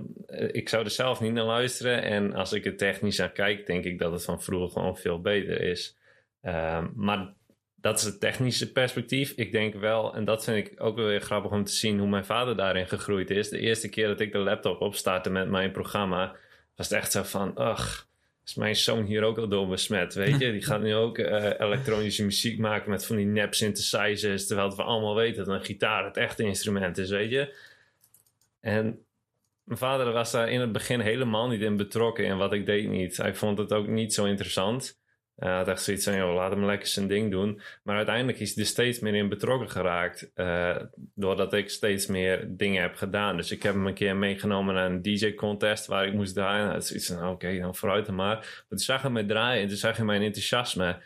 ik 0.52 0.68
zou 0.68 0.84
er 0.84 0.90
zelf 0.90 1.20
niet 1.20 1.32
naar 1.32 1.44
luisteren. 1.44 2.02
En 2.02 2.34
als 2.34 2.52
ik 2.52 2.64
het 2.64 2.78
technisch 2.78 3.20
aan 3.20 3.32
kijk, 3.32 3.66
denk 3.66 3.84
ik 3.84 3.98
dat 3.98 4.12
het 4.12 4.24
van 4.24 4.42
vroeger 4.42 4.70
gewoon 4.70 4.96
veel 4.96 5.20
beter 5.20 5.60
is. 5.60 5.98
Uh, 6.42 6.84
maar 6.94 7.34
dat 7.74 7.98
is 7.98 8.04
het 8.04 8.20
technische 8.20 8.72
perspectief. 8.72 9.30
Ik 9.30 9.52
denk 9.52 9.74
wel, 9.74 10.14
en 10.14 10.24
dat 10.24 10.44
vind 10.44 10.66
ik 10.66 10.82
ook 10.82 10.96
wel 10.96 11.06
weer 11.06 11.20
grappig 11.20 11.50
om 11.50 11.64
te 11.64 11.72
zien 11.72 11.98
hoe 11.98 12.08
mijn 12.08 12.24
vader 12.24 12.56
daarin 12.56 12.88
gegroeid 12.88 13.30
is. 13.30 13.48
De 13.48 13.58
eerste 13.58 13.88
keer 13.88 14.06
dat 14.06 14.20
ik 14.20 14.32
de 14.32 14.38
laptop 14.38 14.80
opstartte 14.80 15.30
met 15.30 15.48
mijn 15.48 15.72
programma, 15.72 16.36
was 16.76 16.88
het 16.88 16.98
echt 16.98 17.12
zo 17.12 17.22
van, 17.22 17.54
ach, 17.54 18.09
mijn 18.54 18.76
zoon 18.76 19.04
hier 19.04 19.22
ook 19.22 19.38
al 19.38 19.48
door 19.48 19.68
besmet, 19.68 20.14
weet 20.14 20.38
je. 20.38 20.52
Die 20.52 20.64
gaat 20.64 20.82
nu 20.82 20.94
ook 20.94 21.18
uh, 21.18 21.50
elektronische 21.58 22.24
muziek 22.24 22.58
maken 22.58 22.90
met 22.90 23.06
van 23.06 23.16
die 23.16 23.26
nep 23.26 23.54
synthesizers, 23.54 24.46
terwijl 24.46 24.76
we 24.76 24.82
allemaal 24.82 25.14
weten 25.14 25.44
dat 25.44 25.54
een 25.54 25.64
gitaar 25.64 26.04
het 26.04 26.16
echte 26.16 26.42
instrument 26.42 26.98
is, 26.98 27.10
weet 27.10 27.30
je. 27.30 27.54
En 28.60 29.04
mijn 29.64 29.78
vader 29.78 30.12
was 30.12 30.30
daar 30.30 30.50
in 30.50 30.60
het 30.60 30.72
begin 30.72 31.00
helemaal 31.00 31.48
niet 31.48 31.60
in 31.60 31.76
betrokken 31.76 32.26
en 32.26 32.36
wat 32.36 32.52
ik 32.52 32.66
deed 32.66 32.88
niet. 32.88 33.16
Hij 33.16 33.34
vond 33.34 33.58
het 33.58 33.72
ook 33.72 33.86
niet 33.86 34.14
zo 34.14 34.24
interessant. 34.24 34.99
Hij 35.40 35.52
had 35.52 35.68
echt 35.68 35.82
zoiets 35.82 36.04
van, 36.04 36.16
joh, 36.16 36.34
laat 36.34 36.50
hem 36.50 36.64
lekker 36.64 36.88
zijn 36.88 37.06
ding 37.06 37.30
doen. 37.30 37.60
Maar 37.82 37.96
uiteindelijk 37.96 38.38
is 38.40 38.54
hij 38.54 38.62
er 38.64 38.68
steeds 38.70 38.98
meer 38.98 39.14
in 39.14 39.28
betrokken 39.28 39.70
geraakt. 39.70 40.30
uh, 40.36 40.76
doordat 41.14 41.52
ik 41.52 41.70
steeds 41.70 42.06
meer 42.06 42.44
dingen 42.48 42.82
heb 42.82 42.94
gedaan. 42.94 43.36
Dus 43.36 43.50
ik 43.50 43.62
heb 43.62 43.74
hem 43.74 43.86
een 43.86 43.94
keer 43.94 44.16
meegenomen 44.16 44.74
naar 44.74 44.90
een 44.90 45.02
DJ-contest 45.02 45.86
waar 45.86 46.06
ik 46.06 46.12
moest 46.12 46.34
draaien. 46.34 46.66
Nou, 46.66 46.78
is 46.78 47.06
van, 47.06 47.28
oké, 47.28 47.58
dan 47.58 47.74
vooruit 47.74 48.08
maar. 48.08 48.16
Maar 48.16 48.64
toen 48.68 48.78
zag 48.78 49.02
hij 49.02 49.10
mij 49.10 49.24
draaien 49.24 49.62
en 49.62 49.68
toen 49.68 49.76
zag 49.76 49.96
hij 49.96 50.04
mijn 50.04 50.22
enthousiasme. 50.22 50.96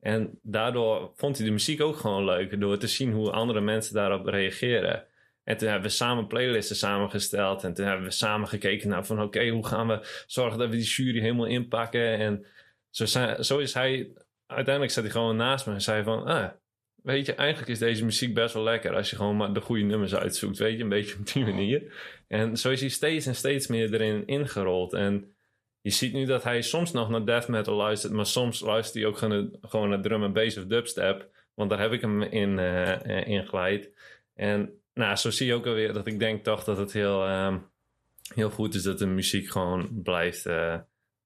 En 0.00 0.38
daardoor 0.42 1.10
vond 1.14 1.36
hij 1.36 1.46
de 1.46 1.52
muziek 1.52 1.80
ook 1.80 1.96
gewoon 1.96 2.24
leuk. 2.24 2.60
Door 2.60 2.78
te 2.78 2.86
zien 2.86 3.12
hoe 3.12 3.30
andere 3.30 3.60
mensen 3.60 3.94
daarop 3.94 4.26
reageren. 4.26 5.04
En 5.44 5.56
toen 5.56 5.68
hebben 5.68 5.88
we 5.88 5.94
samen 5.96 6.26
playlisten 6.26 6.76
samengesteld. 6.76 7.64
En 7.64 7.74
toen 7.74 7.86
hebben 7.86 8.04
we 8.04 8.12
samen 8.12 8.48
gekeken 8.48 8.88
naar 8.88 9.06
van 9.06 9.22
oké, 9.22 9.48
hoe 9.48 9.66
gaan 9.66 9.86
we 9.86 10.24
zorgen 10.26 10.58
dat 10.58 10.68
we 10.68 10.76
die 10.76 10.84
jury 10.84 11.20
helemaal 11.20 11.46
inpakken. 11.46 12.18
En 12.18 12.46
zo, 13.06 13.42
zo 13.42 13.58
is 13.58 13.74
hij, 13.74 14.12
uiteindelijk 14.46 14.94
zat 14.94 15.04
hij 15.04 15.12
gewoon 15.12 15.36
naast 15.36 15.66
me 15.66 15.72
en 15.72 15.80
zei 15.80 16.02
van, 16.02 16.24
ah, 16.24 16.48
weet 17.02 17.26
je, 17.26 17.34
eigenlijk 17.34 17.70
is 17.70 17.78
deze 17.78 18.04
muziek 18.04 18.34
best 18.34 18.54
wel 18.54 18.62
lekker 18.62 18.94
als 18.94 19.10
je 19.10 19.16
gewoon 19.16 19.36
maar 19.36 19.52
de 19.52 19.60
goede 19.60 19.82
nummers 19.82 20.14
uitzoekt, 20.14 20.58
weet 20.58 20.76
je, 20.76 20.82
een 20.82 20.88
beetje 20.88 21.16
op 21.18 21.32
die 21.32 21.44
manier. 21.44 21.92
En 22.28 22.56
zo 22.56 22.70
is 22.70 22.80
hij 22.80 22.88
steeds 22.88 23.26
en 23.26 23.34
steeds 23.34 23.66
meer 23.66 23.94
erin 23.94 24.26
ingerold. 24.26 24.92
En 24.92 25.32
je 25.80 25.90
ziet 25.90 26.12
nu 26.12 26.24
dat 26.24 26.42
hij 26.42 26.62
soms 26.62 26.92
nog 26.92 27.08
naar 27.08 27.24
death 27.24 27.48
metal 27.48 27.74
luistert, 27.74 28.12
maar 28.12 28.26
soms 28.26 28.60
luistert 28.60 28.94
hij 28.94 29.06
ook 29.06 29.18
gewoon 29.62 29.88
naar 29.88 30.02
drum 30.02 30.22
en 30.22 30.32
bass 30.32 30.56
of 30.56 30.64
dubstep. 30.64 31.28
Want 31.54 31.70
daar 31.70 31.80
heb 31.80 31.92
ik 31.92 32.00
hem 32.00 32.22
in, 32.22 32.58
uh, 32.58 33.26
in 33.26 33.46
geleid. 33.46 33.90
En 34.34 34.80
nou, 34.94 35.16
zo 35.16 35.30
zie 35.30 35.46
je 35.46 35.54
ook 35.54 35.66
alweer 35.66 35.92
dat 35.92 36.06
ik 36.06 36.18
denk 36.18 36.44
toch 36.44 36.64
dat 36.64 36.76
het 36.76 36.92
heel, 36.92 37.26
uh, 37.26 37.56
heel 38.34 38.50
goed 38.50 38.74
is 38.74 38.82
dat 38.82 38.98
de 38.98 39.06
muziek 39.06 39.50
gewoon 39.50 40.02
blijft, 40.02 40.46
uh, 40.46 40.78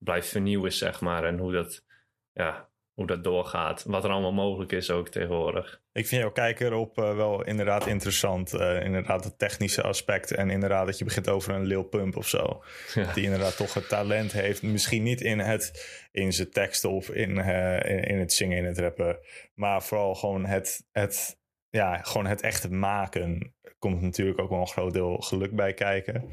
blijft 0.05 0.29
vernieuwen, 0.29 0.73
zeg 0.73 1.01
maar. 1.01 1.25
En 1.25 1.39
hoe 1.39 1.53
dat, 1.53 1.85
ja, 2.33 2.69
hoe 2.93 3.07
dat 3.07 3.25
doorgaat. 3.25 3.85
Wat 3.87 4.05
er 4.05 4.11
allemaal 4.11 4.33
mogelijk 4.33 4.73
is 4.73 4.91
ook 4.91 5.09
tegenwoordig. 5.09 5.81
Ik 5.93 6.07
vind 6.07 6.21
jouw 6.21 6.33
kijker 6.33 6.67
erop 6.67 6.99
uh, 6.99 7.17
wel 7.17 7.45
inderdaad 7.45 7.87
interessant. 7.87 8.55
Uh, 8.55 8.85
inderdaad 8.85 9.25
het 9.25 9.39
technische 9.39 9.83
aspect. 9.83 10.31
En 10.31 10.51
inderdaad 10.51 10.87
dat 10.87 10.99
je 10.99 11.05
begint 11.05 11.29
over 11.29 11.55
een 11.55 11.65
Lil 11.65 11.83
Pump 11.83 12.17
of 12.17 12.29
zo. 12.29 12.63
Ja. 12.95 13.13
Die 13.13 13.25
inderdaad 13.25 13.57
toch 13.57 13.75
het 13.75 13.89
talent 13.89 14.33
heeft. 14.33 14.63
Misschien 14.63 15.03
niet 15.03 15.21
in, 15.21 15.39
het, 15.39 15.89
in 16.13 16.33
zijn 16.33 16.51
teksten 16.51 16.91
of 16.91 17.11
in, 17.11 17.39
uh, 17.39 17.75
in, 17.75 18.05
in, 18.05 18.19
het 18.19 18.33
zingen, 18.33 18.59
in 18.59 18.65
het 18.65 18.79
rappen. 18.79 19.19
Maar 19.55 19.83
vooral 19.83 20.15
gewoon 20.15 20.45
het, 20.45 20.87
het, 20.93 21.39
ja, 21.71 21.97
gewoon 21.97 22.27
het 22.27 22.41
echte 22.41 22.71
maken. 22.71 23.55
Komt 23.79 24.01
natuurlijk 24.01 24.41
ook 24.41 24.51
wel 24.51 24.61
een 24.61 24.67
groot 24.67 24.93
deel 24.93 25.17
geluk 25.17 25.57
bij 25.57 25.75
kijken. 25.75 26.31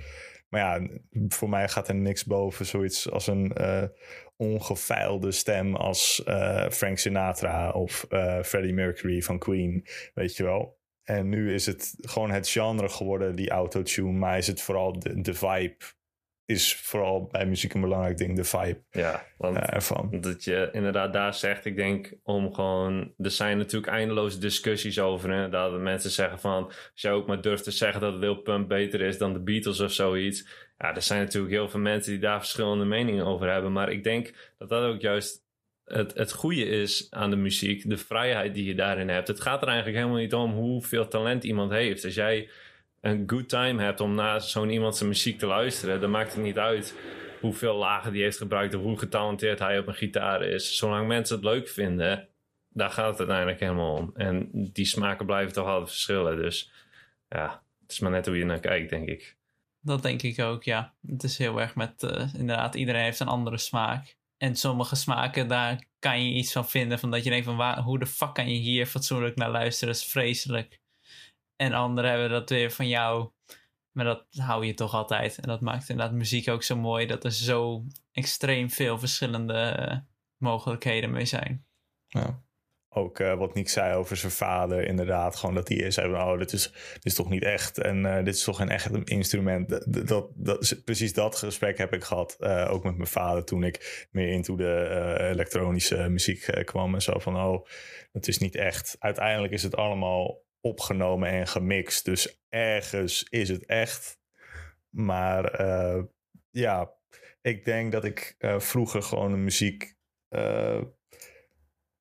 Maar 0.50 0.62
ja, 0.62 0.88
voor 1.28 1.50
mij 1.50 1.70
gaat 1.70 1.88
er 1.88 1.96
niks 1.96 2.26
boven 2.26 2.66
zoiets 2.66 3.12
als 3.12 3.28
een 3.28 3.52
uh, 3.58 3.84
ongefeilde 4.38 5.32
stem 5.32 5.76
als 5.76 6.24
uh, 6.26 6.70
Frank 6.70 6.98
Sinatra 6.98 7.72
of 7.72 8.06
uh, 8.10 8.44
Freddie 8.44 8.74
Mercury 8.74 9.22
van 9.22 9.40
Queen, 9.40 9.86
weet 10.14 10.36
je 10.36 10.44
wel. 10.44 10.78
En 11.04 11.30
nu 11.30 11.54
is 11.54 11.66
het 11.66 11.96
gewoon 12.02 12.32
het 12.32 12.50
genre 12.50 12.90
geworden, 12.90 13.36
die 13.36 13.50
autotune, 13.50 14.12
maar 14.12 14.38
is 14.38 14.48
het 14.48 14.62
vooral 14.62 15.00
de, 15.00 15.22
de 15.22 15.34
vibe 15.34 15.76
is 16.50 16.76
vooral 16.76 17.28
bij 17.32 17.46
muziek 17.46 17.74
een 17.74 17.82
belangrijk 17.82 18.18
ding, 18.18 18.36
de 18.36 18.44
vibe 18.44 18.82
ja, 18.92 19.26
want 19.38 19.58
uh, 19.58 19.74
ervan. 19.74 20.18
Dat 20.22 20.44
je 20.44 20.70
inderdaad 20.72 21.14
daar 21.14 21.34
zegt, 21.34 21.66
ik 21.66 21.76
denk 21.76 22.14
om 22.24 22.54
gewoon... 22.54 23.14
Er 23.18 23.32
zijn 23.32 23.58
natuurlijk 23.58 23.92
eindeloze 23.92 24.40
discussies 24.40 25.00
over. 25.00 25.32
Inderdaad, 25.32 25.72
dat 25.72 25.80
mensen 25.80 26.10
zeggen 26.10 26.40
van... 26.40 26.66
Als 26.66 27.02
je 27.02 27.10
ook 27.10 27.28
maar 27.28 27.42
durft 27.42 27.64
te 27.64 27.72
zeggen 27.72 28.02
dat 28.02 28.14
Lil 28.14 28.36
Pump 28.36 28.68
beter 28.68 29.02
is 29.02 29.18
dan 29.18 29.34
de 29.34 29.40
Beatles 29.40 29.80
of 29.80 29.92
zoiets. 29.92 30.48
Ja, 30.78 30.96
er 30.96 31.02
zijn 31.02 31.20
natuurlijk 31.20 31.54
heel 31.54 31.70
veel 31.70 31.80
mensen 31.80 32.12
die 32.12 32.22
daar 32.22 32.40
verschillende 32.40 32.86
meningen 32.86 33.26
over 33.26 33.52
hebben. 33.52 33.72
Maar 33.72 33.92
ik 33.92 34.04
denk 34.04 34.54
dat 34.58 34.70
dat 34.70 34.84
ook 34.84 35.02
juist 35.02 35.44
het, 35.86 36.14
het 36.14 36.32
goede 36.32 36.66
is 36.66 37.08
aan 37.10 37.30
de 37.30 37.36
muziek. 37.36 37.90
De 37.90 37.98
vrijheid 37.98 38.54
die 38.54 38.66
je 38.66 38.76
daarin 38.76 39.10
hebt. 39.10 39.28
Het 39.28 39.42
gaat 39.42 39.62
er 39.62 39.68
eigenlijk 39.68 39.98
helemaal 39.98 40.22
niet 40.22 40.34
om 40.34 40.54
hoeveel 40.54 41.08
talent 41.08 41.44
iemand 41.44 41.72
heeft. 41.72 42.06
Als 42.06 42.16
jij 42.16 42.50
een 43.02 43.24
good 43.28 43.50
time 43.50 43.84
hebt 43.84 44.00
om 44.00 44.16
naar 44.16 44.42
zo'n 44.42 44.70
iemand 44.70 44.98
zijn 44.98 45.10
muziek 45.10 45.40
te 45.40 45.46
luisteren, 45.46 46.02
dan 46.02 46.12
maakt 46.12 46.34
het 46.34 46.44
niet 46.44 46.58
uit 46.58 46.96
hoeveel 47.40 47.76
lagen 47.76 48.14
die 48.14 48.24
heeft 48.24 48.38
gebruikt 48.38 48.74
of 48.74 48.82
hoe 48.82 48.98
getalenteerd 48.98 49.60
hij 49.60 49.80
op 49.80 49.88
een 49.88 49.94
gitaar 49.94 50.42
is. 50.42 50.78
Zolang 50.78 51.08
mensen 51.08 51.36
het 51.36 51.46
leuk 51.46 51.68
vinden, 51.68 52.28
daar 52.70 52.90
gaat 52.90 53.10
het 53.10 53.20
uiteindelijk 53.20 53.60
helemaal 53.60 53.96
om. 53.96 54.12
En 54.16 54.50
die 54.54 54.86
smaken 54.86 55.26
blijven 55.26 55.54
toch 55.54 55.68
altijd 55.68 55.90
verschillen. 55.90 56.38
Dus 56.38 56.72
ja, 57.30 57.64
het 57.82 57.92
is 57.92 58.00
maar 58.00 58.12
net 58.12 58.26
hoe 58.26 58.38
je 58.38 58.46
naar 58.46 58.60
kijkt, 58.60 58.90
denk 58.90 59.08
ik. 59.08 59.38
Dat 59.82 60.02
denk 60.02 60.22
ik 60.22 60.40
ook, 60.40 60.64
ja. 60.64 60.94
Het 61.08 61.24
is 61.24 61.38
heel 61.38 61.62
erg 61.62 61.76
met, 61.76 62.04
uh, 62.04 62.34
inderdaad, 62.34 62.76
iedereen 62.76 63.04
heeft 63.04 63.20
een 63.20 63.28
andere 63.28 63.58
smaak. 63.58 64.18
En 64.38 64.56
sommige 64.56 64.96
smaken, 64.96 65.48
daar 65.48 65.84
kan 66.00 66.26
je 66.26 66.34
iets 66.34 66.52
van 66.52 66.70
vinden. 66.70 67.00
Van 67.00 67.12
dat 67.12 67.24
je 67.24 67.30
denkt 67.30 67.46
van, 67.46 67.58
waar, 67.58 67.80
hoe 67.80 68.00
de 68.00 68.06
fuck 68.06 68.34
kan 68.34 68.50
je 68.50 68.60
hier 68.60 68.86
fatsoenlijk 68.86 69.36
naar 69.36 69.52
luisteren? 69.52 69.94
Dat 69.94 70.04
is 70.04 70.10
vreselijk. 70.10 70.80
En 71.60 71.74
anderen 71.74 72.10
hebben 72.10 72.30
dat 72.30 72.50
weer 72.50 72.72
van 72.72 72.88
jou. 72.88 73.30
Maar 73.92 74.06
dat 74.06 74.26
hou 74.30 74.66
je 74.66 74.74
toch 74.74 74.94
altijd. 74.94 75.38
En 75.38 75.48
dat 75.48 75.62
maakt 75.62 75.90
inderdaad 75.90 76.16
muziek 76.16 76.48
ook 76.48 76.64
zo 76.64 76.76
mooi. 76.76 77.06
Dat 77.06 77.24
er 77.24 77.32
zo 77.32 77.86
extreem 78.12 78.70
veel 78.70 79.00
verschillende 79.00 79.88
uh, 79.90 79.98
mogelijkheden 80.38 81.12
mee 81.12 81.26
zijn. 81.26 81.66
Ja. 82.08 82.42
Ook 82.90 83.20
uh, 83.20 83.38
wat 83.38 83.54
Nick 83.54 83.70
zei 83.70 83.96
over 83.96 84.18
zijn 84.18 84.32
vader, 84.32 84.84
inderdaad. 84.88 85.36
Gewoon 85.36 85.56
dat 85.56 85.68
hij 85.68 85.92
zei 85.92 86.12
van, 86.12 86.22
oh, 86.22 86.38
dit 86.38 86.54
is, 86.54 86.72
dit 86.94 87.06
is 87.06 87.16
toch 87.16 87.30
niet 87.30 87.44
echt. 87.44 87.78
En 87.78 87.98
uh, 87.98 88.18
dit 88.24 88.36
is 88.36 88.44
toch 88.44 88.60
een 88.60 88.70
echt 88.70 89.10
instrument. 89.10 89.70
Dat, 90.08 90.30
dat, 90.36 90.82
precies 90.86 91.14
dat 91.14 91.36
gesprek 91.36 91.78
heb 91.78 91.94
ik 91.94 92.04
gehad. 92.04 92.42
ook 92.44 92.84
met 92.84 92.96
mijn 92.96 93.10
vader 93.10 93.46
toen 93.46 93.64
ik 93.64 94.08
meer 94.12 94.30
into 94.30 94.56
de 94.56 95.16
elektronische 95.20 96.10
muziek 96.10 96.64
kwam. 96.66 96.94
En 96.94 97.02
zo 97.02 97.20
van, 97.20 97.36
oh, 97.36 97.66
dat 98.12 98.28
is 98.28 98.38
niet 98.38 98.56
echt. 98.56 98.96
Uiteindelijk 99.00 99.54
is 99.54 99.64
het 99.64 99.76
allemaal 99.76 100.48
opgenomen 100.62 101.30
en 101.30 101.48
gemixt. 101.48 102.06
Dus 102.06 102.42
ergens 102.50 103.24
is 103.24 103.50
het 103.50 103.66
echt. 103.66 104.20
Maar 104.90 105.62
uh, 105.62 106.04
ja, 106.50 106.94
ik 107.42 107.66
denk 107.66 107.92
dat 107.92 108.06
ik 108.06 108.36
uh, 108.40 108.60
vroeger 108.60 109.02
gewoon 109.02 109.32
de 109.32 109.38
muziek. 109.38 109.96
Uh, 110.30 110.82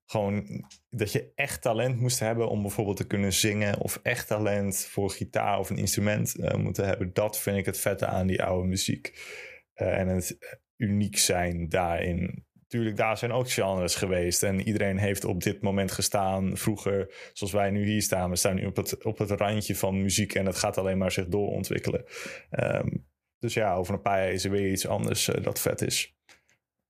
gewoon 0.04 0.64
dat 0.90 1.12
je 1.12 1.32
echt 1.34 1.62
talent 1.62 2.00
moest 2.00 2.18
hebben 2.18 2.48
om 2.48 2.62
bijvoorbeeld 2.62 2.96
te 2.96 3.06
kunnen 3.06 3.32
zingen. 3.32 3.80
Of 3.80 4.00
echt 4.02 4.26
talent 4.26 4.76
voor 4.76 5.10
gitaar 5.10 5.58
of 5.58 5.70
een 5.70 5.76
instrument 5.76 6.56
moeten 6.56 6.86
hebben. 6.86 7.12
Dat 7.12 7.38
vind 7.38 7.56
ik 7.56 7.66
het 7.66 7.78
vette 7.78 8.06
aan 8.06 8.26
die 8.26 8.42
oude 8.42 8.68
muziek. 8.68 9.18
en 9.74 10.08
het 10.08 10.38
uniek 10.76 11.18
zijn 11.18 11.68
daarin 11.68 12.47
Tuurlijk, 12.68 12.96
daar 12.96 13.18
zijn 13.18 13.32
ook 13.32 13.50
genres 13.50 13.94
geweest. 13.94 14.42
En 14.42 14.60
iedereen 14.60 14.98
heeft 14.98 15.24
op 15.24 15.42
dit 15.42 15.62
moment 15.62 15.92
gestaan. 15.92 16.56
Vroeger, 16.56 17.14
zoals 17.32 17.52
wij 17.52 17.70
nu 17.70 17.84
hier 17.84 18.02
staan. 18.02 18.30
We 18.30 18.36
staan 18.36 18.54
nu 18.54 18.66
op 18.66 18.76
het, 18.76 19.04
op 19.04 19.18
het 19.18 19.30
randje 19.30 19.76
van 19.76 20.02
muziek. 20.02 20.34
En 20.34 20.46
het 20.46 20.56
gaat 20.56 20.78
alleen 20.78 20.98
maar 20.98 21.12
zich 21.12 21.26
doorontwikkelen. 21.26 22.04
Um, 22.50 23.06
dus 23.38 23.54
ja, 23.54 23.74
over 23.74 23.94
een 23.94 24.02
paar 24.02 24.22
jaar 24.22 24.32
is 24.32 24.44
er 24.44 24.50
weer 24.50 24.70
iets 24.70 24.86
anders 24.86 25.28
uh, 25.28 25.42
dat 25.42 25.60
vet 25.60 25.80
is. 25.80 26.16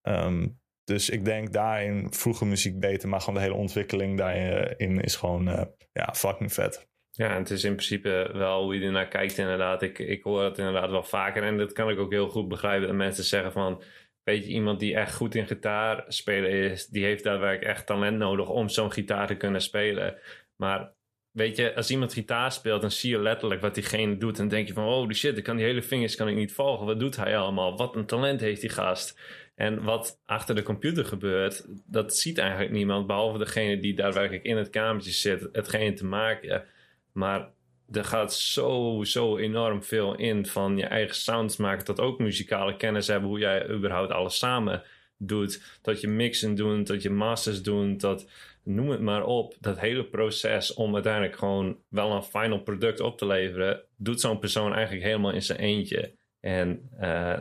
Um, 0.03 0.61
dus 0.85 1.11
ik 1.11 1.25
denk 1.25 1.53
daarin 1.53 2.13
vroege 2.13 2.45
muziek 2.45 2.81
beter. 2.81 3.09
Maar 3.09 3.21
gewoon 3.21 3.35
de 3.35 3.41
hele 3.41 3.55
ontwikkeling 3.55 4.19
daarin 4.19 5.01
is 5.01 5.17
gewoon 5.17 5.49
uh, 5.49 5.63
ja, 5.93 6.15
fucking 6.15 6.53
vet. 6.53 6.89
Ja, 7.11 7.39
het 7.39 7.51
is 7.51 7.65
in 7.65 7.75
principe 7.75 8.31
wel 8.33 8.63
hoe 8.63 8.79
je 8.79 8.87
ernaar 8.87 9.09
kijkt 9.09 9.39
inderdaad. 9.39 9.83
Ik, 9.83 9.99
ik 9.99 10.23
hoor 10.23 10.45
het 10.45 10.59
inderdaad 10.59 10.91
wel 10.91 11.03
vaker. 11.03 11.43
En 11.43 11.59
dat 11.59 11.73
kan 11.73 11.91
ik 11.91 11.99
ook 11.99 12.13
heel 12.13 12.29
goed 12.29 12.49
begrijpen. 12.49 12.87
Dat 12.87 12.97
mensen 12.97 13.25
zeggen 13.25 13.53
van 13.53 13.83
weet 14.29 14.47
je, 14.47 14.53
iemand 14.53 14.81
die 14.81 14.95
echt 14.95 15.15
goed 15.15 15.35
in 15.35 15.47
gitaar 15.47 16.05
spelen 16.09 16.51
is, 16.51 16.87
die 16.87 17.05
heeft 17.05 17.25
daadwerkelijk 17.25 17.77
echt 17.77 17.87
talent 17.87 18.19
nodig 18.19 18.49
om 18.49 18.69
zo'n 18.69 18.93
gitaar 18.93 19.27
te 19.27 19.35
kunnen 19.35 19.61
spelen. 19.61 20.19
Maar 20.57 20.93
weet 21.31 21.57
je, 21.57 21.75
als 21.75 21.91
iemand 21.91 22.13
gitaar 22.13 22.53
speelt, 22.53 22.81
dan 22.81 22.91
zie 22.91 23.11
je 23.11 23.19
letterlijk 23.19 23.61
wat 23.61 23.75
diegene 23.75 24.17
doet. 24.17 24.39
En 24.39 24.49
denk 24.49 24.67
je 24.67 24.73
van, 24.73 24.85
oh 24.85 25.07
die 25.07 25.17
shit, 25.17 25.39
ik 25.39 25.45
kan 25.45 25.57
die 25.57 25.65
hele 25.65 25.83
vingers 25.83 26.15
kan 26.15 26.29
ik 26.29 26.37
niet 26.37 26.53
volgen. 26.53 26.87
Wat 26.87 27.01
doet 27.01 27.17
hij 27.17 27.39
allemaal? 27.39 27.77
Wat 27.77 27.97
een 27.97 28.07
talent 28.07 28.41
heeft 28.41 28.61
die 28.61 28.71
gast. 28.71 29.21
En 29.55 29.83
wat 29.83 30.21
achter 30.25 30.55
de 30.55 30.63
computer 30.63 31.05
gebeurt, 31.05 31.67
dat 31.87 32.17
ziet 32.17 32.39
eigenlijk 32.39 32.71
niemand, 32.71 33.07
behalve 33.07 33.39
degene 33.39 33.79
die 33.79 33.95
daadwerkelijk 33.95 34.45
in 34.45 34.57
het 34.57 34.71
kamertje 34.71 35.11
zit, 35.11 35.49
hetgeen 35.53 35.95
te 35.95 36.05
maken. 36.05 36.65
Maar 37.13 37.51
er 37.93 38.05
gaat 38.05 38.35
zo, 38.35 39.01
zo 39.05 39.37
enorm 39.37 39.83
veel 39.83 40.15
in 40.15 40.47
van 40.47 40.77
je 40.77 40.87
eigen 40.87 41.17
sounds 41.17 41.57
maken 41.57 41.85
tot 41.85 42.01
ook 42.01 42.19
muzikale 42.19 42.77
kennis 42.77 43.07
hebben 43.07 43.29
hoe 43.29 43.39
jij 43.39 43.69
überhaupt 43.69 44.13
alles 44.13 44.39
samen 44.39 44.83
doet. 45.17 45.79
Dat 45.83 46.01
je 46.01 46.09
mixen 46.09 46.55
doen, 46.55 46.85
dat 46.85 47.03
je 47.03 47.11
masters 47.11 47.63
doen, 47.63 47.97
dat 47.97 48.31
noem 48.63 48.91
het 48.91 49.01
maar 49.01 49.25
op. 49.25 49.55
Dat 49.61 49.81
hele 49.81 50.05
proces 50.05 50.75
om 50.75 50.95
uiteindelijk 50.95 51.37
gewoon 51.37 51.79
wel 51.89 52.13
een 52.13 52.23
final 52.23 52.63
product 52.63 53.01
op 53.01 53.19
te 53.19 53.27
leveren, 53.27 53.83
doet 53.97 54.21
zo'n 54.21 54.39
persoon 54.39 54.75
eigenlijk 54.75 55.05
helemaal 55.05 55.33
in 55.33 55.43
zijn 55.43 55.59
eentje. 55.59 56.13
En 56.41 56.91
uh, 57.01 57.39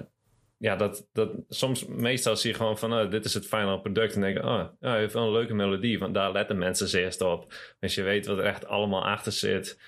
ja, 0.57 0.75
dat, 0.75 1.07
dat, 1.13 1.31
soms, 1.49 1.85
meestal 1.85 2.35
zie 2.35 2.51
je 2.51 2.57
gewoon 2.57 2.77
van, 2.77 2.93
oh, 2.93 3.11
dit 3.11 3.25
is 3.25 3.33
het 3.33 3.47
final 3.47 3.79
product. 3.79 4.15
En 4.15 4.21
denk 4.21 4.37
je, 4.37 4.43
oh, 4.43 4.65
hij 4.79 4.99
heeft 4.99 5.13
wel 5.13 5.25
een 5.25 5.31
leuke 5.31 5.53
melodie, 5.53 5.99
want 5.99 6.13
daar 6.13 6.31
letten 6.31 6.57
mensen 6.57 6.99
eerst 6.99 7.21
op. 7.21 7.53
Als 7.79 7.95
je 7.95 8.03
weet 8.03 8.25
wat 8.25 8.37
er 8.37 8.43
echt 8.43 8.65
allemaal 8.65 9.05
achter 9.05 9.31
zit. 9.31 9.79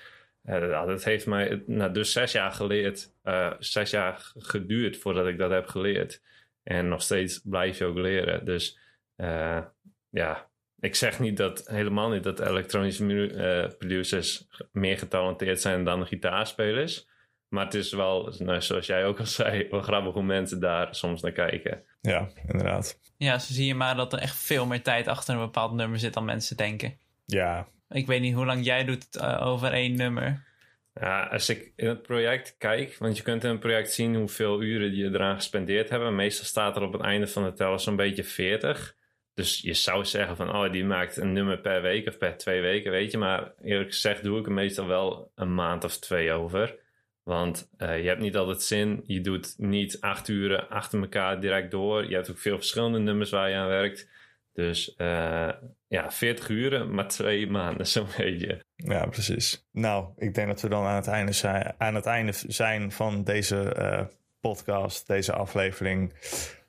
Uh, 0.44 0.86
dat 0.86 1.04
heeft 1.04 1.26
mij 1.26 1.62
nou, 1.66 1.92
dus 1.92 2.12
zes 2.12 2.32
jaar 2.32 2.52
geleerd, 2.52 3.12
uh, 3.24 3.52
zes 3.58 3.90
jaar 3.90 4.32
geduurd 4.36 4.96
voordat 4.98 5.26
ik 5.26 5.38
dat 5.38 5.50
heb 5.50 5.66
geleerd. 5.66 6.22
En 6.62 6.88
nog 6.88 7.02
steeds 7.02 7.40
blijf 7.44 7.78
je 7.78 7.84
ook 7.84 7.96
leren. 7.96 8.44
Dus 8.44 8.78
uh, 9.16 9.62
ja, 10.10 10.48
ik 10.80 10.94
zeg 10.94 11.20
niet 11.20 11.36
dat 11.36 11.68
helemaal 11.68 12.10
niet 12.10 12.22
dat 12.22 12.40
elektronische 12.40 13.04
uh, 13.04 13.76
producers 13.78 14.48
meer 14.72 14.98
getalenteerd 14.98 15.60
zijn 15.60 15.84
dan 15.84 16.06
gitaarspelers. 16.06 17.08
Maar 17.48 17.64
het 17.64 17.74
is 17.74 17.92
wel, 17.92 18.34
nou, 18.38 18.60
zoals 18.60 18.86
jij 18.86 19.04
ook 19.04 19.18
al 19.18 19.26
zei, 19.40 19.68
wel 19.70 19.82
grappig 19.82 20.12
hoe 20.12 20.22
mensen 20.22 20.60
daar 20.60 20.94
soms 20.94 21.22
naar 21.22 21.32
kijken. 21.32 21.84
Ja, 22.00 22.28
inderdaad. 22.46 22.98
Ja, 23.16 23.38
zo 23.38 23.52
zie 23.52 23.66
je 23.66 23.74
maar 23.74 23.96
dat 23.96 24.12
er 24.12 24.18
echt 24.18 24.36
veel 24.36 24.66
meer 24.66 24.82
tijd 24.82 25.08
achter 25.08 25.34
een 25.34 25.40
bepaald 25.40 25.72
nummer 25.72 25.98
zit 25.98 26.14
dan 26.14 26.24
mensen 26.24 26.56
denken. 26.56 26.98
Ja. 27.26 27.68
Ik 27.90 28.06
weet 28.06 28.20
niet 28.20 28.34
hoe 28.34 28.46
lang 28.46 28.64
jij 28.64 28.84
doet 28.84 29.06
uh, 29.16 29.46
over 29.46 29.72
één 29.72 29.96
nummer. 29.96 30.48
Ja, 30.94 31.26
als 31.26 31.48
ik 31.48 31.72
in 31.76 31.88
het 31.88 32.02
project 32.02 32.54
kijk, 32.58 32.96
want 32.98 33.16
je 33.16 33.22
kunt 33.22 33.44
in 33.44 33.50
een 33.50 33.58
project 33.58 33.92
zien 33.92 34.14
hoeveel 34.14 34.62
uren 34.62 34.94
je 34.94 35.04
eraan 35.04 35.34
gespendeerd 35.34 35.88
hebben. 35.88 36.14
Meestal 36.14 36.44
staat 36.44 36.76
er 36.76 36.82
op 36.82 36.92
het 36.92 37.02
einde 37.02 37.26
van 37.26 37.44
de 37.44 37.52
teller 37.52 37.80
zo'n 37.80 37.96
beetje 37.96 38.24
40. 38.24 38.96
Dus 39.34 39.60
je 39.60 39.74
zou 39.74 40.04
zeggen 40.04 40.36
van, 40.36 40.54
oh, 40.54 40.72
die 40.72 40.84
maakt 40.84 41.16
een 41.16 41.32
nummer 41.32 41.58
per 41.58 41.82
week 41.82 42.08
of 42.08 42.18
per 42.18 42.36
twee 42.36 42.60
weken, 42.60 42.90
weet 42.90 43.10
je. 43.10 43.18
Maar 43.18 43.52
eerlijk 43.62 43.90
gezegd 43.90 44.22
doe 44.22 44.38
ik 44.38 44.46
er 44.46 44.52
meestal 44.52 44.86
wel 44.86 45.32
een 45.34 45.54
maand 45.54 45.84
of 45.84 45.98
twee 45.98 46.32
over. 46.32 46.78
Want 47.22 47.70
uh, 47.78 48.02
je 48.02 48.08
hebt 48.08 48.20
niet 48.20 48.36
altijd 48.36 48.62
zin. 48.62 49.02
Je 49.06 49.20
doet 49.20 49.54
niet 49.58 50.00
acht 50.00 50.28
uren 50.28 50.68
achter 50.68 51.00
elkaar 51.00 51.40
direct 51.40 51.70
door. 51.70 52.08
Je 52.08 52.14
hebt 52.14 52.30
ook 52.30 52.38
veel 52.38 52.56
verschillende 52.56 52.98
nummers 52.98 53.30
waar 53.30 53.48
je 53.48 53.56
aan 53.56 53.68
werkt. 53.68 54.08
Dus 54.52 54.94
uh, 54.98 55.48
ja, 55.88 56.10
40 56.10 56.48
uren, 56.48 56.94
maar 56.94 57.08
twee 57.08 57.50
maanden, 57.50 57.86
zo'n 57.96 58.06
beetje. 58.16 58.64
Ja, 58.76 59.06
precies. 59.06 59.66
Nou, 59.72 60.08
ik 60.16 60.34
denk 60.34 60.48
dat 60.48 60.60
we 60.60 60.68
dan 60.68 60.84
aan 60.84 60.96
het 60.96 61.06
einde 61.06 61.32
zijn, 61.32 61.74
aan 61.78 61.94
het 61.94 62.06
einde 62.06 62.32
zijn 62.46 62.92
van 62.92 63.24
deze 63.24 63.74
uh, 63.78 64.00
podcast, 64.40 65.06
deze 65.06 65.32
aflevering. 65.32 66.12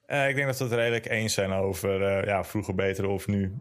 Uh, 0.08 0.30
ik 0.30 0.36
denk 0.36 0.48
dat 0.48 0.58
we 0.58 0.64
het 0.64 0.74
redelijk 0.74 1.10
eens 1.10 1.34
zijn 1.34 1.52
over 1.52 2.26
ja, 2.28 2.44
vroeger 2.44 2.76
beter 2.76 3.08
of 3.08 3.28
nu. 3.28 3.54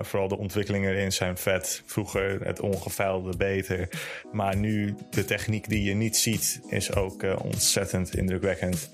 Vooral 0.00 0.28
de 0.28 0.38
ontwikkelingen 0.38 0.90
erin 0.90 1.12
zijn 1.12 1.36
vet. 1.36 1.82
Vroeger 1.86 2.40
het 2.44 2.60
ongeveilde 2.60 3.36
beter. 3.36 3.88
Maar 4.32 4.56
nu 4.56 4.94
de 5.10 5.24
techniek 5.24 5.68
die 5.68 5.82
je 5.82 5.94
niet 5.94 6.16
ziet 6.16 6.60
is 6.68 6.94
ook 6.94 7.42
ontzettend 7.42 8.14
indrukwekkend. 8.14 8.90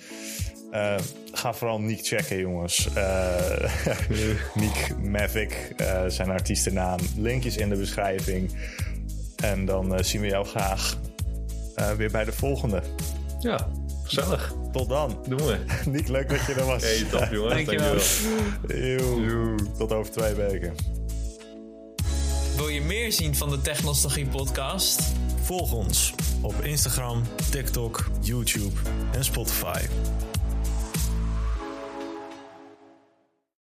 Ga 1.33 1.53
vooral 1.53 1.81
Nick 1.81 2.07
checken, 2.07 2.39
jongens. 2.39 2.89
Nick 4.55 4.95
Mavic, 5.03 5.75
zijn 6.09 6.31
artiestennaam. 6.31 6.99
Linkjes 7.17 7.57
in 7.57 7.69
de 7.69 7.77
beschrijving. 7.77 8.57
En 9.37 9.65
dan 9.65 10.05
zien 10.05 10.21
we 10.21 10.27
jou 10.27 10.47
graag 10.47 10.97
weer 11.97 12.11
bij 12.11 12.25
de 12.25 12.33
volgende. 12.33 12.83
Ja, 13.41 13.69
gezellig. 14.05 14.55
Tot 14.73 14.89
dan. 14.89 15.19
Doen 15.29 15.47
we. 15.47 15.59
Niet 15.91 16.09
leuk 16.09 16.29
dat 16.29 16.47
je 16.47 16.55
er 16.55 16.65
was. 16.65 16.83
Hey, 16.83 17.05
top 17.11 17.29
jongen. 17.31 17.51
Dankjewel. 17.51 17.97
Dankjewel. 18.67 19.55
Tot 19.79 19.93
over 19.93 20.13
twee 20.13 20.35
weken. 20.35 20.75
Wil 22.57 22.69
je 22.69 22.81
meer 22.81 23.13
zien 23.13 23.37
van 23.37 23.51
de 23.51 23.61
Technologie 23.61 24.27
podcast? 24.27 25.03
Volg 25.43 25.73
ons 25.73 26.15
op 26.43 26.55
Instagram, 26.63 27.23
TikTok, 27.51 28.11
YouTube 28.21 28.75
en 29.13 29.25
Spotify. 29.25 29.81